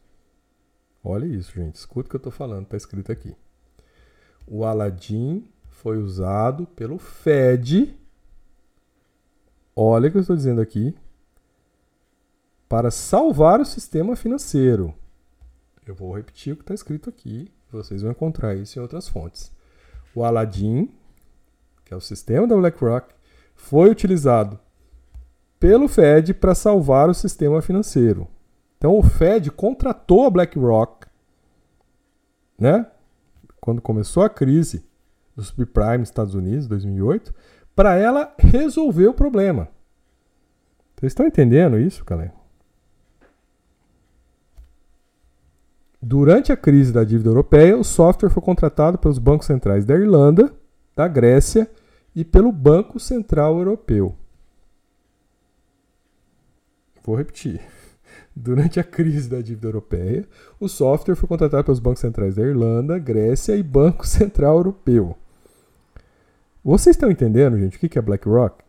Olha 1.03 1.25
isso, 1.25 1.53
gente. 1.53 1.75
Escuta 1.75 2.07
o 2.07 2.09
que 2.09 2.15
eu 2.15 2.19
estou 2.19 2.31
falando, 2.31 2.63
está 2.63 2.77
escrito 2.77 3.11
aqui. 3.11 3.35
O 4.45 4.65
Aladdin 4.65 5.47
foi 5.81 5.97
usado 5.97 6.67
pelo 6.67 6.97
Fed. 6.97 7.97
Olha 9.73 10.09
o 10.09 10.11
que 10.11 10.17
eu 10.17 10.21
estou 10.21 10.35
dizendo 10.35 10.59
aqui. 10.59 10.93
para 12.67 12.91
salvar 12.91 13.59
o 13.59 13.65
sistema 13.65 14.15
financeiro. 14.15 14.93
Eu 15.87 15.95
vou 15.95 16.15
repetir 16.15 16.53
o 16.53 16.55
que 16.55 16.61
está 16.61 16.73
escrito 16.73 17.09
aqui, 17.09 17.51
vocês 17.71 18.03
vão 18.03 18.11
encontrar 18.11 18.53
isso 18.55 18.77
em 18.77 18.81
outras 18.81 19.09
fontes. 19.09 19.51
O 20.13 20.23
Aladdin, 20.23 20.91
que 21.83 21.93
é 21.93 21.97
o 21.97 22.01
sistema 22.01 22.45
da 22.45 22.55
BlackRock, 22.55 23.15
foi 23.55 23.89
utilizado 23.89 24.59
pelo 25.59 25.87
Fed 25.87 26.35
para 26.35 26.53
salvar 26.53 27.09
o 27.09 27.13
sistema 27.13 27.59
financeiro. 27.59 28.27
Então 28.77 28.95
o 28.95 29.01
Fed 29.01 29.49
contratou 29.49 30.27
a 30.27 30.29
BlackRock, 30.29 31.07
né? 32.55 32.85
Quando 33.59 33.81
começou 33.81 34.21
a 34.21 34.29
crise 34.29 34.88
do 35.39 35.45
subprime 35.45 36.03
Estados 36.03 36.35
Unidos, 36.35 36.67
2008, 36.67 37.33
para 37.75 37.95
ela 37.95 38.33
resolver 38.37 39.07
o 39.07 39.13
problema. 39.13 39.69
Vocês 40.95 41.11
estão 41.11 41.25
entendendo 41.25 41.79
isso, 41.79 42.03
galera? 42.05 42.33
Durante 46.01 46.51
a 46.51 46.57
crise 46.57 46.93
da 46.93 47.03
dívida 47.03 47.29
europeia, 47.29 47.77
o 47.77 47.83
software 47.83 48.29
foi 48.29 48.41
contratado 48.41 48.97
pelos 48.97 49.17
bancos 49.17 49.47
centrais 49.47 49.85
da 49.85 49.95
Irlanda, 49.95 50.53
da 50.95 51.07
Grécia 51.07 51.69
e 52.15 52.23
pelo 52.23 52.51
Banco 52.51 52.99
Central 52.99 53.57
Europeu. 53.57 54.15
Vou 57.03 57.15
repetir. 57.15 57.61
Durante 58.35 58.79
a 58.79 58.83
crise 58.83 59.29
da 59.29 59.41
dívida 59.41 59.67
europeia, 59.67 60.27
o 60.59 60.69
software 60.69 61.15
foi 61.15 61.27
contratado 61.27 61.65
pelos 61.65 61.79
bancos 61.79 61.99
centrais 61.99 62.35
da 62.35 62.43
Irlanda, 62.43 62.97
Grécia 62.97 63.55
e 63.55 63.63
Banco 63.63 64.07
Central 64.07 64.57
Europeu. 64.57 65.17
Vocês 66.63 66.95
estão 66.95 67.09
entendendo, 67.09 67.57
gente, 67.57 67.77
o 67.77 67.79
que 67.79 67.97
é 67.97 68.01
BlackRock? 68.01 68.63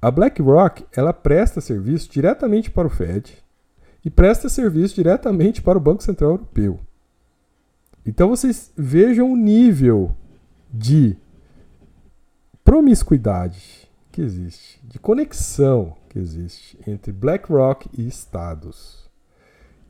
A 0.00 0.10
BlackRock 0.10 0.84
ela 0.94 1.12
presta 1.12 1.60
serviço 1.60 2.10
diretamente 2.10 2.70
para 2.70 2.86
o 2.86 2.90
Fed 2.90 3.36
e 4.04 4.10
presta 4.10 4.48
serviço 4.48 4.94
diretamente 4.94 5.62
para 5.62 5.78
o 5.78 5.80
Banco 5.80 6.02
Central 6.02 6.32
Europeu. 6.32 6.78
Então 8.06 8.28
vocês 8.28 8.72
vejam 8.76 9.32
o 9.32 9.36
nível 9.36 10.14
de 10.72 11.16
promiscuidade 12.62 13.88
que 14.12 14.20
existe, 14.20 14.80
de 14.84 14.98
conexão 14.98 15.96
que 16.08 16.18
existe 16.18 16.78
entre 16.86 17.10
BlackRock 17.10 17.88
e 17.96 18.06
estados. 18.06 19.08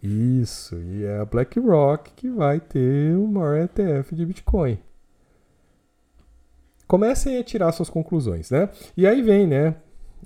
Isso, 0.03 0.77
e 0.77 1.05
é 1.05 1.19
a 1.19 1.25
BlackRock 1.25 2.13
que 2.15 2.31
vai 2.31 2.61
ter 2.61 3.17
o 3.17 3.27
maior 3.27 3.57
ETF 3.57 4.15
de 4.15 4.25
Bitcoin. 4.25 4.79
Comecem 6.89 7.37
a 7.37 7.45
tirar 7.45 7.71
suas 7.73 7.91
conclusões, 7.91 8.51
né? 8.51 8.71
E 8.97 9.07
aí 9.07 9.21
vem, 9.21 9.47
né? 9.47 9.75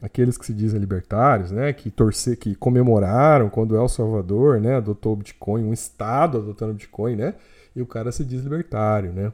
Aqueles 0.01 0.39
que 0.39 0.47
se 0.47 0.55
dizem 0.55 0.79
libertários, 0.79 1.51
né? 1.51 1.73
Que 1.73 1.91
torcer, 1.91 2.37
que 2.37 2.55
comemoraram 2.55 3.51
quando 3.51 3.77
El 3.77 3.89
Salvador, 3.89 4.61
né? 4.61 4.77
Adotou 4.77 5.13
o 5.13 5.17
Bitcoin, 5.17 5.65
um 5.65 5.73
estado 5.73 6.39
adotando 6.39 6.71
o 6.71 6.75
Bitcoin, 6.75 7.17
né? 7.17 7.35
E 7.75 7.83
o 7.83 7.87
cara 7.87 8.13
se 8.13 8.25
diz 8.25 8.43
libertário, 8.43 9.13
né? 9.13 9.33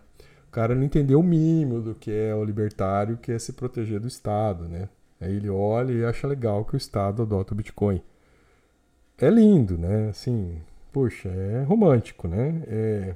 O 0.48 0.50
cara 0.50 0.74
não 0.74 0.82
entendeu 0.82 1.20
o 1.20 1.22
mínimo 1.22 1.82
do 1.82 1.94
que 1.94 2.10
é 2.10 2.34
o 2.34 2.42
libertário, 2.42 3.18
que 3.18 3.30
é 3.30 3.38
se 3.38 3.52
proteger 3.52 4.00
do 4.00 4.08
Estado, 4.08 4.64
né? 4.66 4.88
Aí 5.20 5.36
ele 5.36 5.50
olha 5.50 5.92
e 5.92 6.04
acha 6.04 6.26
legal 6.26 6.64
que 6.64 6.74
o 6.74 6.76
Estado 6.78 7.22
adota 7.22 7.52
o 7.52 7.56
Bitcoin. 7.56 8.00
É 9.18 9.28
lindo, 9.28 9.76
né? 9.76 10.08
Assim, 10.08 10.62
poxa, 10.90 11.28
é 11.28 11.62
romântico, 11.64 12.26
né? 12.26 12.62
É, 12.66 13.14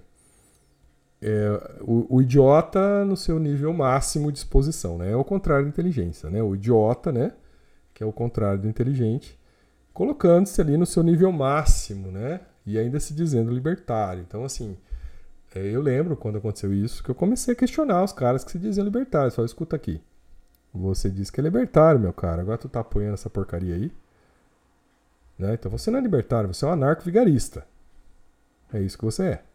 é 1.23 1.79
o, 1.81 2.17
o, 2.17 2.21
idiota 2.21 3.05
no 3.05 3.17
seu 3.17 3.39
nível 3.39 3.73
máximo 3.73 4.33
de 4.33 4.39
exposição, 4.39 4.99
né? 4.99 5.13
É 5.13 5.17
o 5.17 5.23
contrário 5.23 5.65
da 5.65 5.69
inteligência, 5.69 6.29
né? 6.29 6.43
O 6.43 6.57
idiota, 6.57 7.13
né? 7.13 7.33
Que 7.95 8.03
é 8.03 8.07
o 8.07 8.13
contrário 8.13 8.63
do 8.63 8.69
inteligente, 8.69 9.39
colocando-se 9.95 10.61
ali 10.61 10.77
no 10.77 10.85
seu 10.85 11.03
nível 11.05 11.31
máximo, 11.31 12.11
né? 12.11 12.41
E 12.67 12.77
ainda 12.77 12.99
se 12.99 13.15
dizendo 13.15 13.53
libertário. 13.53 14.23
Então, 14.27 14.45
assim, 14.45 14.77
é, 15.55 15.61
eu 15.61 15.81
lembro 15.81 16.17
quando 16.17 16.39
aconteceu 16.39 16.75
isso 16.75 17.05
que 17.05 17.11
eu 17.11 17.15
comecei 17.15 17.55
a 17.55 17.57
questionar 17.57 18.03
os 18.03 18.13
caras 18.13 18.43
que 18.43 18.51
se 18.51 18.59
diziam 18.59 18.85
libertários. 18.85 19.37
Falei, 19.37 19.47
escuta 19.47 19.77
aqui, 19.77 20.01
você 20.75 21.09
diz 21.09 21.31
que 21.31 21.41
é 21.41 21.43
libertário, 21.45 22.01
meu 22.01 22.13
cara. 22.13 22.43
Agora 22.43 22.59
tu 22.59 22.69
tá 22.69 22.81
apoiando 22.81 23.15
essa 23.15 23.31
porcaria 23.31 23.77
aí. 23.77 23.93
Né? 25.39 25.55
Então 25.55 25.71
você 25.71 25.89
não 25.89 26.01
é 26.01 26.03
libertário, 26.03 26.53
você 26.53 26.65
é 26.65 26.69
um 26.69 26.73
anarco-vigarista. 26.73 27.65
É 28.73 28.81
isso 28.81 28.99
que 28.99 29.05
você 29.05 29.25
é. 29.25 29.52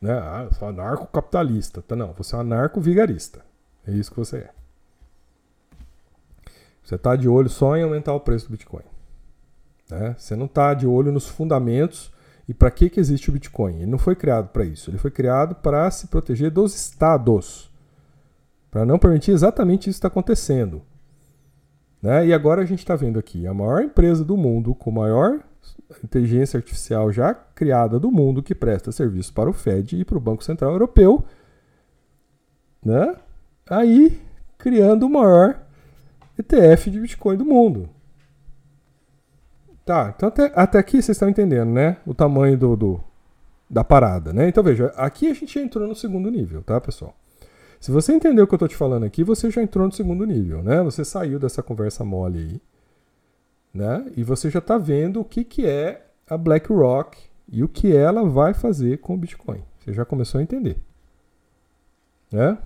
Né? 0.00 0.12
Ah, 0.12 0.44
eu 0.44 0.54
sou 0.54 0.68
anarco-capitalista. 0.68 1.82
Tá, 1.82 1.94
não, 1.94 2.12
você 2.12 2.34
é 2.34 2.38
um 2.38 2.40
anarco-vigarista. 2.40 3.44
É 3.86 3.92
isso 3.92 4.10
que 4.10 4.16
você 4.16 4.38
é. 4.38 4.50
Você 6.82 6.94
está 6.94 7.14
de 7.14 7.28
olho 7.28 7.48
só 7.48 7.76
em 7.76 7.82
aumentar 7.82 8.14
o 8.14 8.20
preço 8.20 8.46
do 8.46 8.52
Bitcoin. 8.52 8.84
Né? 9.90 10.14
Você 10.18 10.34
não 10.34 10.46
está 10.46 10.74
de 10.74 10.86
olho 10.86 11.12
nos 11.12 11.28
fundamentos 11.28 12.12
e 12.48 12.54
para 12.54 12.70
que, 12.70 12.88
que 12.90 12.98
existe 12.98 13.30
o 13.30 13.32
Bitcoin. 13.32 13.76
Ele 13.76 13.90
não 13.90 13.98
foi 13.98 14.16
criado 14.16 14.48
para 14.48 14.64
isso. 14.64 14.90
Ele 14.90 14.98
foi 14.98 15.10
criado 15.10 15.54
para 15.56 15.90
se 15.90 16.06
proteger 16.08 16.50
dos 16.50 16.74
estados 16.74 17.70
para 18.70 18.86
não 18.86 18.98
permitir 18.98 19.32
exatamente 19.32 19.90
isso 19.90 19.96
que 19.96 20.06
está 20.06 20.08
acontecendo. 20.08 20.82
Né? 22.00 22.28
E 22.28 22.32
agora 22.32 22.62
a 22.62 22.64
gente 22.64 22.78
está 22.78 22.94
vendo 22.94 23.18
aqui 23.18 23.46
a 23.46 23.52
maior 23.52 23.82
empresa 23.82 24.24
do 24.24 24.36
mundo, 24.36 24.74
com 24.74 24.90
maior 24.90 25.40
inteligência 26.04 26.58
artificial 26.58 27.12
já 27.12 27.34
criada 27.34 27.98
do 27.98 28.10
mundo, 28.10 28.42
que 28.42 28.54
presta 28.54 28.92
serviço 28.92 29.32
para 29.32 29.50
o 29.50 29.52
Fed 29.52 30.00
e 30.00 30.04
para 30.04 30.16
o 30.16 30.20
Banco 30.20 30.44
Central 30.44 30.72
Europeu, 30.72 31.24
né? 32.84 33.16
aí 33.70 34.20
criando 34.58 35.06
o 35.06 35.10
maior 35.10 35.60
ETF 36.38 36.90
de 36.90 37.00
Bitcoin 37.00 37.36
do 37.36 37.44
mundo. 37.44 37.88
Tá, 39.84 40.12
então 40.14 40.28
até, 40.28 40.52
até 40.54 40.78
aqui 40.78 41.02
vocês 41.02 41.16
estão 41.16 41.28
entendendo, 41.28 41.70
né? 41.70 41.96
O 42.06 42.14
tamanho 42.14 42.56
do, 42.56 42.76
do, 42.76 43.00
da 43.68 43.82
parada, 43.82 44.32
né? 44.32 44.48
Então 44.48 44.62
veja, 44.62 44.86
aqui 44.96 45.28
a 45.28 45.34
gente 45.34 45.58
entrou 45.58 45.88
no 45.88 45.94
segundo 45.94 46.30
nível, 46.30 46.62
tá, 46.62 46.80
pessoal? 46.80 47.14
Se 47.80 47.90
você 47.90 48.12
entendeu 48.12 48.44
o 48.44 48.46
que 48.46 48.54
eu 48.54 48.56
estou 48.56 48.68
te 48.68 48.76
falando 48.76 49.04
aqui, 49.04 49.24
você 49.24 49.50
já 49.50 49.62
entrou 49.62 49.86
no 49.86 49.92
segundo 49.92 50.26
nível, 50.26 50.62
né? 50.62 50.82
Você 50.82 51.04
saiu 51.04 51.38
dessa 51.38 51.62
conversa 51.62 52.04
mole 52.04 52.38
aí, 52.38 52.60
né? 53.72 54.10
E 54.16 54.22
você 54.24 54.50
já 54.50 54.58
está 54.58 54.76
vendo 54.76 55.20
o 55.20 55.24
que, 55.24 55.44
que 55.44 55.66
é 55.66 56.06
a 56.28 56.36
BlackRock 56.36 57.18
e 57.48 57.62
o 57.64 57.68
que 57.68 57.94
ela 57.94 58.28
vai 58.28 58.54
fazer 58.54 58.98
com 58.98 59.14
o 59.14 59.18
Bitcoin. 59.18 59.62
Você 59.78 59.92
já 59.92 60.04
começou 60.04 60.38
a 60.38 60.42
entender, 60.42 60.76
né? 62.30 62.58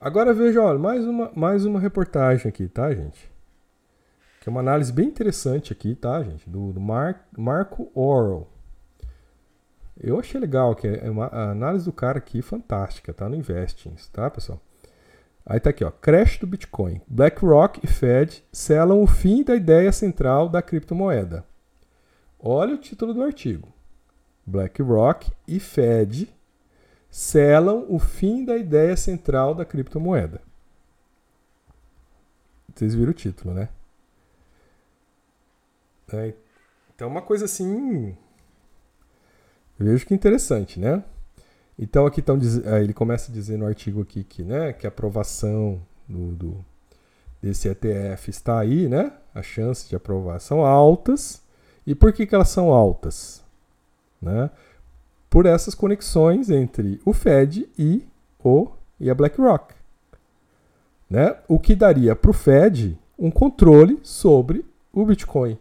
Agora 0.00 0.34
veja, 0.34 0.60
olha, 0.60 0.78
mais 0.78 1.06
uma, 1.06 1.30
mais 1.34 1.64
uma 1.64 1.78
reportagem 1.78 2.48
aqui, 2.48 2.66
tá, 2.66 2.92
gente? 2.92 3.30
Que 4.40 4.48
é 4.48 4.50
uma 4.50 4.60
análise 4.60 4.92
bem 4.92 5.06
interessante 5.06 5.72
aqui, 5.72 5.94
tá, 5.94 6.20
gente? 6.24 6.50
Do, 6.50 6.72
do 6.72 6.80
Mar, 6.80 7.28
Marco 7.36 7.88
Orwell. 7.94 8.48
Eu 10.00 10.18
achei 10.18 10.40
legal, 10.40 10.74
que 10.74 10.88
é 10.88 11.08
uma, 11.08 11.26
a 11.26 11.50
análise 11.52 11.84
do 11.84 11.92
cara 11.92 12.18
aqui 12.18 12.42
fantástica, 12.42 13.12
tá 13.12 13.28
no 13.28 13.36
Investings, 13.36 14.08
tá, 14.08 14.28
pessoal? 14.28 14.60
Aí 15.44 15.58
tá 15.58 15.70
aqui, 15.70 15.84
ó, 15.84 15.90
crash 15.90 16.38
do 16.38 16.46
Bitcoin. 16.46 17.00
BlackRock 17.06 17.80
e 17.82 17.86
Fed 17.86 18.44
selam 18.52 19.02
o 19.02 19.06
fim 19.06 19.42
da 19.42 19.54
ideia 19.54 19.90
central 19.90 20.48
da 20.48 20.62
criptomoeda. 20.62 21.44
Olha 22.38 22.74
o 22.74 22.78
título 22.78 23.12
do 23.12 23.22
artigo. 23.22 23.72
BlackRock 24.46 25.30
e 25.46 25.58
Fed 25.58 26.32
selam 27.10 27.86
o 27.88 27.98
fim 27.98 28.44
da 28.44 28.56
ideia 28.56 28.96
central 28.96 29.54
da 29.54 29.64
criptomoeda. 29.64 30.40
Vocês 32.74 32.94
viram 32.94 33.10
o 33.10 33.14
título, 33.14 33.52
né? 33.52 33.68
É, 36.12 36.34
então, 36.94 37.08
uma 37.08 37.22
coisa 37.22 37.46
assim 37.46 38.16
Veja 39.78 40.04
que 40.04 40.14
interessante, 40.14 40.78
né? 40.78 41.02
Então 41.82 42.06
aqui 42.06 42.20
estão 42.20 42.38
ele 42.80 42.94
começa 42.94 43.28
a 43.28 43.34
dizer 43.34 43.58
no 43.58 43.66
artigo 43.66 44.02
aqui 44.02 44.22
que, 44.22 44.44
né, 44.44 44.72
que 44.72 44.86
a 44.86 44.88
aprovação 44.88 45.82
do, 46.08 46.30
do, 46.32 46.64
desse 47.42 47.68
ETF 47.68 48.30
está 48.30 48.60
aí, 48.60 48.88
né? 48.88 49.12
As 49.34 49.44
chances 49.44 49.88
de 49.88 49.96
aprovação 49.96 50.64
altas. 50.64 51.42
E 51.84 51.92
por 51.92 52.12
que, 52.12 52.24
que 52.24 52.36
elas 52.36 52.50
são 52.50 52.70
altas? 52.70 53.42
Né? 54.20 54.48
Por 55.28 55.44
essas 55.44 55.74
conexões 55.74 56.50
entre 56.50 57.00
o 57.04 57.12
Fed 57.12 57.68
e 57.76 58.06
o 58.38 58.68
e 59.00 59.10
a 59.10 59.14
BlackRock. 59.14 59.74
Né? 61.10 61.36
O 61.48 61.58
que 61.58 61.74
daria 61.74 62.14
para 62.14 62.30
o 62.30 62.34
Fed 62.34 62.96
um 63.18 63.28
controle 63.28 63.98
sobre 64.04 64.64
o 64.92 65.04
Bitcoin. 65.04 65.58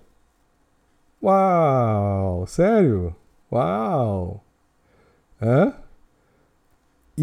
Uau! 1.24 2.46
Sério? 2.46 3.16
Uau! 3.52 4.44
É? 5.42 5.81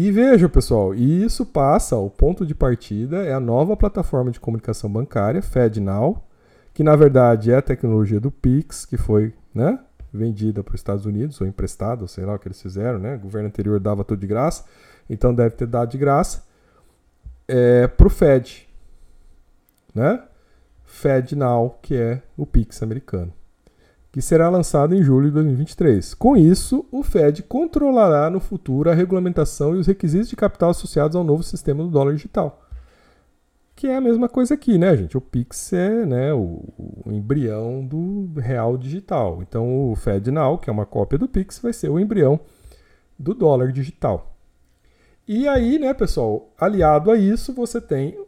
E 0.01 0.13
veja, 0.13 0.47
pessoal, 0.47 0.95
isso 0.95 1.45
passa, 1.45 1.97
o 1.97 2.09
ponto 2.09 2.45
de 2.45 2.55
partida 2.55 3.17
é 3.17 3.33
a 3.33 3.39
nova 3.39 3.75
plataforma 3.75 4.31
de 4.31 4.39
comunicação 4.39 4.89
bancária, 4.89 5.41
FedNow, 5.41 6.25
que 6.73 6.85
na 6.85 6.95
verdade 6.95 7.51
é 7.51 7.57
a 7.57 7.61
tecnologia 7.61 8.17
do 8.17 8.31
Pix, 8.31 8.85
que 8.85 8.95
foi 8.95 9.33
né, 9.53 9.77
vendida 10.13 10.63
para 10.63 10.73
os 10.73 10.79
Estados 10.79 11.05
Unidos, 11.05 11.41
ou 11.41 11.45
emprestada, 11.45 12.07
sei 12.07 12.23
lá 12.23 12.35
o 12.35 12.39
que 12.39 12.47
eles 12.47 12.61
fizeram, 12.61 12.97
né? 12.97 13.15
O 13.15 13.19
governo 13.19 13.49
anterior 13.49 13.77
dava 13.77 14.05
tudo 14.05 14.21
de 14.21 14.27
graça, 14.27 14.63
então 15.09 15.35
deve 15.35 15.55
ter 15.57 15.67
dado 15.67 15.91
de 15.91 15.97
graça, 15.97 16.45
é, 17.45 17.85
para 17.85 18.07
o 18.07 18.09
Fed. 18.09 18.69
Né? 19.93 20.23
FedNow, 20.85 21.77
que 21.81 21.95
é 21.95 22.21
o 22.37 22.45
Pix 22.45 22.81
americano, 22.81 23.33
que 24.11 24.21
será 24.21 24.49
lançado 24.49 24.95
em 24.95 25.03
julho 25.03 25.27
de 25.27 25.33
2023. 25.33 26.13
Com 26.15 26.35
isso, 26.35 26.85
o 26.91 27.03
Fed 27.03 27.43
controlará 27.43 28.29
no 28.29 28.39
futuro 28.39 28.89
a 28.89 28.93
regulamentação 28.93 29.75
e 29.75 29.79
os 29.79 29.87
requisitos 29.87 30.29
de 30.29 30.35
capital 30.35 30.71
associados 30.71 31.15
ao 31.15 31.23
novo 31.23 31.43
sistema 31.43 31.83
do 31.83 31.89
dólar 31.89 32.13
digital. 32.13 32.65
Que 33.75 33.87
é 33.87 33.95
a 33.95 34.01
mesma 34.01 34.27
coisa 34.27 34.55
aqui, 34.55 34.77
né, 34.77 34.97
gente? 34.97 35.17
O 35.17 35.21
Pix 35.21 35.71
é 35.71 36.05
né, 36.05 36.33
o, 36.33 36.63
o 37.05 37.11
embrião 37.11 37.85
do 37.85 38.29
real 38.37 38.77
digital. 38.77 39.41
Então, 39.41 39.91
o 39.91 39.95
FedNow, 39.95 40.57
que 40.57 40.69
é 40.69 40.73
uma 40.73 40.85
cópia 40.85 41.17
do 41.17 41.29
Pix, 41.29 41.59
vai 41.59 41.71
ser 41.71 41.89
o 41.89 41.99
embrião 41.99 42.39
do 43.17 43.33
dólar 43.33 43.71
digital. 43.71 44.35
E 45.27 45.47
aí, 45.47 45.77
né, 45.77 45.93
pessoal, 45.93 46.51
aliado 46.59 47.11
a 47.11 47.15
isso, 47.15 47.53
você 47.53 47.79
tem 47.79 48.19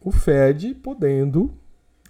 o 0.00 0.12
Fed 0.12 0.74
podendo, 0.76 1.52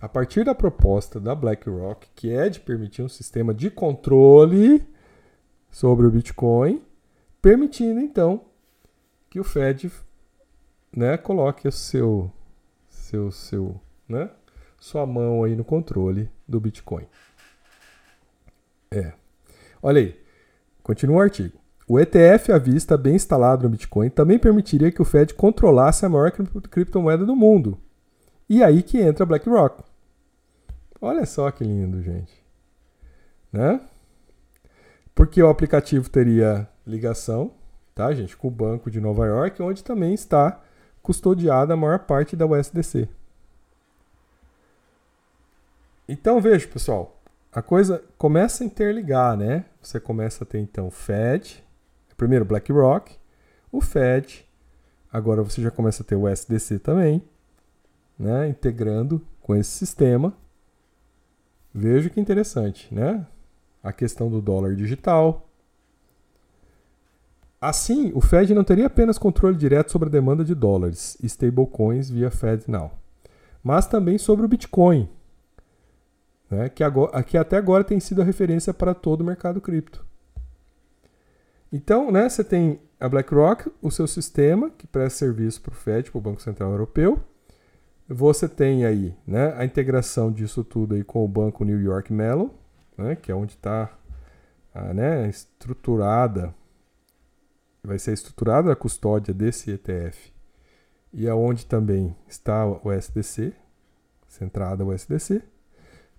a 0.04 0.08
partir 0.08 0.44
da 0.44 0.54
proposta 0.54 1.18
da 1.18 1.34
BlackRock, 1.34 2.06
que 2.14 2.30
é 2.30 2.50
de 2.50 2.60
permitir 2.60 3.00
um 3.00 3.08
sistema 3.08 3.54
de 3.54 3.70
controle 3.70 4.86
sobre 5.70 6.06
o 6.06 6.10
Bitcoin, 6.10 6.82
permitindo 7.40 8.00
então 8.00 8.42
que 9.30 9.40
o 9.40 9.44
Fed 9.44 9.90
né, 10.94 11.16
coloque 11.16 11.66
o 11.66 11.72
seu 11.72 12.30
seu, 12.86 13.30
seu, 13.30 13.80
né? 14.06 14.28
Sua 14.78 15.06
mão 15.06 15.42
aí 15.42 15.56
no 15.56 15.64
controle 15.64 16.30
do 16.46 16.60
Bitcoin. 16.60 17.06
É. 18.90 19.14
Olha 19.82 20.02
aí. 20.02 20.20
Continua 20.82 21.16
o 21.16 21.22
artigo. 21.22 21.58
O 21.88 21.98
ETF 21.98 22.52
à 22.52 22.58
vista 22.58 22.98
bem 22.98 23.14
instalado 23.14 23.62
no 23.62 23.70
Bitcoin 23.70 24.10
também 24.10 24.38
permitiria 24.38 24.92
que 24.92 25.00
o 25.00 25.04
Fed 25.06 25.32
controlasse 25.32 26.04
a 26.04 26.10
maior 26.10 26.30
criptomoeda 26.30 27.24
do 27.24 27.34
mundo. 27.34 27.80
E 28.46 28.62
aí 28.62 28.82
que 28.82 29.00
entra 29.00 29.22
a 29.24 29.26
BlackRock. 29.26 29.93
Olha 31.04 31.26
só 31.26 31.50
que 31.50 31.62
lindo, 31.62 32.00
gente. 32.00 32.32
Né? 33.52 33.78
Porque 35.14 35.42
o 35.42 35.50
aplicativo 35.50 36.08
teria 36.08 36.66
ligação, 36.86 37.52
tá, 37.94 38.14
gente, 38.14 38.34
com 38.34 38.48
o 38.48 38.50
Banco 38.50 38.90
de 38.90 39.02
Nova 39.02 39.26
York, 39.26 39.60
onde 39.62 39.84
também 39.84 40.14
está 40.14 40.62
custodiada 41.02 41.74
a 41.74 41.76
maior 41.76 41.98
parte 41.98 42.34
da 42.34 42.46
USDC. 42.46 43.06
Então 46.08 46.40
veja, 46.40 46.66
pessoal, 46.66 47.20
a 47.52 47.60
coisa 47.60 48.02
começa 48.16 48.64
a 48.64 48.66
interligar, 48.66 49.36
né? 49.36 49.66
Você 49.82 50.00
começa 50.00 50.44
a 50.44 50.46
ter 50.46 50.58
então 50.58 50.90
Fed, 50.90 51.62
primeiro 52.16 52.46
BlackRock, 52.46 53.14
o 53.70 53.82
Fed, 53.82 54.48
agora 55.12 55.42
você 55.42 55.60
já 55.60 55.70
começa 55.70 56.02
a 56.02 56.06
ter 56.06 56.14
o 56.14 56.26
USDC 56.26 56.78
também, 56.78 57.22
né? 58.18 58.48
Integrando 58.48 59.20
com 59.42 59.54
esse 59.54 59.70
sistema. 59.70 60.34
Veja 61.74 62.08
que 62.08 62.20
interessante, 62.20 62.94
né? 62.94 63.26
A 63.82 63.92
questão 63.92 64.30
do 64.30 64.40
dólar 64.40 64.76
digital, 64.76 65.48
Assim, 67.66 68.12
o 68.14 68.20
Fed 68.20 68.52
não 68.52 68.62
teria 68.62 68.84
apenas 68.84 69.16
controle 69.16 69.56
direto 69.56 69.90
sobre 69.90 70.10
a 70.10 70.12
demanda 70.12 70.44
de 70.44 70.54
dólares 70.54 71.16
e 71.22 71.24
stablecoins 71.24 72.10
via 72.10 72.30
FedNow, 72.30 72.92
mas 73.62 73.86
também 73.86 74.18
sobre 74.18 74.44
o 74.44 74.48
Bitcoin, 74.48 75.08
né, 76.50 76.68
que, 76.68 76.84
agora, 76.84 77.22
que 77.22 77.38
até 77.38 77.56
agora 77.56 77.82
tem 77.82 77.98
sido 77.98 78.20
a 78.20 78.24
referência 78.24 78.74
para 78.74 78.92
todo 78.92 79.22
o 79.22 79.24
mercado 79.24 79.62
cripto. 79.62 80.04
Então, 81.72 82.12
né, 82.12 82.28
você 82.28 82.44
tem 82.44 82.80
a 83.00 83.08
BlackRock, 83.08 83.72
o 83.80 83.90
seu 83.90 84.06
sistema, 84.06 84.68
que 84.68 84.86
presta 84.86 85.20
serviço 85.20 85.62
para 85.62 85.72
o 85.72 85.74
Fed, 85.74 86.10
para 86.10 86.18
o 86.18 86.20
Banco 86.20 86.42
Central 86.42 86.70
Europeu. 86.70 87.18
Você 88.08 88.48
tem 88.48 88.84
aí 88.84 89.16
né, 89.26 89.54
a 89.56 89.64
integração 89.64 90.30
disso 90.30 90.62
tudo 90.62 90.94
aí 90.94 91.02
com 91.02 91.24
o 91.24 91.28
Banco 91.28 91.64
New 91.64 91.80
York 91.80 92.12
Mellon, 92.12 92.50
né, 92.98 93.16
que 93.16 93.32
é 93.32 93.34
onde 93.34 93.52
está 93.52 93.96
né, 94.92 95.28
estruturada 95.28 96.54
vai 97.84 97.98
ser 97.98 98.14
estruturada 98.14 98.72
a 98.72 98.76
custódia 98.76 99.34
desse 99.34 99.70
ETF 99.70 100.32
e 101.12 101.28
aonde 101.28 101.66
também 101.66 102.16
está 102.26 102.66
o 102.66 102.90
SDC, 102.90 103.52
centrada 104.26 104.84
o 104.84 104.92
SDC. 104.92 105.42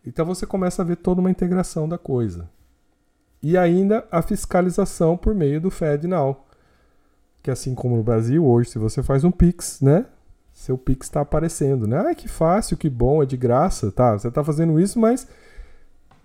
Então 0.05 0.25
você 0.25 0.45
começa 0.45 0.83
a 0.83 0.85
ver 0.85 0.97
toda 0.97 1.19
uma 1.19 1.31
integração 1.31 1.89
da 1.89 1.97
coisa. 1.97 2.49
E 3.41 3.57
ainda 3.57 4.07
a 4.11 4.21
fiscalização 4.21 5.17
por 5.17 5.33
meio 5.33 5.59
do 5.59 5.71
FedNow. 5.71 6.47
Que 7.41 7.51
assim 7.51 7.75
como 7.75 7.97
no 7.97 8.03
Brasil, 8.03 8.45
hoje, 8.45 8.69
se 8.69 8.79
você 8.79 9.03
faz 9.03 9.23
um 9.23 9.31
Pix, 9.31 9.81
né? 9.81 10.05
Seu 10.55 10.77
Pix 10.77 11.05
está 11.05 11.19
aparecendo, 11.19 11.85
né? 11.85 11.99
Ah, 11.99 12.15
que 12.15 12.29
fácil, 12.29 12.77
que 12.77 12.89
bom, 12.89 13.21
é 13.21 13.25
de 13.25 13.35
graça. 13.35 13.91
Tá, 13.91 14.13
você 14.13 14.29
está 14.29 14.41
fazendo 14.41 14.79
isso, 14.79 14.97
mas 14.97 15.27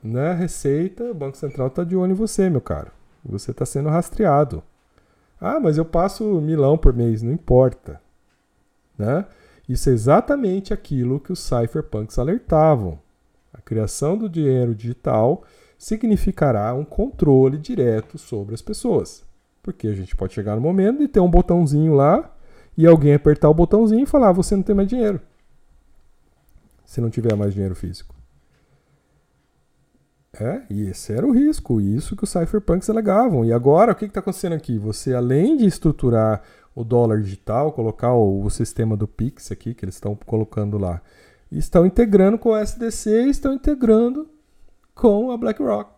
né, 0.00 0.32
Receita, 0.32 1.02
o 1.10 1.14
Banco 1.14 1.36
Central 1.36 1.66
está 1.66 1.82
de 1.82 1.96
olho 1.96 2.12
em 2.12 2.14
você, 2.14 2.48
meu 2.48 2.60
caro. 2.60 2.92
Você 3.24 3.50
está 3.50 3.66
sendo 3.66 3.88
rastreado. 3.88 4.62
Ah, 5.40 5.58
mas 5.58 5.76
eu 5.76 5.84
passo 5.84 6.40
milão 6.40 6.78
por 6.78 6.94
mês, 6.94 7.22
não 7.22 7.32
importa. 7.32 8.00
Né? 8.96 9.26
Isso 9.68 9.90
é 9.90 9.92
exatamente 9.92 10.72
aquilo 10.72 11.18
que 11.18 11.32
os 11.32 11.40
cypherpunks 11.40 12.16
alertavam. 12.16 13.00
A 13.52 13.60
criação 13.60 14.16
do 14.16 14.28
dinheiro 14.28 14.76
digital 14.76 15.42
significará 15.76 16.72
um 16.72 16.84
controle 16.84 17.58
direto 17.58 18.16
sobre 18.16 18.54
as 18.54 18.62
pessoas. 18.62 19.24
Porque 19.60 19.88
a 19.88 19.94
gente 19.94 20.14
pode 20.14 20.34
chegar 20.34 20.54
no 20.54 20.62
momento 20.62 21.02
e 21.02 21.08
ter 21.08 21.18
um 21.18 21.28
botãozinho 21.28 21.94
lá 21.94 22.32
e 22.80 22.86
alguém 22.86 23.12
apertar 23.12 23.50
o 23.50 23.54
botãozinho 23.54 24.02
e 24.02 24.06
falar: 24.06 24.30
ah, 24.30 24.32
você 24.32 24.56
não 24.56 24.62
tem 24.62 24.74
mais 24.74 24.88
dinheiro. 24.88 25.20
Se 26.86 27.00
não 27.00 27.10
tiver 27.10 27.36
mais 27.36 27.52
dinheiro 27.52 27.74
físico. 27.74 28.14
É, 30.32 30.62
e 30.70 30.82
esse 30.88 31.12
era 31.12 31.26
o 31.26 31.32
risco, 31.32 31.80
isso 31.80 32.16
que 32.16 32.24
os 32.24 32.30
cypherpunks 32.30 32.88
alegavam. 32.88 33.44
E 33.44 33.52
agora, 33.52 33.92
o 33.92 33.94
que 33.94 34.06
está 34.06 34.20
acontecendo 34.20 34.54
aqui? 34.54 34.78
Você, 34.78 35.12
além 35.12 35.56
de 35.56 35.66
estruturar 35.66 36.42
o 36.74 36.82
dólar 36.82 37.20
digital, 37.20 37.72
colocar 37.72 38.14
o, 38.14 38.42
o 38.42 38.48
sistema 38.48 38.96
do 38.96 39.06
Pix 39.06 39.52
aqui, 39.52 39.74
que 39.74 39.84
eles 39.84 39.96
estão 39.96 40.14
colocando 40.14 40.78
lá, 40.78 41.02
estão 41.52 41.84
integrando 41.84 42.38
com 42.38 42.50
o 42.50 42.56
SDC 42.56 43.26
e 43.26 43.30
estão 43.30 43.52
integrando 43.52 44.26
com 44.94 45.30
a 45.30 45.36
BlackRock. 45.36 45.92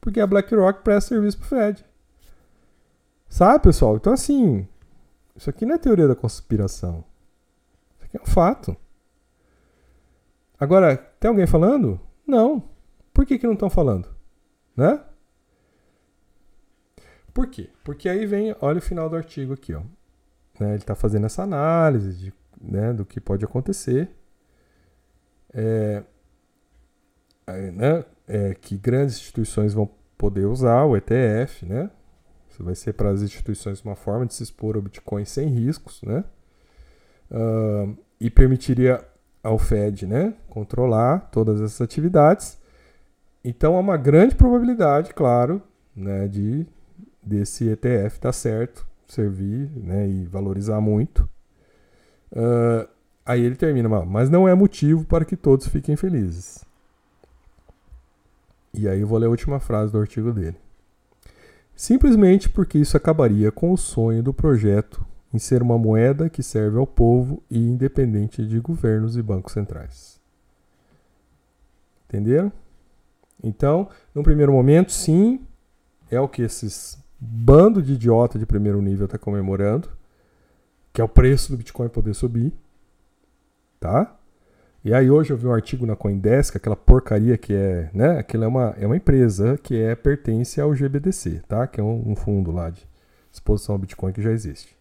Porque 0.00 0.20
a 0.20 0.26
BlackRock 0.26 0.84
presta 0.84 1.14
serviço 1.14 1.38
para 1.38 1.44
o 1.44 1.48
Fed. 1.48 1.84
Sabe, 3.28 3.64
pessoal? 3.64 3.96
Então, 3.96 4.12
assim, 4.12 4.68
isso 5.36 5.50
aqui 5.50 5.66
não 5.66 5.74
é 5.74 5.78
teoria 5.78 6.06
da 6.06 6.14
conspiração. 6.14 7.04
Isso 7.96 8.04
aqui 8.04 8.16
é 8.16 8.22
um 8.22 8.26
fato. 8.26 8.76
Agora, 10.58 10.96
tem 10.96 11.28
alguém 11.28 11.46
falando? 11.46 12.00
Não. 12.26 12.62
Por 13.12 13.26
que, 13.26 13.38
que 13.38 13.46
não 13.46 13.54
estão 13.54 13.68
falando? 13.68 14.08
Né? 14.76 15.00
Por 17.32 17.48
quê? 17.48 17.68
Porque 17.82 18.08
aí 18.08 18.24
vem, 18.26 18.54
olha 18.60 18.78
o 18.78 18.82
final 18.82 19.10
do 19.10 19.16
artigo 19.16 19.52
aqui, 19.54 19.74
ó. 19.74 19.80
Né, 20.60 20.68
ele 20.68 20.76
está 20.76 20.94
fazendo 20.94 21.26
essa 21.26 21.42
análise 21.42 22.14
de, 22.14 22.32
né, 22.60 22.92
do 22.92 23.04
que 23.04 23.20
pode 23.20 23.44
acontecer. 23.44 24.08
É, 25.52 26.04
né, 27.72 28.04
é, 28.26 28.54
que 28.54 28.76
grandes 28.76 29.16
instituições 29.16 29.74
vão 29.74 29.90
poder 30.16 30.46
usar 30.46 30.84
o 30.84 30.96
ETF, 30.96 31.66
né? 31.66 31.90
Vai 32.62 32.74
ser 32.74 32.92
para 32.92 33.10
as 33.10 33.22
instituições 33.22 33.82
uma 33.82 33.96
forma 33.96 34.26
de 34.26 34.34
se 34.34 34.42
expor 34.42 34.76
ao 34.76 34.82
Bitcoin 34.82 35.24
sem 35.24 35.48
riscos, 35.48 36.02
né? 36.02 36.24
Uh, 37.30 37.96
e 38.20 38.30
permitiria 38.30 39.04
ao 39.42 39.58
Fed, 39.58 40.06
né, 40.06 40.34
controlar 40.48 41.28
todas 41.30 41.60
essas 41.60 41.80
atividades 41.80 42.58
então 43.44 43.76
há 43.76 43.80
uma 43.80 43.98
grande 43.98 44.34
probabilidade, 44.34 45.12
claro, 45.12 45.60
né, 45.94 46.26
de 46.26 46.66
desse 47.22 47.68
ETF 47.68 48.16
estar 48.16 48.32
certo, 48.32 48.86
servir 49.06 49.70
né, 49.76 50.08
e 50.08 50.24
valorizar 50.24 50.80
muito. 50.80 51.28
Uh, 52.32 52.88
aí 53.24 53.42
ele 53.42 53.54
termina, 53.54 53.88
mas 54.04 54.30
não 54.30 54.48
é 54.48 54.54
motivo 54.54 55.04
para 55.04 55.26
que 55.26 55.36
todos 55.36 55.68
fiquem 55.68 55.94
felizes. 55.94 56.64
E 58.72 58.88
aí 58.88 59.00
eu 59.00 59.06
vou 59.06 59.18
ler 59.18 59.26
a 59.26 59.30
última 59.30 59.60
frase 59.60 59.92
do 59.92 59.98
artigo 59.98 60.32
dele. 60.32 60.56
Simplesmente 61.76 62.48
porque 62.48 62.78
isso 62.78 62.96
acabaria 62.96 63.50
com 63.50 63.72
o 63.72 63.76
sonho 63.76 64.22
do 64.22 64.32
projeto 64.32 65.04
em 65.32 65.38
ser 65.38 65.62
uma 65.62 65.76
moeda 65.76 66.30
que 66.30 66.42
serve 66.42 66.78
ao 66.78 66.86
povo 66.86 67.42
e 67.50 67.58
independente 67.58 68.46
de 68.46 68.60
governos 68.60 69.16
e 69.16 69.22
bancos 69.22 69.52
centrais. 69.52 70.20
Entenderam? 72.06 72.52
Então, 73.42 73.88
no 74.14 74.22
primeiro 74.22 74.52
momento, 74.52 74.92
sim, 74.92 75.40
é 76.08 76.20
o 76.20 76.28
que 76.28 76.42
esses 76.42 76.96
bando 77.18 77.82
de 77.82 77.94
idiota 77.94 78.38
de 78.38 78.46
primeiro 78.46 78.80
nível 78.80 79.06
está 79.06 79.18
comemorando, 79.18 79.88
que 80.92 81.00
é 81.00 81.04
o 81.04 81.08
preço 81.08 81.50
do 81.50 81.58
Bitcoin 81.58 81.88
poder 81.88 82.14
subir, 82.14 82.52
tá? 83.80 84.16
E 84.84 84.92
aí 84.92 85.10
hoje 85.10 85.32
eu 85.32 85.36
vi 85.38 85.46
um 85.46 85.52
artigo 85.52 85.86
na 85.86 85.96
Coindesk, 85.96 86.56
aquela 86.56 86.76
porcaria 86.76 87.38
que 87.38 87.54
é, 87.54 87.88
né? 87.94 88.18
Aquilo 88.18 88.44
é 88.44 88.46
uma, 88.46 88.74
é 88.78 88.86
uma 88.86 88.96
empresa 88.96 89.56
que 89.56 89.80
é 89.80 89.94
pertence 89.94 90.60
ao 90.60 90.74
GBDC, 90.74 91.40
tá? 91.48 91.66
Que 91.66 91.80
é 91.80 91.82
um, 91.82 92.10
um 92.10 92.14
fundo 92.14 92.52
lá 92.52 92.68
de 92.68 92.86
exposição 93.32 93.74
ao 93.74 93.78
Bitcoin 93.78 94.12
que 94.12 94.20
já 94.20 94.30
existe. 94.30 94.76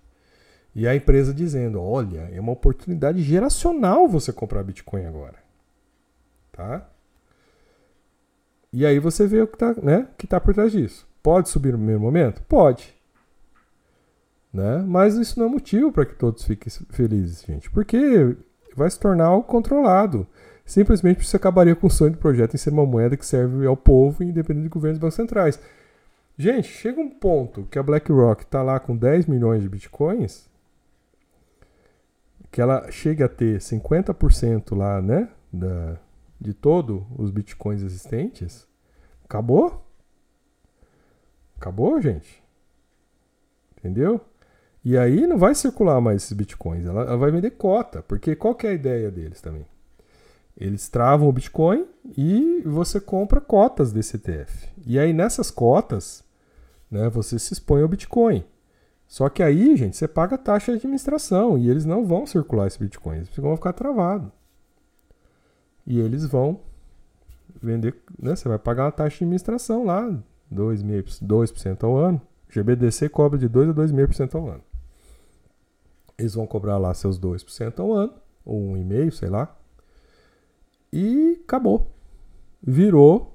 E 0.76 0.86
a 0.88 0.94
empresa 0.94 1.34
dizendo, 1.34 1.82
olha, 1.82 2.30
é 2.34 2.40
uma 2.40 2.52
oportunidade 2.52 3.24
geracional 3.24 4.06
você 4.06 4.34
comprar 4.34 4.64
Bitcoin 4.64 5.06
agora. 5.06 5.38
tá? 6.52 6.90
E 8.74 8.86
aí 8.86 9.00
você 9.00 9.26
vê 9.26 9.42
o 9.42 9.48
que 9.48 9.56
está 9.56 9.74
né, 9.82 10.10
que 10.18 10.28
tá 10.28 10.38
por 10.38 10.54
trás 10.54 10.74
disso. 10.74 11.08
Pode 11.22 11.48
subir 11.48 11.72
no 11.72 11.78
primeiro 11.78 12.02
momento? 12.02 12.42
Pode. 12.42 12.94
Né? 14.52 14.84
Mas 14.86 15.16
isso 15.16 15.40
não 15.40 15.46
é 15.48 15.50
motivo 15.50 15.94
para 15.94 16.06
que 16.06 16.16
todos 16.16 16.44
fiquem 16.44 16.70
felizes, 16.90 17.44
gente. 17.46 17.70
Porque 17.70 18.36
vai 18.76 18.90
se 18.90 19.00
tornar 19.00 19.26
algo 19.26 19.48
controlado. 19.48 20.28
Simplesmente 20.66 21.26
você 21.26 21.38
acabaria 21.38 21.76
com 21.76 21.88
o 21.88 21.92
sonho 21.92 22.12
do 22.12 22.18
projeto 22.18 22.54
em 22.54 22.58
ser 22.58 22.72
uma 22.72 22.86
moeda 22.86 23.18
que 23.18 23.26
serve 23.26 23.66
ao 23.66 23.76
povo, 23.76 24.24
independente 24.24 24.64
de 24.64 24.70
governos 24.70 25.00
bancos 25.00 25.16
centrais. 25.16 25.60
Gente, 26.38 26.68
chega 26.68 27.00
um 27.00 27.10
ponto 27.10 27.64
que 27.70 27.78
a 27.78 27.84
BlackRock 27.84 28.44
está 28.44 28.64
lá 28.64 28.80
com 28.80 28.96
10 28.96 29.28
milhões 29.28 29.62
de 29.62 29.70
bitcoins, 29.70 30.50
que 32.50 32.62
ela 32.62 32.90
chega 32.92 33.26
a 33.26 33.30
ter 33.30 33.60
50% 33.60 34.76
lá, 34.76 35.02
né, 35.02 35.30
da, 35.52 35.98
de 36.40 36.54
todo 36.54 37.06
os 37.18 37.30
bitcoins 37.30 37.82
existentes. 37.82 38.68
Acabou? 39.26 39.86
Acabou, 41.58 42.02
gente? 42.02 42.44
Entendeu? 43.78 44.22
E 44.86 44.98
aí 44.98 45.26
não 45.26 45.38
vai 45.38 45.56
circular 45.56 46.02
mais 46.02 46.24
esses 46.24 46.34
bitcoins, 46.34 46.86
ela, 46.86 47.04
ela 47.04 47.18
vai 47.18 47.32
vender 47.32 47.52
cota, 47.52 48.02
porque 48.04 48.36
qual 48.36 48.54
que 48.54 48.68
é 48.68 48.72
a 48.72 48.74
ideia 48.74 49.10
deles 49.10 49.40
também? 49.40 49.66
Eles 50.58 50.88
travam 50.88 51.28
o 51.28 51.32
Bitcoin 51.32 51.86
e 52.16 52.62
você 52.66 53.00
compra 53.00 53.42
cotas 53.42 53.92
desse 53.92 54.18
ETF. 54.18 54.70
E 54.86 55.00
aí 55.00 55.12
nessas 55.12 55.50
cotas, 55.50 56.24
né, 56.92 57.10
você 57.10 57.40
se 57.40 57.54
expõe 57.54 57.82
ao 57.82 57.88
Bitcoin. 57.88 58.44
Só 59.08 59.30
que 59.30 59.42
aí, 59.42 59.76
gente, 59.76 59.98
você 59.98 60.08
paga 60.08 60.38
taxa 60.38 60.72
de 60.72 60.78
administração 60.78 61.58
e 61.58 61.70
eles 61.70 61.86
não 61.86 62.06
vão 62.06 62.26
circular 62.26 62.68
esse 62.68 62.80
Bitcoin, 62.80 63.18
eles 63.18 63.30
vão 63.36 63.56
ficar 63.56 63.74
travados. 63.74 64.32
E 65.86 66.00
eles 66.00 66.26
vão 66.26 66.60
vender, 67.62 67.96
né, 68.18 68.36
você 68.36 68.48
vai 68.48 68.60
pagar 68.60 68.86
uma 68.86 68.92
taxa 68.92 69.18
de 69.18 69.24
administração 69.24 69.86
lá, 69.86 70.08
2%, 70.52 71.24
2% 71.24 71.84
ao 71.84 71.98
ano. 71.98 72.22
GBDC 72.50 73.10
cobra 73.10 73.40
de 73.40 73.48
2 73.48 73.70
a 73.70 73.74
2,5% 73.74 74.36
ao 74.36 74.48
ano. 74.48 74.73
Eles 76.18 76.36
vão 76.36 76.46
cobrar 76.46 76.78
lá 76.78 76.94
seus 76.94 77.20
2% 77.20 77.80
ao 77.80 77.92
ano, 77.92 78.14
ou 78.46 78.60
1,5%, 78.74 79.12
sei 79.12 79.30
lá. 79.30 79.56
E 80.92 81.42
acabou. 81.44 81.92
Virou 82.62 83.34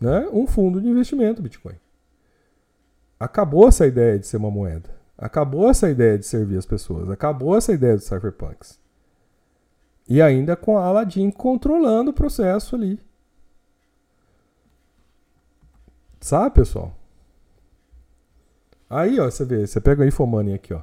né, 0.00 0.28
um 0.32 0.46
fundo 0.46 0.80
de 0.80 0.88
investimento 0.88 1.42
Bitcoin. 1.42 1.76
Acabou 3.18 3.68
essa 3.68 3.86
ideia 3.86 4.18
de 4.18 4.26
ser 4.26 4.38
uma 4.38 4.50
moeda. 4.50 4.98
Acabou 5.16 5.68
essa 5.68 5.90
ideia 5.90 6.16
de 6.16 6.24
servir 6.24 6.56
as 6.56 6.64
pessoas. 6.64 7.10
Acabou 7.10 7.54
essa 7.54 7.72
ideia 7.72 7.94
dos 7.94 8.06
cypherpunks. 8.06 8.80
E 10.08 10.22
ainda 10.22 10.56
com 10.56 10.78
a 10.78 10.84
Aladdin 10.86 11.30
controlando 11.30 12.10
o 12.10 12.14
processo 12.14 12.74
ali. 12.74 12.98
Sabe, 16.18 16.54
pessoal? 16.54 16.96
Aí, 18.88 19.20
ó, 19.20 19.30
você 19.30 19.44
vê, 19.44 19.66
você 19.66 19.80
pega 19.80 20.02
a 20.02 20.06
Infomoney 20.06 20.54
aqui, 20.54 20.74
ó. 20.74 20.82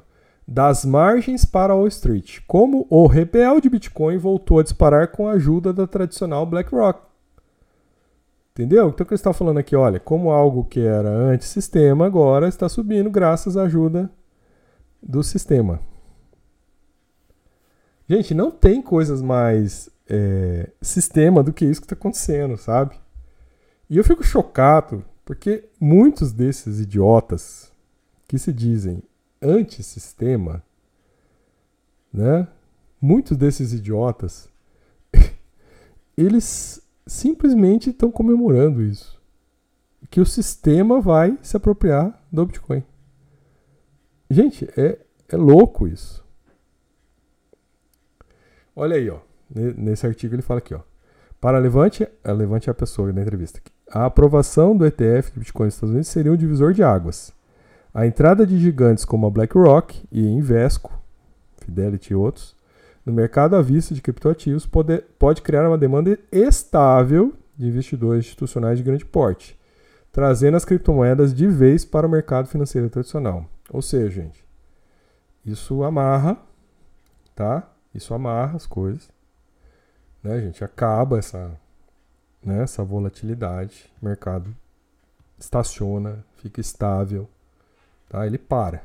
Das 0.50 0.82
margens 0.82 1.44
para 1.44 1.74
Wall 1.74 1.88
Street. 1.88 2.40
Como 2.46 2.86
o 2.88 3.06
rebelde 3.06 3.68
Bitcoin 3.68 4.16
voltou 4.16 4.58
a 4.58 4.62
disparar 4.62 5.08
com 5.08 5.28
a 5.28 5.32
ajuda 5.32 5.74
da 5.74 5.86
tradicional 5.86 6.46
BlackRock. 6.46 7.02
Entendeu? 8.52 8.88
Então 8.88 9.04
o 9.04 9.06
que 9.06 9.14
está 9.14 9.34
falando 9.34 9.58
aqui, 9.58 9.76
olha, 9.76 10.00
como 10.00 10.30
algo 10.30 10.64
que 10.64 10.80
era 10.80 11.10
antissistema 11.10 12.06
agora 12.06 12.48
está 12.48 12.66
subindo 12.66 13.10
graças 13.10 13.58
à 13.58 13.64
ajuda 13.64 14.10
do 15.02 15.22
sistema. 15.22 15.80
Gente, 18.08 18.32
não 18.32 18.50
tem 18.50 18.80
coisas 18.80 19.20
mais 19.20 19.90
é, 20.08 20.70
sistema 20.80 21.42
do 21.42 21.52
que 21.52 21.66
isso 21.66 21.82
que 21.82 21.84
está 21.84 21.94
acontecendo, 21.94 22.56
sabe? 22.56 22.98
E 23.90 23.98
eu 23.98 24.02
fico 24.02 24.24
chocado 24.24 25.04
porque 25.26 25.68
muitos 25.78 26.32
desses 26.32 26.80
idiotas 26.80 27.70
que 28.26 28.38
se 28.38 28.50
dizem 28.50 29.02
antissistema, 29.42 30.62
né? 32.12 32.48
Muitos 33.00 33.36
desses 33.36 33.72
idiotas, 33.72 34.48
eles 36.16 36.82
simplesmente 37.06 37.90
estão 37.90 38.10
comemorando 38.10 38.82
isso. 38.82 39.18
Que 40.10 40.20
o 40.20 40.26
sistema 40.26 41.00
vai 41.00 41.38
se 41.42 41.56
apropriar 41.56 42.22
do 42.30 42.46
Bitcoin. 42.46 42.82
Gente, 44.30 44.68
é, 44.76 44.98
é 45.28 45.36
louco 45.36 45.86
isso. 45.86 46.24
Olha 48.74 48.96
aí, 48.96 49.10
ó. 49.10 49.18
Nesse 49.50 50.06
artigo 50.06 50.34
ele 50.34 50.42
fala 50.42 50.58
aqui, 50.58 50.74
ó. 50.74 50.80
Para 51.40 51.58
Levante, 51.58 52.06
a 52.22 52.32
Levante 52.32 52.68
é 52.68 52.72
a 52.72 52.74
pessoa 52.74 53.12
na 53.12 53.22
entrevista. 53.22 53.60
A 53.90 54.06
aprovação 54.06 54.76
do 54.76 54.84
ETF 54.84 55.32
de 55.32 55.38
Bitcoin 55.38 55.66
nos 55.66 55.74
Estados 55.74 55.90
Unidos 55.92 56.08
seria 56.08 56.32
um 56.32 56.36
divisor 56.36 56.72
de 56.72 56.82
águas. 56.82 57.32
A 57.98 58.06
entrada 58.06 58.46
de 58.46 58.56
gigantes 58.60 59.04
como 59.04 59.26
a 59.26 59.30
BlackRock 59.30 60.06
e 60.12 60.24
Invesco, 60.24 60.96
Fidelity 61.56 62.12
e 62.12 62.14
outros, 62.14 62.54
no 63.04 63.12
mercado 63.12 63.56
à 63.56 63.60
vista 63.60 63.92
de 63.92 64.00
criptoativos 64.00 64.64
pode, 64.64 64.98
pode 65.18 65.42
criar 65.42 65.66
uma 65.66 65.76
demanda 65.76 66.16
estável 66.30 67.34
de 67.56 67.66
investidores 67.66 68.24
institucionais 68.24 68.78
de 68.78 68.84
grande 68.84 69.04
porte, 69.04 69.58
trazendo 70.12 70.56
as 70.56 70.64
criptomoedas 70.64 71.34
de 71.34 71.48
vez 71.48 71.84
para 71.84 72.06
o 72.06 72.08
mercado 72.08 72.46
financeiro 72.46 72.88
tradicional. 72.88 73.44
Ou 73.68 73.82
seja, 73.82 74.22
gente, 74.22 74.44
isso 75.44 75.82
amarra, 75.82 76.38
tá? 77.34 77.68
Isso 77.92 78.14
amarra 78.14 78.54
as 78.54 78.64
coisas, 78.64 79.10
né, 80.22 80.40
gente? 80.40 80.62
Acaba 80.62 81.18
essa, 81.18 81.50
né, 82.44 82.62
essa 82.62 82.84
volatilidade, 82.84 83.92
o 84.00 84.04
mercado 84.04 84.54
estaciona, 85.36 86.24
fica 86.36 86.60
estável 86.60 87.28
Tá? 88.08 88.26
Ele 88.26 88.38
para. 88.38 88.82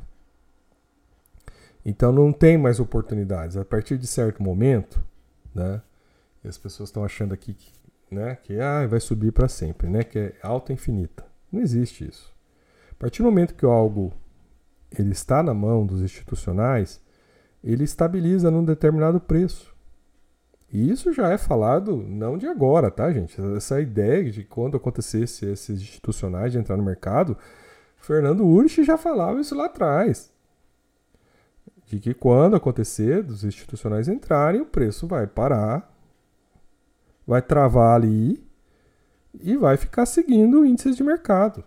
Então 1.86 2.12
não 2.12 2.32
tem 2.32 2.58
mais 2.58 2.80
oportunidades. 2.80 3.58
A 3.58 3.66
partir 3.66 3.98
de 3.98 4.08
certo 4.08 4.42
momento, 4.42 5.04
né? 5.54 5.82
E 6.44 6.48
as 6.48 6.58
pessoas 6.58 6.90
estão 6.90 7.04
achando 7.04 7.34
aqui 7.34 7.54
que, 7.54 7.72
né, 8.12 8.38
que 8.44 8.60
ah, 8.60 8.86
vai 8.86 9.00
subir 9.00 9.32
para 9.32 9.48
sempre, 9.48 9.90
né? 9.90 10.04
Que 10.04 10.20
é 10.20 10.34
alta 10.42 10.74
infinita. 10.74 11.26
Não 11.52 11.62
existe 11.62 12.08
isso. 12.08 12.34
A 12.92 12.96
partir 12.96 13.22
do 13.22 13.26
momento 13.26 13.56
que 13.56 13.66
algo 13.66 14.14
ele 14.98 15.12
está 15.12 15.42
na 15.42 15.54
mão 15.54 15.86
dos 15.86 16.02
institucionais, 16.02 17.02
ele 17.64 17.84
estabiliza 17.84 18.52
num 18.52 18.64
determinado 18.64 19.20
preço. 19.20 19.74
E 20.72 20.90
isso 20.90 21.14
já 21.14 21.30
é 21.30 21.38
falado 21.38 21.98
não 21.98 22.38
de 22.38 22.48
agora, 22.48 22.90
tá, 22.90 23.12
gente? 23.12 23.40
Essa 23.56 23.80
ideia 23.80 24.30
de 24.32 24.44
quando 24.44 24.78
acontecesse 24.78 25.46
esses 25.46 25.82
institucionais 25.82 26.52
de 26.52 26.58
entrar 26.58 26.76
no 26.76 26.84
mercado, 26.84 27.38
Fernando 28.04 28.46
Urich 28.46 28.84
já 28.84 28.98
falava 28.98 29.40
isso 29.40 29.56
lá 29.56 29.66
atrás. 29.66 30.30
De 31.86 32.02
que 32.02 32.14
quando 32.14 32.54
acontecer 32.54 33.24
dos 33.24 33.46
institucionais 33.46 34.10
entrarem, 34.10 34.60
o 34.60 34.66
preço 34.66 35.08
vai 35.08 35.26
parar, 35.26 35.90
vai 37.26 37.42
travar 37.42 37.96
ali 37.96 38.46
e 39.40 39.56
vai 39.56 39.78
ficar 39.78 40.06
seguindo 40.06 40.66
índices 40.66 40.98
de 40.98 41.04
mercado. 41.04 41.64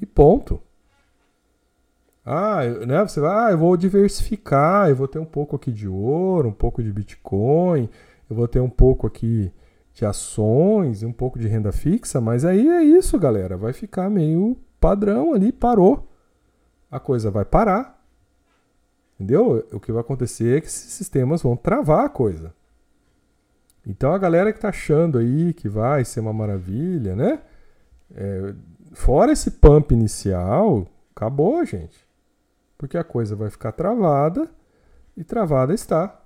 E 0.00 0.06
ponto. 0.06 0.62
Ah, 2.24 2.64
né, 2.86 3.02
você 3.02 3.18
vai, 3.18 3.48
ah, 3.48 3.50
eu 3.50 3.58
vou 3.58 3.76
diversificar, 3.76 4.88
eu 4.88 4.94
vou 4.94 5.08
ter 5.08 5.18
um 5.18 5.26
pouco 5.26 5.56
aqui 5.56 5.72
de 5.72 5.88
ouro, 5.88 6.48
um 6.48 6.52
pouco 6.52 6.82
de 6.82 6.92
Bitcoin, 6.92 7.90
eu 8.30 8.36
vou 8.36 8.46
ter 8.46 8.60
um 8.60 8.70
pouco 8.70 9.08
aqui 9.08 9.52
de 9.92 10.06
ações, 10.06 11.02
um 11.02 11.12
pouco 11.12 11.36
de 11.36 11.48
renda 11.48 11.72
fixa, 11.72 12.20
mas 12.20 12.44
aí 12.44 12.68
é 12.68 12.82
isso, 12.84 13.18
galera, 13.18 13.56
vai 13.56 13.72
ficar 13.72 14.08
meio 14.08 14.56
padrão 14.84 15.32
ali, 15.32 15.50
parou. 15.50 16.06
A 16.90 17.00
coisa 17.00 17.30
vai 17.30 17.42
parar. 17.42 18.04
Entendeu? 19.14 19.66
O 19.72 19.80
que 19.80 19.90
vai 19.90 20.02
acontecer 20.02 20.58
é 20.58 20.60
que 20.60 20.66
esses 20.66 20.92
sistemas 20.92 21.40
vão 21.40 21.56
travar 21.56 22.04
a 22.04 22.08
coisa. 22.10 22.54
Então 23.86 24.12
a 24.12 24.18
galera 24.18 24.52
que 24.52 24.60
tá 24.60 24.68
achando 24.68 25.16
aí 25.16 25.54
que 25.54 25.70
vai 25.70 26.04
ser 26.04 26.20
uma 26.20 26.34
maravilha, 26.34 27.16
né? 27.16 27.40
É, 28.14 28.54
fora 28.92 29.32
esse 29.32 29.52
pump 29.52 29.94
inicial, 29.94 30.86
acabou, 31.16 31.64
gente. 31.64 32.06
Porque 32.76 32.98
a 32.98 33.04
coisa 33.04 33.34
vai 33.34 33.48
ficar 33.48 33.72
travada 33.72 34.50
e 35.16 35.24
travada 35.24 35.72
está. 35.72 36.20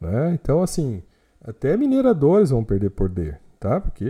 Né? 0.00 0.34
Então, 0.34 0.62
assim, 0.62 1.02
até 1.42 1.76
mineradores 1.76 2.50
vão 2.50 2.62
perder 2.62 2.90
poder 2.90 3.41
tá? 3.62 3.80
Porque 3.80 4.04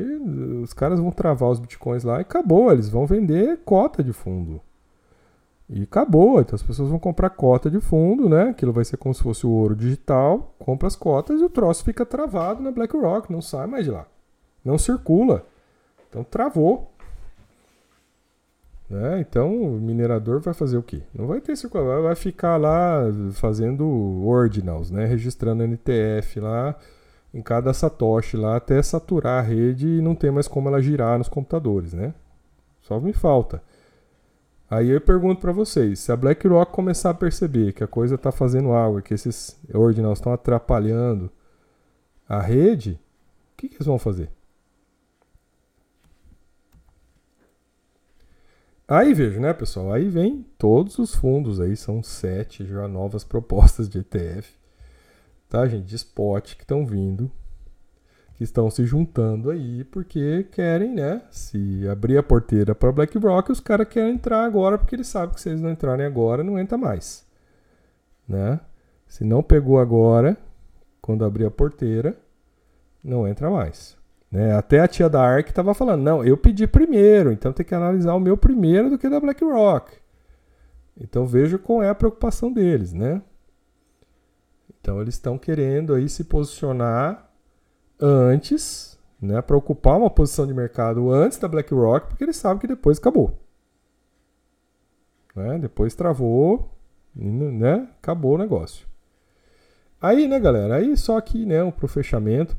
os 0.62 0.72
caras 0.72 0.98
vão 0.98 1.10
travar 1.10 1.50
os 1.50 1.60
bitcoins 1.60 2.04
lá 2.04 2.18
e 2.18 2.22
acabou, 2.22 2.72
eles 2.72 2.88
vão 2.88 3.06
vender 3.06 3.60
cota 3.66 4.02
de 4.02 4.12
fundo. 4.12 4.60
E 5.68 5.82
acabou, 5.82 6.40
então 6.40 6.54
as 6.54 6.62
pessoas 6.62 6.88
vão 6.88 6.98
comprar 6.98 7.30
cota 7.30 7.70
de 7.70 7.78
fundo, 7.78 8.28
né? 8.28 8.44
Aquilo 8.50 8.72
vai 8.72 8.84
ser 8.84 8.96
como 8.96 9.14
se 9.14 9.22
fosse 9.22 9.46
o 9.46 9.50
ouro 9.50 9.76
digital, 9.76 10.54
compra 10.58 10.88
as 10.88 10.96
cotas 10.96 11.40
e 11.40 11.44
o 11.44 11.50
troço 11.50 11.84
fica 11.84 12.06
travado 12.06 12.62
na 12.62 12.70
BlackRock, 12.70 13.30
não 13.30 13.42
sai 13.42 13.66
mais 13.66 13.84
de 13.84 13.90
lá. 13.90 14.06
Não 14.64 14.78
circula. 14.78 15.44
Então 16.08 16.24
travou. 16.24 16.90
Né? 18.88 19.20
Então 19.20 19.54
o 19.54 19.80
minerador 19.80 20.40
vai 20.40 20.52
fazer 20.54 20.76
o 20.76 20.82
quê? 20.82 21.02
Não 21.14 21.26
vai 21.26 21.40
ter 21.40 21.56
circulação, 21.56 22.02
vai 22.02 22.14
ficar 22.14 22.56
lá 22.56 23.02
fazendo 23.32 23.86
ordinals, 24.26 24.90
né? 24.90 25.04
Registrando 25.04 25.62
NTF 25.62 26.40
lá 26.40 26.76
em 27.32 27.40
cada 27.40 27.72
satoshi 27.72 28.36
lá 28.36 28.56
até 28.56 28.82
saturar 28.82 29.38
a 29.38 29.46
rede 29.46 29.86
e 29.86 30.02
não 30.02 30.14
ter 30.14 30.30
mais 30.30 30.46
como 30.46 30.68
ela 30.68 30.82
girar 30.82 31.18
nos 31.18 31.28
computadores, 31.28 31.92
né? 31.92 32.14
Só 32.82 33.00
me 33.00 33.12
falta. 33.12 33.62
Aí 34.68 34.88
eu 34.88 35.00
pergunto 35.00 35.40
para 35.40 35.52
vocês, 35.52 36.00
se 36.00 36.10
a 36.10 36.16
BlackRock 36.16 36.72
começar 36.72 37.10
a 37.10 37.14
perceber 37.14 37.72
que 37.72 37.84
a 37.84 37.86
coisa 37.86 38.14
está 38.14 38.32
fazendo 38.32 38.72
algo, 38.72 39.02
que 39.02 39.14
esses 39.14 39.58
ordinals 39.72 40.18
estão 40.18 40.32
atrapalhando 40.32 41.30
a 42.28 42.40
rede, 42.40 42.92
o 43.52 43.56
que, 43.56 43.68
que 43.68 43.76
eles 43.76 43.86
vão 43.86 43.98
fazer? 43.98 44.30
Aí 48.88 49.14
vejo, 49.14 49.40
né, 49.40 49.52
pessoal? 49.52 49.92
Aí 49.92 50.08
vem 50.08 50.44
todos 50.58 50.98
os 50.98 51.14
fundos 51.14 51.60
aí, 51.60 51.76
são 51.76 52.02
sete 52.02 52.66
já 52.66 52.88
novas 52.88 53.24
propostas 53.24 53.88
de 53.88 53.98
ETF, 54.00 54.54
tá, 55.52 55.66
gente? 55.68 55.84
De 55.84 55.96
spot 55.96 56.54
que 56.54 56.62
estão 56.62 56.86
vindo 56.86 57.30
que 58.34 58.44
estão 58.44 58.70
se 58.70 58.84
juntando 58.84 59.50
aí 59.50 59.84
porque 59.84 60.46
querem, 60.50 60.94
né? 60.94 61.22
Se 61.30 61.86
abrir 61.88 62.18
a 62.18 62.22
porteira 62.22 62.74
para 62.74 62.90
BlackRock, 62.90 63.52
os 63.52 63.60
caras 63.60 63.86
querem 63.88 64.14
entrar 64.14 64.44
agora 64.44 64.76
porque 64.76 64.96
eles 64.96 65.06
sabem 65.06 65.34
que 65.34 65.40
se 65.40 65.48
eles 65.48 65.60
não 65.60 65.70
entrarem 65.70 66.04
agora, 66.04 66.42
não 66.42 66.58
entra 66.58 66.76
mais, 66.76 67.24
né? 68.26 68.60
Se 69.06 69.24
não 69.24 69.42
pegou 69.42 69.78
agora, 69.78 70.36
quando 71.00 71.24
abrir 71.24 71.44
a 71.44 71.50
porteira, 71.50 72.16
não 73.04 73.28
entra 73.28 73.50
mais. 73.50 73.96
Né? 74.30 74.54
Até 74.56 74.80
a 74.80 74.88
tia 74.88 75.08
da 75.08 75.22
ARK 75.22 75.50
estava 75.50 75.74
falando, 75.74 76.02
não, 76.02 76.24
eu 76.24 76.36
pedi 76.36 76.66
primeiro, 76.66 77.30
então 77.30 77.52
tem 77.52 77.66
que 77.66 77.74
analisar 77.74 78.14
o 78.14 78.20
meu 78.20 78.36
primeiro 78.36 78.88
do 78.88 78.98
que 78.98 79.08
da 79.08 79.20
BlackRock. 79.20 79.92
Então 80.98 81.26
veja 81.26 81.58
qual 81.58 81.82
é 81.82 81.90
a 81.90 81.94
preocupação 81.94 82.52
deles, 82.52 82.92
né? 82.92 83.22
Então 84.82 85.00
eles 85.00 85.14
estão 85.14 85.38
querendo 85.38 85.94
aí 85.94 86.08
se 86.08 86.24
posicionar 86.24 87.30
antes, 88.00 88.98
né, 89.20 89.40
para 89.40 89.56
ocupar 89.56 89.96
uma 89.96 90.10
posição 90.10 90.44
de 90.44 90.52
mercado 90.52 91.08
antes 91.12 91.38
da 91.38 91.46
BlackRock, 91.46 92.08
porque 92.08 92.24
eles 92.24 92.36
sabem 92.36 92.58
que 92.58 92.66
depois 92.66 92.98
acabou. 92.98 93.38
Né? 95.36 95.56
Depois 95.60 95.94
travou, 95.94 96.68
né? 97.14 97.88
Acabou 98.02 98.34
o 98.34 98.38
negócio. 98.38 98.86
Aí, 100.00 100.26
né, 100.26 100.40
galera? 100.40 100.76
Aí 100.76 100.96
só 100.96 101.16
aqui, 101.16 101.46
né, 101.46 101.70
pro 101.70 101.86
fechamento, 101.86 102.56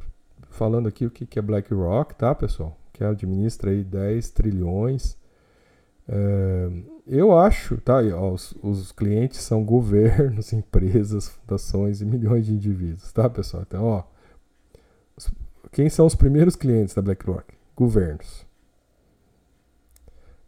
falando 0.50 0.88
aqui 0.88 1.06
o 1.06 1.12
que 1.12 1.38
é 1.38 1.42
BlackRock, 1.42 2.16
tá, 2.16 2.34
pessoal? 2.34 2.78
Que 2.94 3.04
administra 3.04 3.72
aí 3.72 3.84
10 3.84 4.30
trilhões. 4.30 5.18
É, 6.08 6.70
eu 7.06 7.38
acho, 7.38 7.78
tá? 7.82 8.00
Os, 8.00 8.56
os, 8.62 8.92
clientes 8.92 9.40
são 9.40 9.64
governos, 9.66 10.54
empresas, 10.54 11.30
fundações 11.30 12.02
e 12.02 12.06
milhões 12.06 12.46
de 12.46 12.54
indivíduos, 12.54 13.12
tá, 13.12 13.30
pessoal? 13.30 13.64
Então, 13.68 13.86
ó, 13.86 14.04
quem 15.72 15.90
são 15.90 16.06
os 16.06 16.16
primeiros 16.16 16.56
clientes 16.56 16.94
da 16.94 17.02
BlackRock? 17.02 17.54
Governos. 17.76 18.46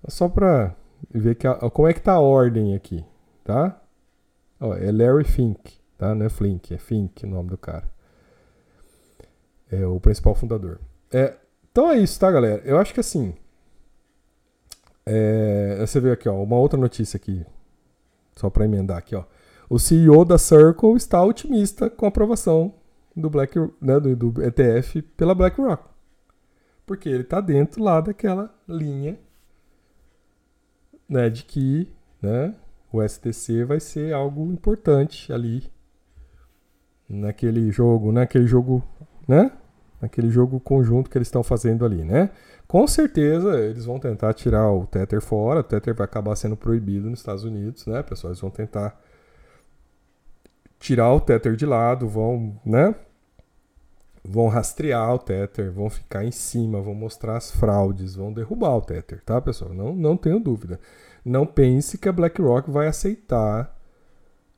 Só 0.07 0.29
para 0.29 0.75
ver 1.11 1.35
que 1.35 1.47
como 1.71 1.87
é 1.87 1.93
que 1.93 2.01
tá 2.01 2.13
a 2.13 2.19
ordem 2.19 2.75
aqui, 2.75 3.03
tá? 3.43 3.81
Ó, 4.59 4.75
é 4.75 4.91
Larry 4.91 5.23
Fink, 5.23 5.79
tá? 5.97 6.13
Não 6.13 6.25
é 6.25 6.29
Flink, 6.29 6.73
é 6.73 6.77
Fink 6.77 7.25
o 7.25 7.29
nome 7.29 7.49
do 7.49 7.57
cara. 7.57 7.89
É 9.71 9.85
o 9.85 9.99
principal 9.99 10.35
fundador. 10.35 10.79
É, 11.11 11.35
então 11.71 11.91
é 11.91 11.97
isso, 11.97 12.19
tá, 12.19 12.31
galera? 12.31 12.61
Eu 12.63 12.77
acho 12.77 12.93
que 12.93 12.99
assim. 12.99 13.33
É, 15.05 15.77
você 15.79 15.99
vê 15.99 16.11
aqui, 16.11 16.27
ó, 16.27 16.41
uma 16.41 16.57
outra 16.57 16.79
notícia 16.79 17.17
aqui, 17.17 17.45
só 18.35 18.49
para 18.49 18.65
emendar 18.65 18.97
aqui, 18.97 19.15
ó. 19.15 19.23
O 19.69 19.79
CEO 19.79 20.23
da 20.25 20.37
Circle 20.37 20.95
está 20.95 21.23
otimista 21.23 21.89
com 21.89 22.05
a 22.05 22.09
aprovação 22.09 22.73
do, 23.15 23.29
Black, 23.29 23.57
né, 23.81 23.99
do, 23.99 24.15
do 24.15 24.43
ETF 24.43 25.01
pela 25.17 25.33
BlackRock. 25.33 25.83
Porque 26.85 27.09
ele 27.09 27.21
está 27.21 27.41
dentro 27.41 27.83
lá 27.83 27.99
daquela 27.99 28.53
linha 28.67 29.17
né, 31.09 31.29
de 31.29 31.43
que 31.43 31.87
né, 32.21 32.53
o 32.91 33.01
STC 33.07 33.63
vai 33.63 33.79
ser 33.79 34.13
algo 34.13 34.51
importante 34.51 35.31
ali 35.31 35.71
naquele 37.07 37.71
jogo, 37.71 38.11
naquele 38.11 38.47
jogo, 38.47 38.83
né? 39.27 39.51
Naquele 40.05 40.29
jogo 40.29 40.59
conjunto 40.59 41.09
que 41.09 41.17
eles 41.17 41.27
estão 41.27 41.41
fazendo 41.41 41.83
ali, 41.83 42.03
né? 42.03 42.29
Com 42.67 42.85
certeza 42.85 43.59
eles 43.59 43.85
vão 43.85 43.99
tentar 43.99 44.33
tirar 44.35 44.71
o 44.71 44.85
Tether 44.85 45.19
fora, 45.19 45.61
o 45.61 45.63
Tether 45.63 45.95
vai 45.95 46.05
acabar 46.05 46.35
sendo 46.35 46.55
proibido 46.55 47.09
nos 47.09 47.19
Estados 47.19 47.43
Unidos, 47.43 47.87
né, 47.87 48.03
pessoal? 48.03 48.29
Eles 48.31 48.39
vão 48.39 48.51
tentar 48.51 49.01
tirar 50.79 51.11
o 51.11 51.19
Tether 51.19 51.55
de 51.55 51.65
lado, 51.65 52.07
vão, 52.07 52.55
né? 52.63 52.93
Vão 54.23 54.47
rastrear 54.47 55.11
o 55.11 55.17
Tether, 55.17 55.71
vão 55.71 55.89
ficar 55.89 56.23
em 56.23 56.31
cima, 56.31 56.79
vão 56.79 56.93
mostrar 56.93 57.37
as 57.37 57.49
fraudes, 57.49 58.15
vão 58.15 58.31
derrubar 58.31 58.77
o 58.77 58.81
Tether, 58.81 59.23
tá, 59.23 59.41
pessoal? 59.41 59.73
Não, 59.73 59.95
não 59.95 60.15
tenho 60.15 60.39
dúvida. 60.39 60.79
Não 61.25 61.47
pense 61.47 61.97
que 61.97 62.07
a 62.07 62.13
BlackRock 62.13 62.69
vai 62.69 62.87
aceitar 62.87 63.75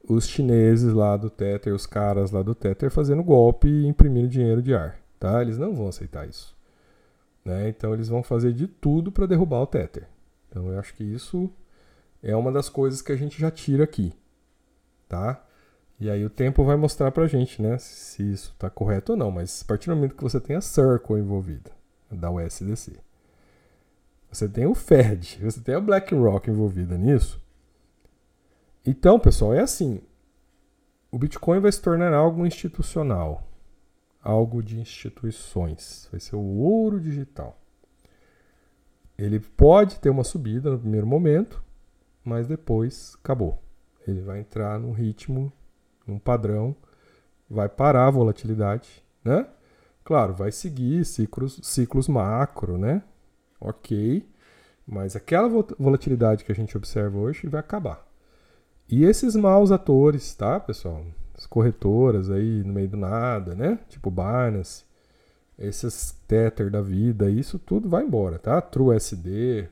os 0.09 0.27
chineses 0.27 0.91
lá 0.91 1.15
do 1.15 1.29
Tether, 1.29 1.73
os 1.73 1.85
caras 1.85 2.31
lá 2.31 2.41
do 2.41 2.53
Tether 2.53 2.91
fazendo 2.91 3.23
golpe 3.23 3.69
e 3.69 3.87
imprimindo 3.87 4.27
dinheiro 4.27 4.61
de 4.61 4.73
ar, 4.73 4.97
tá? 5.19 5.41
Eles 5.41 5.57
não 5.57 5.73
vão 5.73 5.87
aceitar 5.87 6.27
isso. 6.27 6.55
Né? 7.43 7.69
Então 7.69 7.93
eles 7.93 8.07
vão 8.09 8.21
fazer 8.21 8.53
de 8.53 8.67
tudo 8.67 9.11
para 9.11 9.25
derrubar 9.25 9.61
o 9.61 9.67
Tether. 9.67 10.07
Então 10.49 10.67
eu 10.71 10.79
acho 10.79 10.93
que 10.93 11.03
isso 11.03 11.49
é 12.21 12.35
uma 12.35 12.51
das 12.51 12.69
coisas 12.69 13.01
que 13.01 13.11
a 13.11 13.15
gente 13.15 13.39
já 13.39 13.51
tira 13.51 13.83
aqui, 13.83 14.13
tá? 15.07 15.43
E 15.99 16.09
aí 16.09 16.23
o 16.23 16.29
tempo 16.29 16.63
vai 16.63 16.75
mostrar 16.75 17.11
pra 17.11 17.25
gente, 17.25 17.61
né, 17.61 17.77
se 17.79 18.21
isso 18.31 18.51
está 18.51 18.69
correto 18.69 19.13
ou 19.13 19.17
não. 19.17 19.31
Mas 19.31 19.61
a 19.63 19.65
partir 19.65 19.89
do 19.89 19.95
momento 19.95 20.15
que 20.15 20.23
você 20.23 20.39
tem 20.39 20.55
a 20.55 20.61
Circle 20.61 21.19
envolvida, 21.19 21.71
da 22.11 22.31
USDC, 22.31 22.99
você 24.31 24.47
tem 24.47 24.65
o 24.65 24.75
Fed, 24.75 25.39
você 25.41 25.59
tem 25.59 25.75
a 25.75 25.79
BlackRock 25.79 26.49
envolvida 26.49 26.97
nisso. 26.97 27.41
Então, 28.85 29.19
pessoal, 29.19 29.53
é 29.53 29.61
assim. 29.61 30.01
O 31.11 31.17
Bitcoin 31.17 31.59
vai 31.59 31.71
se 31.71 31.81
tornar 31.81 32.13
algo 32.13 32.45
institucional, 32.45 33.46
algo 34.21 34.61
de 34.61 34.79
instituições. 34.79 36.07
Vai 36.11 36.19
ser 36.19 36.35
o 36.35 36.39
ouro 36.39 36.99
digital. 36.99 37.59
Ele 39.17 39.39
pode 39.39 39.99
ter 39.99 40.09
uma 40.09 40.23
subida 40.23 40.69
no 40.69 40.79
primeiro 40.79 41.07
momento, 41.07 41.63
mas 42.23 42.47
depois 42.47 43.15
acabou. 43.23 43.61
Ele 44.07 44.21
vai 44.21 44.39
entrar 44.39 44.79
num 44.79 44.91
ritmo 44.91 45.51
um 46.07 46.19
padrão, 46.19 46.75
vai 47.49 47.67
parar 47.67 48.07
a 48.07 48.11
volatilidade, 48.11 49.03
né? 49.23 49.47
Claro, 50.03 50.33
vai 50.33 50.51
seguir 50.51 51.03
ciclos, 51.03 51.59
ciclos 51.63 52.07
macro, 52.07 52.77
né? 52.77 53.03
Ok, 53.59 54.25
mas 54.85 55.15
aquela 55.15 55.49
volatilidade 55.77 56.45
que 56.45 56.51
a 56.51 56.55
gente 56.55 56.77
observa 56.77 57.17
hoje 57.17 57.47
vai 57.47 57.59
acabar. 57.59 58.07
E 58.87 59.03
esses 59.03 59.35
maus 59.35 59.71
atores, 59.71 60.33
tá, 60.33 60.59
pessoal? 60.59 61.05
As 61.37 61.45
corretoras 61.45 62.31
aí 62.31 62.63
no 62.63 62.73
meio 62.73 62.89
do 62.89 62.97
nada, 62.97 63.53
né? 63.53 63.77
Tipo 63.87 64.09
Binance, 64.09 64.83
esses 65.57 66.11
Tether 66.27 66.71
da 66.71 66.81
vida, 66.81 67.29
isso 67.29 67.59
tudo 67.59 67.87
vai 67.87 68.03
embora, 68.03 68.39
tá? 68.39 68.59
TrueSD. 68.59 69.69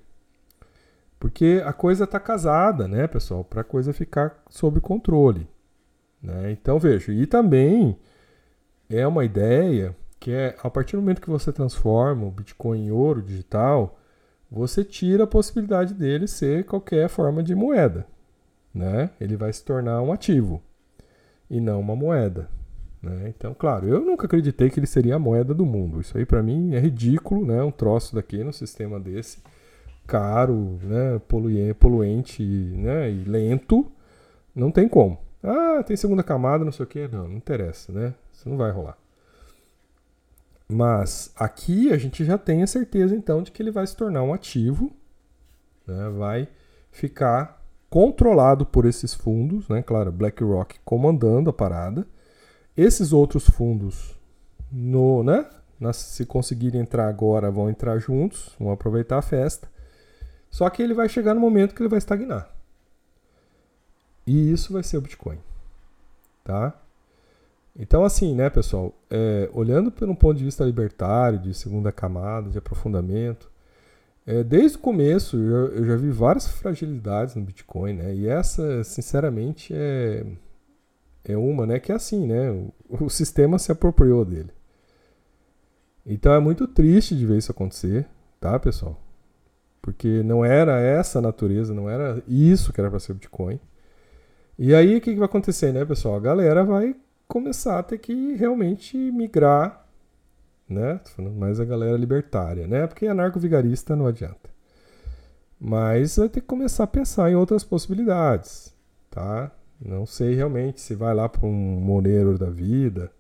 Porque 1.20 1.64
a 1.66 1.74
coisa 1.74 2.06
tá 2.06 2.20
casada, 2.20 2.88
né, 2.88 3.08
pessoal? 3.08 3.44
Para 3.44 3.62
a 3.62 3.64
coisa 3.64 3.94
ficar 3.94 4.44
sob 4.48 4.80
controle. 4.80 5.48
Né? 6.22 6.52
Então 6.52 6.78
veja, 6.78 7.12
e 7.12 7.26
também 7.26 7.98
é 8.90 9.08
uma 9.08 9.26
ideia 9.26 9.96
que 10.20 10.32
é 10.32 10.56
a 10.62 10.70
partir 10.70 10.96
do 10.96 11.02
momento 11.02 11.22
que 11.22 11.30
você 11.30 11.52
transforma 11.52 12.26
o 12.26 12.32
Bitcoin 12.32 12.88
em 12.88 12.92
ouro 12.92 13.22
digital, 13.22 14.00
você 14.50 14.84
tira 14.84 15.24
a 15.24 15.28
possibilidade 15.28 15.94
dele 15.94 16.28
ser 16.28 16.66
qualquer 16.66 17.10
forma 17.10 17.44
de 17.44 17.56
moeda. 17.56 18.06
Né? 18.74 19.10
Ele 19.20 19.36
vai 19.36 19.52
se 19.52 19.64
tornar 19.64 20.02
um 20.02 20.12
ativo 20.12 20.62
e 21.50 21.60
não 21.60 21.80
uma 21.80 21.96
moeda. 21.96 22.50
Né? 23.02 23.34
Então, 23.36 23.54
claro, 23.54 23.88
eu 23.88 24.02
nunca 24.02 24.26
acreditei 24.26 24.70
que 24.70 24.80
ele 24.80 24.88
seria 24.88 25.16
a 25.16 25.20
moeda 25.20 25.54
do 25.54 25.66
mundo. 25.66 26.02
Isso 26.02 26.18
aí 26.18 26.26
para 26.26 26.42
mim 26.42 26.74
é 26.74 26.80
ridículo, 26.80 27.46
né? 27.46 27.62
Um 27.62 27.72
troço 27.72 28.16
daqui 28.16 28.44
no 28.44 28.52
sistema 28.52 29.00
desse, 29.00 29.40
caro, 30.08 30.80
né? 30.82 31.22
poluente 31.78 32.44
né? 32.44 33.12
e 33.12 33.24
lento, 33.24 33.92
não 34.56 34.72
tem 34.72 34.90
como. 34.90 35.20
Ah, 35.44 35.84
tem 35.84 35.96
segunda 35.96 36.24
camada, 36.24 36.66
não 36.66 36.72
sei 36.72 36.84
o 36.84 36.88
que. 36.88 37.08
Não, 37.08 37.28
não 37.28 37.38
interessa, 37.38 37.92
né? 37.92 38.16
Isso 38.34 38.50
não 38.50 38.58
vai 38.58 38.72
rolar. 38.72 38.98
Mas 40.68 41.32
aqui 41.36 41.92
a 41.92 41.98
gente 41.98 42.26
já 42.26 42.38
tem 42.38 42.64
a 42.64 42.68
certeza 42.68 43.16
então 43.16 43.44
de 43.44 43.52
que 43.52 43.62
ele 43.62 43.70
vai 43.70 43.86
se 43.86 43.96
tornar 43.96 44.24
um 44.24 44.34
ativo, 44.34 44.92
né? 45.86 46.10
vai 46.10 46.48
ficar 46.92 47.55
controlado 47.90 48.66
por 48.66 48.86
esses 48.86 49.14
fundos, 49.14 49.68
né? 49.70 49.82
claro, 49.82 50.12
BlackRock 50.12 50.80
comandando 50.84 51.50
a 51.50 51.54
parada. 51.54 52.06
Esses 52.76 53.14
outros 53.14 53.50
fundos, 53.50 54.20
no, 54.72 55.24
né? 55.24 55.46
se 55.94 56.26
conseguirem 56.26 56.82
entrar 56.82 57.08
agora, 57.08 57.52
vão 57.52 57.70
entrar 57.70 57.98
juntos, 58.00 58.56
vão 58.60 58.72
aproveitar 58.72 59.18
a 59.18 59.22
festa. 59.22 59.70
Só 60.50 60.70
que 60.70 60.82
ele 60.82 60.94
vai 60.94 61.08
chegar 61.10 61.34
no 61.34 61.42
momento 61.42 61.74
que 61.74 61.82
ele 61.82 61.90
vai 61.90 61.98
estagnar. 61.98 62.54
E 64.26 64.52
isso 64.52 64.74
vai 64.74 64.84
ser 64.84 64.98
o 64.98 65.02
Bitcoin. 65.02 65.38
Tá? 66.44 66.74
Então, 67.78 68.06
assim, 68.06 68.34
né, 68.34 68.50
pessoal, 68.50 68.94
é, 69.10 69.50
olhando 69.54 69.92
pelo 69.92 70.16
ponto 70.16 70.38
de 70.38 70.46
vista 70.46 70.64
libertário, 70.64 71.40
de 71.40 71.54
segunda 71.54 71.92
camada, 71.92 72.50
de 72.50 72.58
aprofundamento, 72.58 73.52
é, 74.26 74.44
desde 74.44 74.78
o 74.78 74.82
começo 74.82 75.38
eu, 75.38 75.68
eu, 75.76 75.86
já 75.86 75.96
vi 75.96 76.10
várias 76.10 76.48
fragilidades 76.48 77.36
no 77.36 77.44
Bitcoin, 77.44 77.94
né? 77.94 78.16
E 78.16 78.28
essa, 78.28 78.84
sinceramente, 78.84 79.74
é, 79.74 80.26
é 81.24 81.38
uma, 81.38 81.66
né? 81.66 81.80
Que 81.80 81.92
é 81.92 81.96
assim, 81.96 82.26
né? 82.26 82.52
O, 82.52 83.06
o 83.06 83.10
sistema 83.10 83.60
se 83.60 83.72
apropriou 83.72 84.26
dele. 84.26 84.52
Então 86.06 86.34
é 86.34 86.40
muito 86.40 86.68
triste 86.68 87.16
de 87.16 87.26
ver 87.26 87.38
isso 87.38 87.52
acontecer, 87.52 88.08
tá, 88.40 88.60
pessoal? 88.60 89.00
Porque 89.82 90.24
não 90.24 90.44
era 90.44 90.80
essa 90.80 91.20
a 91.20 91.22
natureza, 91.22 91.74
não 91.74 91.90
era 91.90 92.24
isso 92.28 92.74
que 92.74 92.82
era 92.82 92.90
para 92.90 93.00
ser 93.00 93.12
o 93.12 93.16
Bitcoin. 93.16 93.60
E 94.58 94.74
aí 94.74 94.96
o 94.96 95.02
que, 95.02 95.12
que 95.14 95.20
vai 95.20 95.26
acontecer, 95.26 95.72
né, 95.74 95.86
pessoal? 95.86 96.16
A 96.16 96.20
galera 96.20 96.64
vai 96.64 96.96
começar 97.28 97.80
a 97.80 97.84
ter 97.84 97.98
que 97.98 98.34
realmente 98.34 98.98
migrar, 98.98 99.85
né? 100.68 101.00
Tô 101.04 101.12
falando 101.12 101.36
mais 101.36 101.60
a 101.60 101.66
galera 101.66 101.98
libertária, 101.98 102.68
né? 102.68 102.88
Porque 102.88 103.08
anarco-vigarista 103.08 103.96
não 103.96 104.08
adianta. 104.08 104.50
Mas 105.60 106.18
vai 106.18 106.30
ter 106.30 106.42
que 106.42 106.48
começar 106.48 106.84
a 106.84 106.88
pensar 106.88 107.32
em 107.32 107.36
outras 107.36 107.64
possibilidades, 107.64 108.76
tá? 109.10 109.52
Não 109.80 110.06
sei 110.06 110.36
realmente 110.36 110.82
se 110.82 110.96
vai 110.96 111.14
lá 111.14 111.30
para 111.30 111.46
um 111.46 111.52
Monero 111.52 112.38
da 112.38 112.50
vida, 112.50 113.12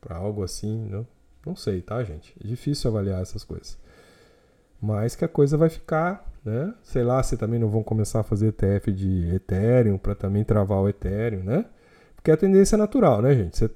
para 0.00 0.16
algo 0.16 0.42
assim, 0.42 0.86
não, 0.88 1.06
não 1.46 1.56
sei, 1.56 1.80
tá, 1.80 2.02
gente? 2.04 2.34
É 2.42 2.46
difícil 2.46 2.90
avaliar 2.90 3.22
essas 3.22 3.44
coisas. 3.44 3.78
Mas 4.80 5.16
que 5.16 5.24
a 5.24 5.28
coisa 5.28 5.56
vai 5.56 5.68
ficar, 5.68 6.30
né? 6.44 6.74
Sei 6.82 7.02
lá 7.02 7.22
se 7.22 7.36
também 7.36 7.58
não 7.58 7.68
vão 7.68 7.82
começar 7.82 8.20
a 8.20 8.24
fazer 8.24 8.48
ETF 8.48 8.92
de 8.92 9.34
Ethereum 9.34 9.96
para 9.96 10.14
também 10.14 10.44
travar 10.44 10.80
o 10.80 10.88
Ethereum, 10.88 11.42
né? 11.42 11.64
Porque 12.16 12.30
a 12.30 12.36
tendência 12.36 12.76
é 12.76 12.78
natural, 12.78 13.22
né, 13.22 13.34
gente? 13.34 13.56
Você, 13.56 13.70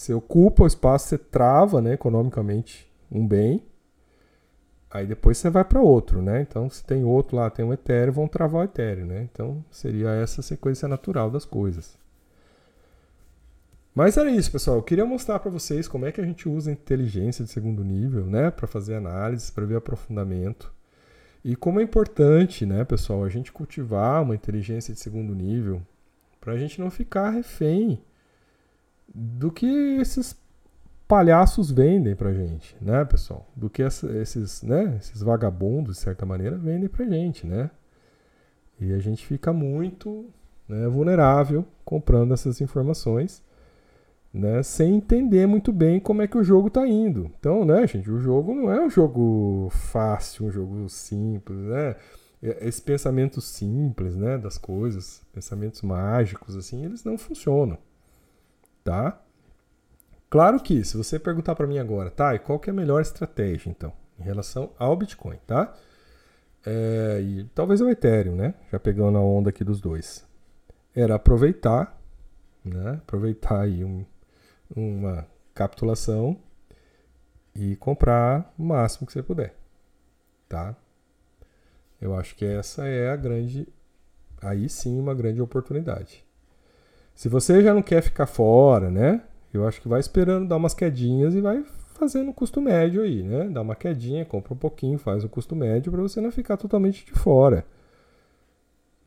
você 0.00 0.14
ocupa 0.14 0.62
o 0.64 0.66
espaço, 0.66 1.08
você 1.08 1.18
trava, 1.18 1.82
né, 1.82 1.92
economicamente 1.92 2.90
um 3.12 3.26
bem, 3.26 3.62
aí 4.90 5.06
depois 5.06 5.36
você 5.36 5.50
vai 5.50 5.62
para 5.62 5.82
outro, 5.82 6.22
né? 6.22 6.40
Então, 6.40 6.70
se 6.70 6.82
tem 6.82 7.04
outro 7.04 7.36
lá, 7.36 7.50
tem 7.50 7.66
um 7.66 7.72
Ethereum, 7.72 8.12
vão 8.12 8.26
travar 8.26 8.62
o 8.62 8.64
Ethereum, 8.64 9.04
né? 9.04 9.28
Então, 9.30 9.62
seria 9.70 10.08
essa 10.12 10.40
sequência 10.40 10.88
natural 10.88 11.30
das 11.30 11.44
coisas. 11.44 11.98
Mas 13.94 14.16
era 14.16 14.30
isso, 14.30 14.50
pessoal. 14.50 14.78
Eu 14.78 14.82
queria 14.82 15.04
mostrar 15.04 15.38
para 15.38 15.50
vocês 15.50 15.86
como 15.86 16.06
é 16.06 16.12
que 16.12 16.20
a 16.20 16.24
gente 16.24 16.48
usa 16.48 16.72
inteligência 16.72 17.44
de 17.44 17.50
segundo 17.50 17.84
nível, 17.84 18.24
né, 18.24 18.50
para 18.50 18.66
fazer 18.66 18.94
análise, 18.94 19.52
para 19.52 19.66
ver 19.66 19.76
aprofundamento. 19.76 20.72
E 21.44 21.54
como 21.54 21.78
é 21.78 21.82
importante, 21.82 22.64
né, 22.64 22.84
pessoal, 22.84 23.22
a 23.22 23.28
gente 23.28 23.52
cultivar 23.52 24.22
uma 24.22 24.34
inteligência 24.34 24.94
de 24.94 25.00
segundo 25.00 25.34
nível 25.34 25.82
para 26.40 26.54
a 26.54 26.56
gente 26.56 26.80
não 26.80 26.90
ficar 26.90 27.28
refém 27.28 28.00
do 29.14 29.50
que 29.50 29.66
esses 30.00 30.36
palhaços 31.06 31.70
vendem 31.70 32.14
pra 32.14 32.32
gente, 32.32 32.76
né, 32.80 33.04
pessoal? 33.04 33.46
Do 33.56 33.68
que 33.68 33.82
esses, 33.82 34.62
né, 34.62 34.96
esses 35.00 35.20
vagabundos, 35.22 35.96
de 35.96 36.02
certa 36.02 36.24
maneira, 36.24 36.56
vendem 36.56 36.88
pra 36.88 37.04
gente, 37.04 37.46
né? 37.46 37.70
E 38.80 38.92
a 38.92 38.98
gente 38.98 39.26
fica 39.26 39.52
muito 39.52 40.26
né, 40.68 40.86
vulnerável 40.86 41.66
comprando 41.84 42.32
essas 42.32 42.60
informações, 42.60 43.42
né, 44.32 44.62
sem 44.62 44.94
entender 44.94 45.46
muito 45.46 45.72
bem 45.72 45.98
como 45.98 46.22
é 46.22 46.28
que 46.28 46.38
o 46.38 46.44
jogo 46.44 46.68
está 46.68 46.86
indo. 46.86 47.30
Então, 47.38 47.64
né, 47.64 47.84
gente, 47.88 48.08
o 48.08 48.20
jogo 48.20 48.54
não 48.54 48.72
é 48.72 48.80
um 48.80 48.88
jogo 48.88 49.68
fácil, 49.70 50.46
um 50.46 50.50
jogo 50.52 50.88
simples, 50.88 51.58
né? 51.58 51.96
É, 52.42 52.68
esse 52.68 52.80
pensamento 52.80 53.40
simples, 53.40 54.16
né, 54.16 54.38
das 54.38 54.56
coisas, 54.56 55.22
pensamentos 55.32 55.82
mágicos, 55.82 56.56
assim, 56.56 56.84
eles 56.84 57.04
não 57.04 57.18
funcionam, 57.18 57.76
tá? 58.84 59.20
Claro 60.28 60.60
que, 60.60 60.84
se 60.84 60.96
você 60.96 61.18
perguntar 61.18 61.54
para 61.56 61.66
mim 61.66 61.78
agora, 61.78 62.10
tá, 62.10 62.34
e 62.34 62.38
qual 62.38 62.58
que 62.58 62.70
é 62.70 62.72
a 62.72 62.76
melhor 62.76 63.00
estratégia, 63.00 63.68
então, 63.68 63.92
em 64.18 64.22
relação 64.22 64.72
ao 64.78 64.96
Bitcoin, 64.96 65.38
tá? 65.46 65.74
É, 66.64 67.20
e 67.22 67.44
talvez 67.54 67.80
o 67.80 67.88
Ethereum, 67.88 68.36
né, 68.36 68.54
já 68.70 68.78
pegando 68.78 69.18
a 69.18 69.20
onda 69.20 69.50
aqui 69.50 69.64
dos 69.64 69.80
dois, 69.80 70.24
era 70.94 71.16
aproveitar, 71.16 71.98
né, 72.64 72.92
aproveitar 73.02 73.62
aí 73.62 73.84
um, 73.84 74.04
uma 74.74 75.26
capitulação 75.54 76.36
e 77.54 77.74
comprar 77.76 78.52
o 78.58 78.62
máximo 78.62 79.06
que 79.06 79.12
você 79.12 79.22
puder, 79.22 79.56
tá? 80.48 80.76
Eu 82.00 82.14
acho 82.14 82.36
que 82.36 82.44
essa 82.44 82.86
é 82.86 83.10
a 83.10 83.16
grande, 83.16 83.66
aí 84.40 84.68
sim, 84.68 84.98
uma 84.98 85.14
grande 85.14 85.42
oportunidade. 85.42 86.24
Se 87.20 87.28
você 87.28 87.62
já 87.62 87.74
não 87.74 87.82
quer 87.82 88.00
ficar 88.00 88.24
fora, 88.24 88.90
né? 88.90 89.20
Eu 89.52 89.68
acho 89.68 89.78
que 89.82 89.86
vai 89.86 90.00
esperando 90.00 90.48
dar 90.48 90.56
umas 90.56 90.72
quedinhas 90.72 91.34
e 91.34 91.40
vai 91.42 91.62
fazendo 91.92 92.32
custo 92.32 92.62
médio 92.62 93.02
aí, 93.02 93.22
né? 93.22 93.46
Dá 93.50 93.60
uma 93.60 93.76
quedinha, 93.76 94.24
compra 94.24 94.54
um 94.54 94.56
pouquinho, 94.56 94.98
faz 94.98 95.22
o 95.22 95.28
custo 95.28 95.54
médio 95.54 95.92
para 95.92 96.00
você 96.00 96.18
não 96.18 96.32
ficar 96.32 96.56
totalmente 96.56 97.04
de 97.04 97.12
fora. 97.12 97.66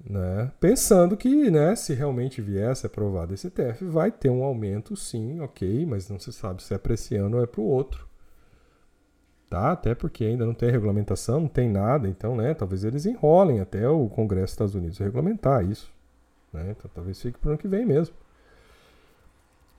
Né? 0.07 0.51
Pensando 0.59 1.17
que, 1.17 1.49
né, 1.49 1.75
se 1.75 1.95
realmente 1.95 2.39
ser 2.75 2.85
aprovado 2.85 3.33
esse 3.33 3.49
TF, 3.49 3.83
vai 3.85 4.11
ter 4.11 4.29
um 4.29 4.43
aumento 4.43 4.95
sim, 4.95 5.39
ok, 5.39 5.83
mas 5.87 6.07
não 6.07 6.19
se 6.19 6.31
sabe 6.31 6.61
se 6.61 6.71
é 6.71 6.77
para 6.77 6.93
esse 6.93 7.15
ano 7.15 7.37
ou 7.37 7.43
é 7.43 7.47
para 7.47 7.61
o 7.61 7.65
outro 7.65 8.07
tá? 9.49 9.71
Até 9.71 9.95
porque 9.95 10.23
ainda 10.23 10.45
não 10.45 10.53
tem 10.53 10.69
regulamentação, 10.69 11.39
não 11.39 11.47
tem 11.47 11.67
nada, 11.67 12.07
então, 12.07 12.35
né, 12.35 12.53
talvez 12.53 12.83
eles 12.83 13.07
enrolem 13.07 13.59
até 13.59 13.89
o 13.89 14.07
Congresso 14.07 14.45
dos 14.45 14.53
Estados 14.53 14.75
Unidos 14.75 14.99
regulamentar 14.99 15.65
isso, 15.65 15.91
né? 16.53 16.75
Então, 16.77 16.89
talvez 16.93 17.21
fique 17.21 17.39
para 17.39 17.49
o 17.49 17.51
ano 17.51 17.57
que 17.57 17.67
vem 17.67 17.85
mesmo. 17.85 18.15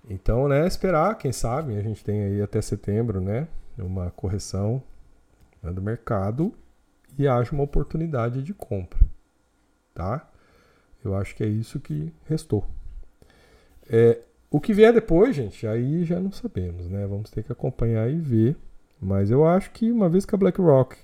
Então, 0.08 0.48
né, 0.48 0.66
esperar, 0.66 1.16
quem 1.16 1.32
sabe, 1.32 1.76
a 1.76 1.82
gente 1.82 2.04
tem 2.04 2.22
aí 2.24 2.42
até 2.42 2.60
setembro, 2.60 3.20
né, 3.20 3.48
uma 3.78 4.10
correção 4.10 4.82
né, 5.62 5.72
do 5.72 5.80
mercado 5.80 6.52
e 7.16 7.26
haja 7.26 7.52
uma 7.52 7.62
oportunidade 7.62 8.42
de 8.42 8.52
compra, 8.52 9.00
tá? 9.94 10.30
Eu 11.02 11.16
acho 11.16 11.34
que 11.34 11.42
é 11.42 11.46
isso 11.46 11.80
que 11.80 12.12
restou. 12.26 12.66
É, 13.88 14.20
o 14.50 14.60
que 14.60 14.74
vier 14.74 14.92
depois, 14.92 15.34
gente, 15.34 15.66
aí 15.66 16.04
já 16.04 16.20
não 16.20 16.32
sabemos, 16.32 16.88
né? 16.88 17.06
Vamos 17.06 17.30
ter 17.30 17.42
que 17.42 17.52
acompanhar 17.52 18.10
e 18.10 18.18
ver 18.18 18.56
mas 19.04 19.30
eu 19.30 19.46
acho 19.46 19.70
que 19.70 19.92
uma 19.92 20.08
vez 20.08 20.24
que 20.24 20.34
a 20.34 20.38
BlackRock 20.38 20.96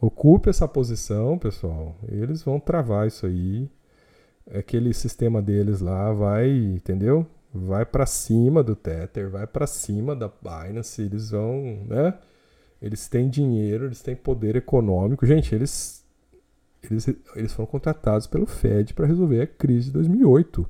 ocupe 0.00 0.48
essa 0.48 0.66
posição, 0.66 1.38
pessoal, 1.38 1.94
eles 2.08 2.42
vão 2.42 2.58
travar 2.58 3.06
isso 3.06 3.26
aí. 3.26 3.68
Aquele 4.52 4.92
sistema 4.92 5.40
deles 5.42 5.80
lá 5.80 6.12
vai, 6.12 6.50
entendeu? 6.50 7.26
Vai 7.52 7.84
para 7.84 8.06
cima 8.06 8.62
do 8.62 8.76
Tether, 8.76 9.28
vai 9.28 9.46
para 9.46 9.66
cima 9.66 10.14
da 10.14 10.28
Binance, 10.28 11.02
eles 11.02 11.30
vão, 11.30 11.84
né? 11.86 12.14
Eles 12.80 13.08
têm 13.08 13.28
dinheiro, 13.28 13.86
eles 13.86 14.02
têm 14.02 14.16
poder 14.16 14.56
econômico. 14.56 15.26
Gente, 15.26 15.54
eles 15.54 16.04
eles, 16.82 17.06
eles 17.36 17.52
foram 17.52 17.66
contratados 17.66 18.26
pelo 18.26 18.46
Fed 18.46 18.94
para 18.94 19.06
resolver 19.06 19.42
a 19.42 19.46
crise 19.46 19.86
de 19.86 19.92
2008. 19.92 20.66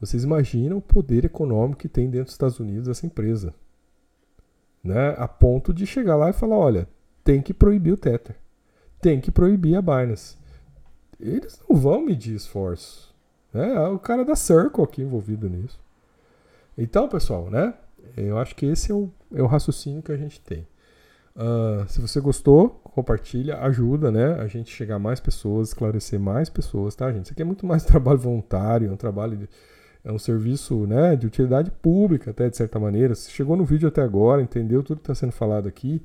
Vocês 0.00 0.22
imaginam 0.22 0.78
o 0.78 0.82
poder 0.82 1.24
econômico 1.24 1.80
que 1.80 1.88
tem 1.88 2.10
dentro 2.10 2.26
dos 2.26 2.34
Estados 2.34 2.60
Unidos 2.60 2.88
essa 2.88 3.06
empresa? 3.06 3.54
né, 4.84 5.14
a 5.16 5.26
ponto 5.26 5.72
de 5.72 5.86
chegar 5.86 6.14
lá 6.14 6.28
e 6.28 6.34
falar, 6.34 6.58
olha, 6.58 6.86
tem 7.24 7.40
que 7.40 7.54
proibir 7.54 7.94
o 7.94 7.96
Tether, 7.96 8.36
tem 9.00 9.18
que 9.18 9.30
proibir 9.30 9.76
a 9.76 9.82
Binance. 9.82 10.36
Eles 11.26 11.60
não 11.68 11.76
vão 11.76 12.04
medir 12.04 12.34
esforço. 12.34 13.14
Né? 13.52 13.74
É 13.74 13.88
o 13.88 13.98
cara 13.98 14.24
da 14.24 14.36
Circle 14.36 14.84
aqui 14.84 15.02
envolvido 15.02 15.48
nisso. 15.48 15.80
Então, 16.76 17.08
pessoal, 17.08 17.48
né? 17.50 17.74
Eu 18.16 18.38
acho 18.38 18.54
que 18.54 18.66
esse 18.66 18.92
é 18.92 18.94
o, 18.94 19.08
é 19.32 19.42
o 19.42 19.46
raciocínio 19.46 20.02
que 20.02 20.12
a 20.12 20.16
gente 20.16 20.40
tem. 20.40 20.66
Uh, 21.36 21.88
se 21.88 22.00
você 22.00 22.20
gostou, 22.20 22.80
compartilha, 22.84 23.58
ajuda, 23.58 24.10
né? 24.10 24.34
A 24.40 24.46
gente 24.46 24.70
chegar 24.70 24.96
a 24.96 24.98
mais 24.98 25.18
pessoas, 25.18 25.68
esclarecer 25.68 26.20
mais 26.20 26.48
pessoas, 26.48 26.94
tá, 26.94 27.10
gente? 27.12 27.24
Isso 27.24 27.32
aqui 27.32 27.42
é 27.42 27.44
muito 27.44 27.66
mais 27.66 27.82
trabalho 27.86 28.18
voluntário, 28.18 28.88
é 28.88 28.92
um 28.92 28.96
trabalho 28.96 29.36
de, 29.36 29.48
é 30.04 30.12
um 30.12 30.18
serviço 30.18 30.86
né, 30.86 31.16
de 31.16 31.26
utilidade 31.26 31.70
pública, 31.70 32.30
até 32.30 32.48
de 32.48 32.56
certa 32.56 32.78
maneira. 32.78 33.14
Se 33.14 33.30
chegou 33.30 33.56
no 33.56 33.64
vídeo 33.64 33.88
até 33.88 34.02
agora, 34.02 34.42
entendeu 34.42 34.82
tudo 34.82 34.98
que 34.98 35.10
está 35.10 35.14
sendo 35.14 35.32
falado 35.32 35.66
aqui, 35.66 36.02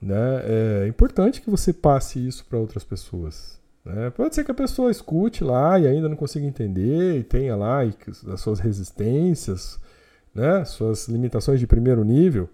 né, 0.00 0.42
é 0.84 0.86
importante 0.86 1.42
que 1.42 1.50
você 1.50 1.72
passe 1.72 2.24
isso 2.26 2.44
para 2.46 2.58
outras 2.58 2.84
pessoas. 2.84 3.59
Né? 3.94 4.10
Pode 4.10 4.34
ser 4.34 4.44
que 4.44 4.50
a 4.50 4.54
pessoa 4.54 4.90
escute 4.90 5.44
lá 5.44 5.78
e 5.78 5.86
ainda 5.86 6.08
não 6.08 6.16
consiga 6.16 6.46
entender 6.46 7.18
e 7.18 7.22
tenha 7.22 7.56
lá 7.56 7.80
as 7.82 8.40
suas 8.40 8.60
resistências, 8.60 9.78
né, 10.34 10.64
suas 10.64 11.08
limitações 11.08 11.58
de 11.58 11.66
primeiro 11.66 12.04
nível, 12.04 12.48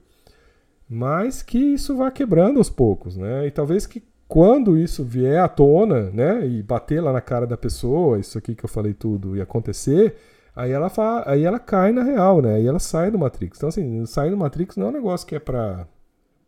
mas 0.89 1.43
que 1.43 1.59
isso 1.59 1.97
vá 1.97 2.11
quebrando 2.11 2.59
aos 2.59 2.71
poucos, 2.71 3.17
né? 3.17 3.47
E 3.47 3.51
talvez 3.51 3.87
que 3.87 4.03
quando 4.29 4.79
isso 4.79 5.05
vier 5.05 5.43
à 5.43 5.49
tona, 5.49 6.11
né, 6.11 6.47
e 6.47 6.63
bater 6.63 7.01
lá 7.01 7.13
na 7.13 7.21
cara 7.21 7.47
da 7.47 7.57
pessoa, 7.57 8.19
isso 8.19 8.39
aqui 8.39 8.55
que 8.55 8.65
eu 8.65 8.69
falei 8.69 8.95
tudo 8.95 9.37
e 9.37 9.41
acontecer, 9.41 10.17
Aí 10.57 10.71
ela, 10.73 10.89
fa... 10.89 11.23
aí 11.31 11.45
ela 11.45 11.59
cai 11.59 11.93
na 11.93 12.03
real, 12.03 12.41
né? 12.41 12.55
Aí 12.55 12.67
ela 12.67 12.79
sai 12.79 13.11
do 13.11 13.19
Matrix. 13.19 13.59
Então, 13.59 13.69
assim, 13.69 14.07
sair 14.07 14.31
do 14.31 14.39
Matrix 14.39 14.77
não 14.77 14.87
é 14.87 14.89
um 14.89 14.93
negócio 14.93 15.27
que 15.27 15.35
é 15.37 15.39
pra, 15.39 15.87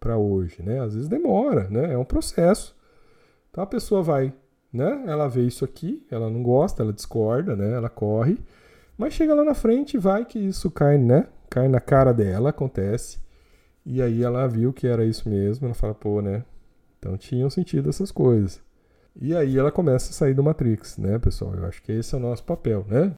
pra 0.00 0.16
hoje, 0.16 0.62
né? 0.62 0.80
Às 0.80 0.94
vezes 0.94 1.08
demora, 1.08 1.68
né? 1.68 1.92
É 1.92 1.98
um 1.98 2.06
processo. 2.06 2.74
Então 3.50 3.62
a 3.62 3.66
pessoa 3.66 4.02
vai, 4.02 4.32
né? 4.72 5.04
Ela 5.06 5.28
vê 5.28 5.42
isso 5.42 5.64
aqui, 5.64 6.04
ela 6.10 6.30
não 6.30 6.42
gosta, 6.42 6.82
ela 6.82 6.92
discorda, 6.92 7.56
né? 7.56 7.72
Ela 7.72 7.88
corre, 7.88 8.38
Mas 8.96 9.14
chega 9.14 9.34
lá 9.34 9.44
na 9.44 9.54
frente, 9.54 9.96
vai 9.96 10.24
que 10.24 10.38
isso 10.38 10.70
cai, 10.70 10.98
né? 10.98 11.28
Cai 11.50 11.68
na 11.68 11.80
cara 11.80 12.12
dela, 12.12 12.50
acontece. 12.50 13.18
E 13.86 14.02
aí 14.02 14.22
ela 14.22 14.46
viu 14.48 14.72
que 14.72 14.86
era 14.86 15.04
isso 15.04 15.28
mesmo, 15.28 15.66
ela 15.66 15.74
fala, 15.74 15.94
pô, 15.94 16.20
né? 16.20 16.44
Então 16.98 17.16
tinham 17.16 17.48
sentido 17.50 17.88
essas 17.90 18.10
coisas. 18.10 18.60
E 19.20 19.34
aí 19.34 19.56
ela 19.58 19.72
começa 19.72 20.10
a 20.10 20.14
sair 20.14 20.34
do 20.34 20.42
Matrix, 20.42 20.98
né, 20.98 21.18
pessoal? 21.18 21.54
Eu 21.54 21.66
acho 21.66 21.82
que 21.82 21.92
esse 21.92 22.14
é 22.14 22.18
o 22.18 22.20
nosso 22.20 22.44
papel, 22.44 22.84
né? 22.88 23.06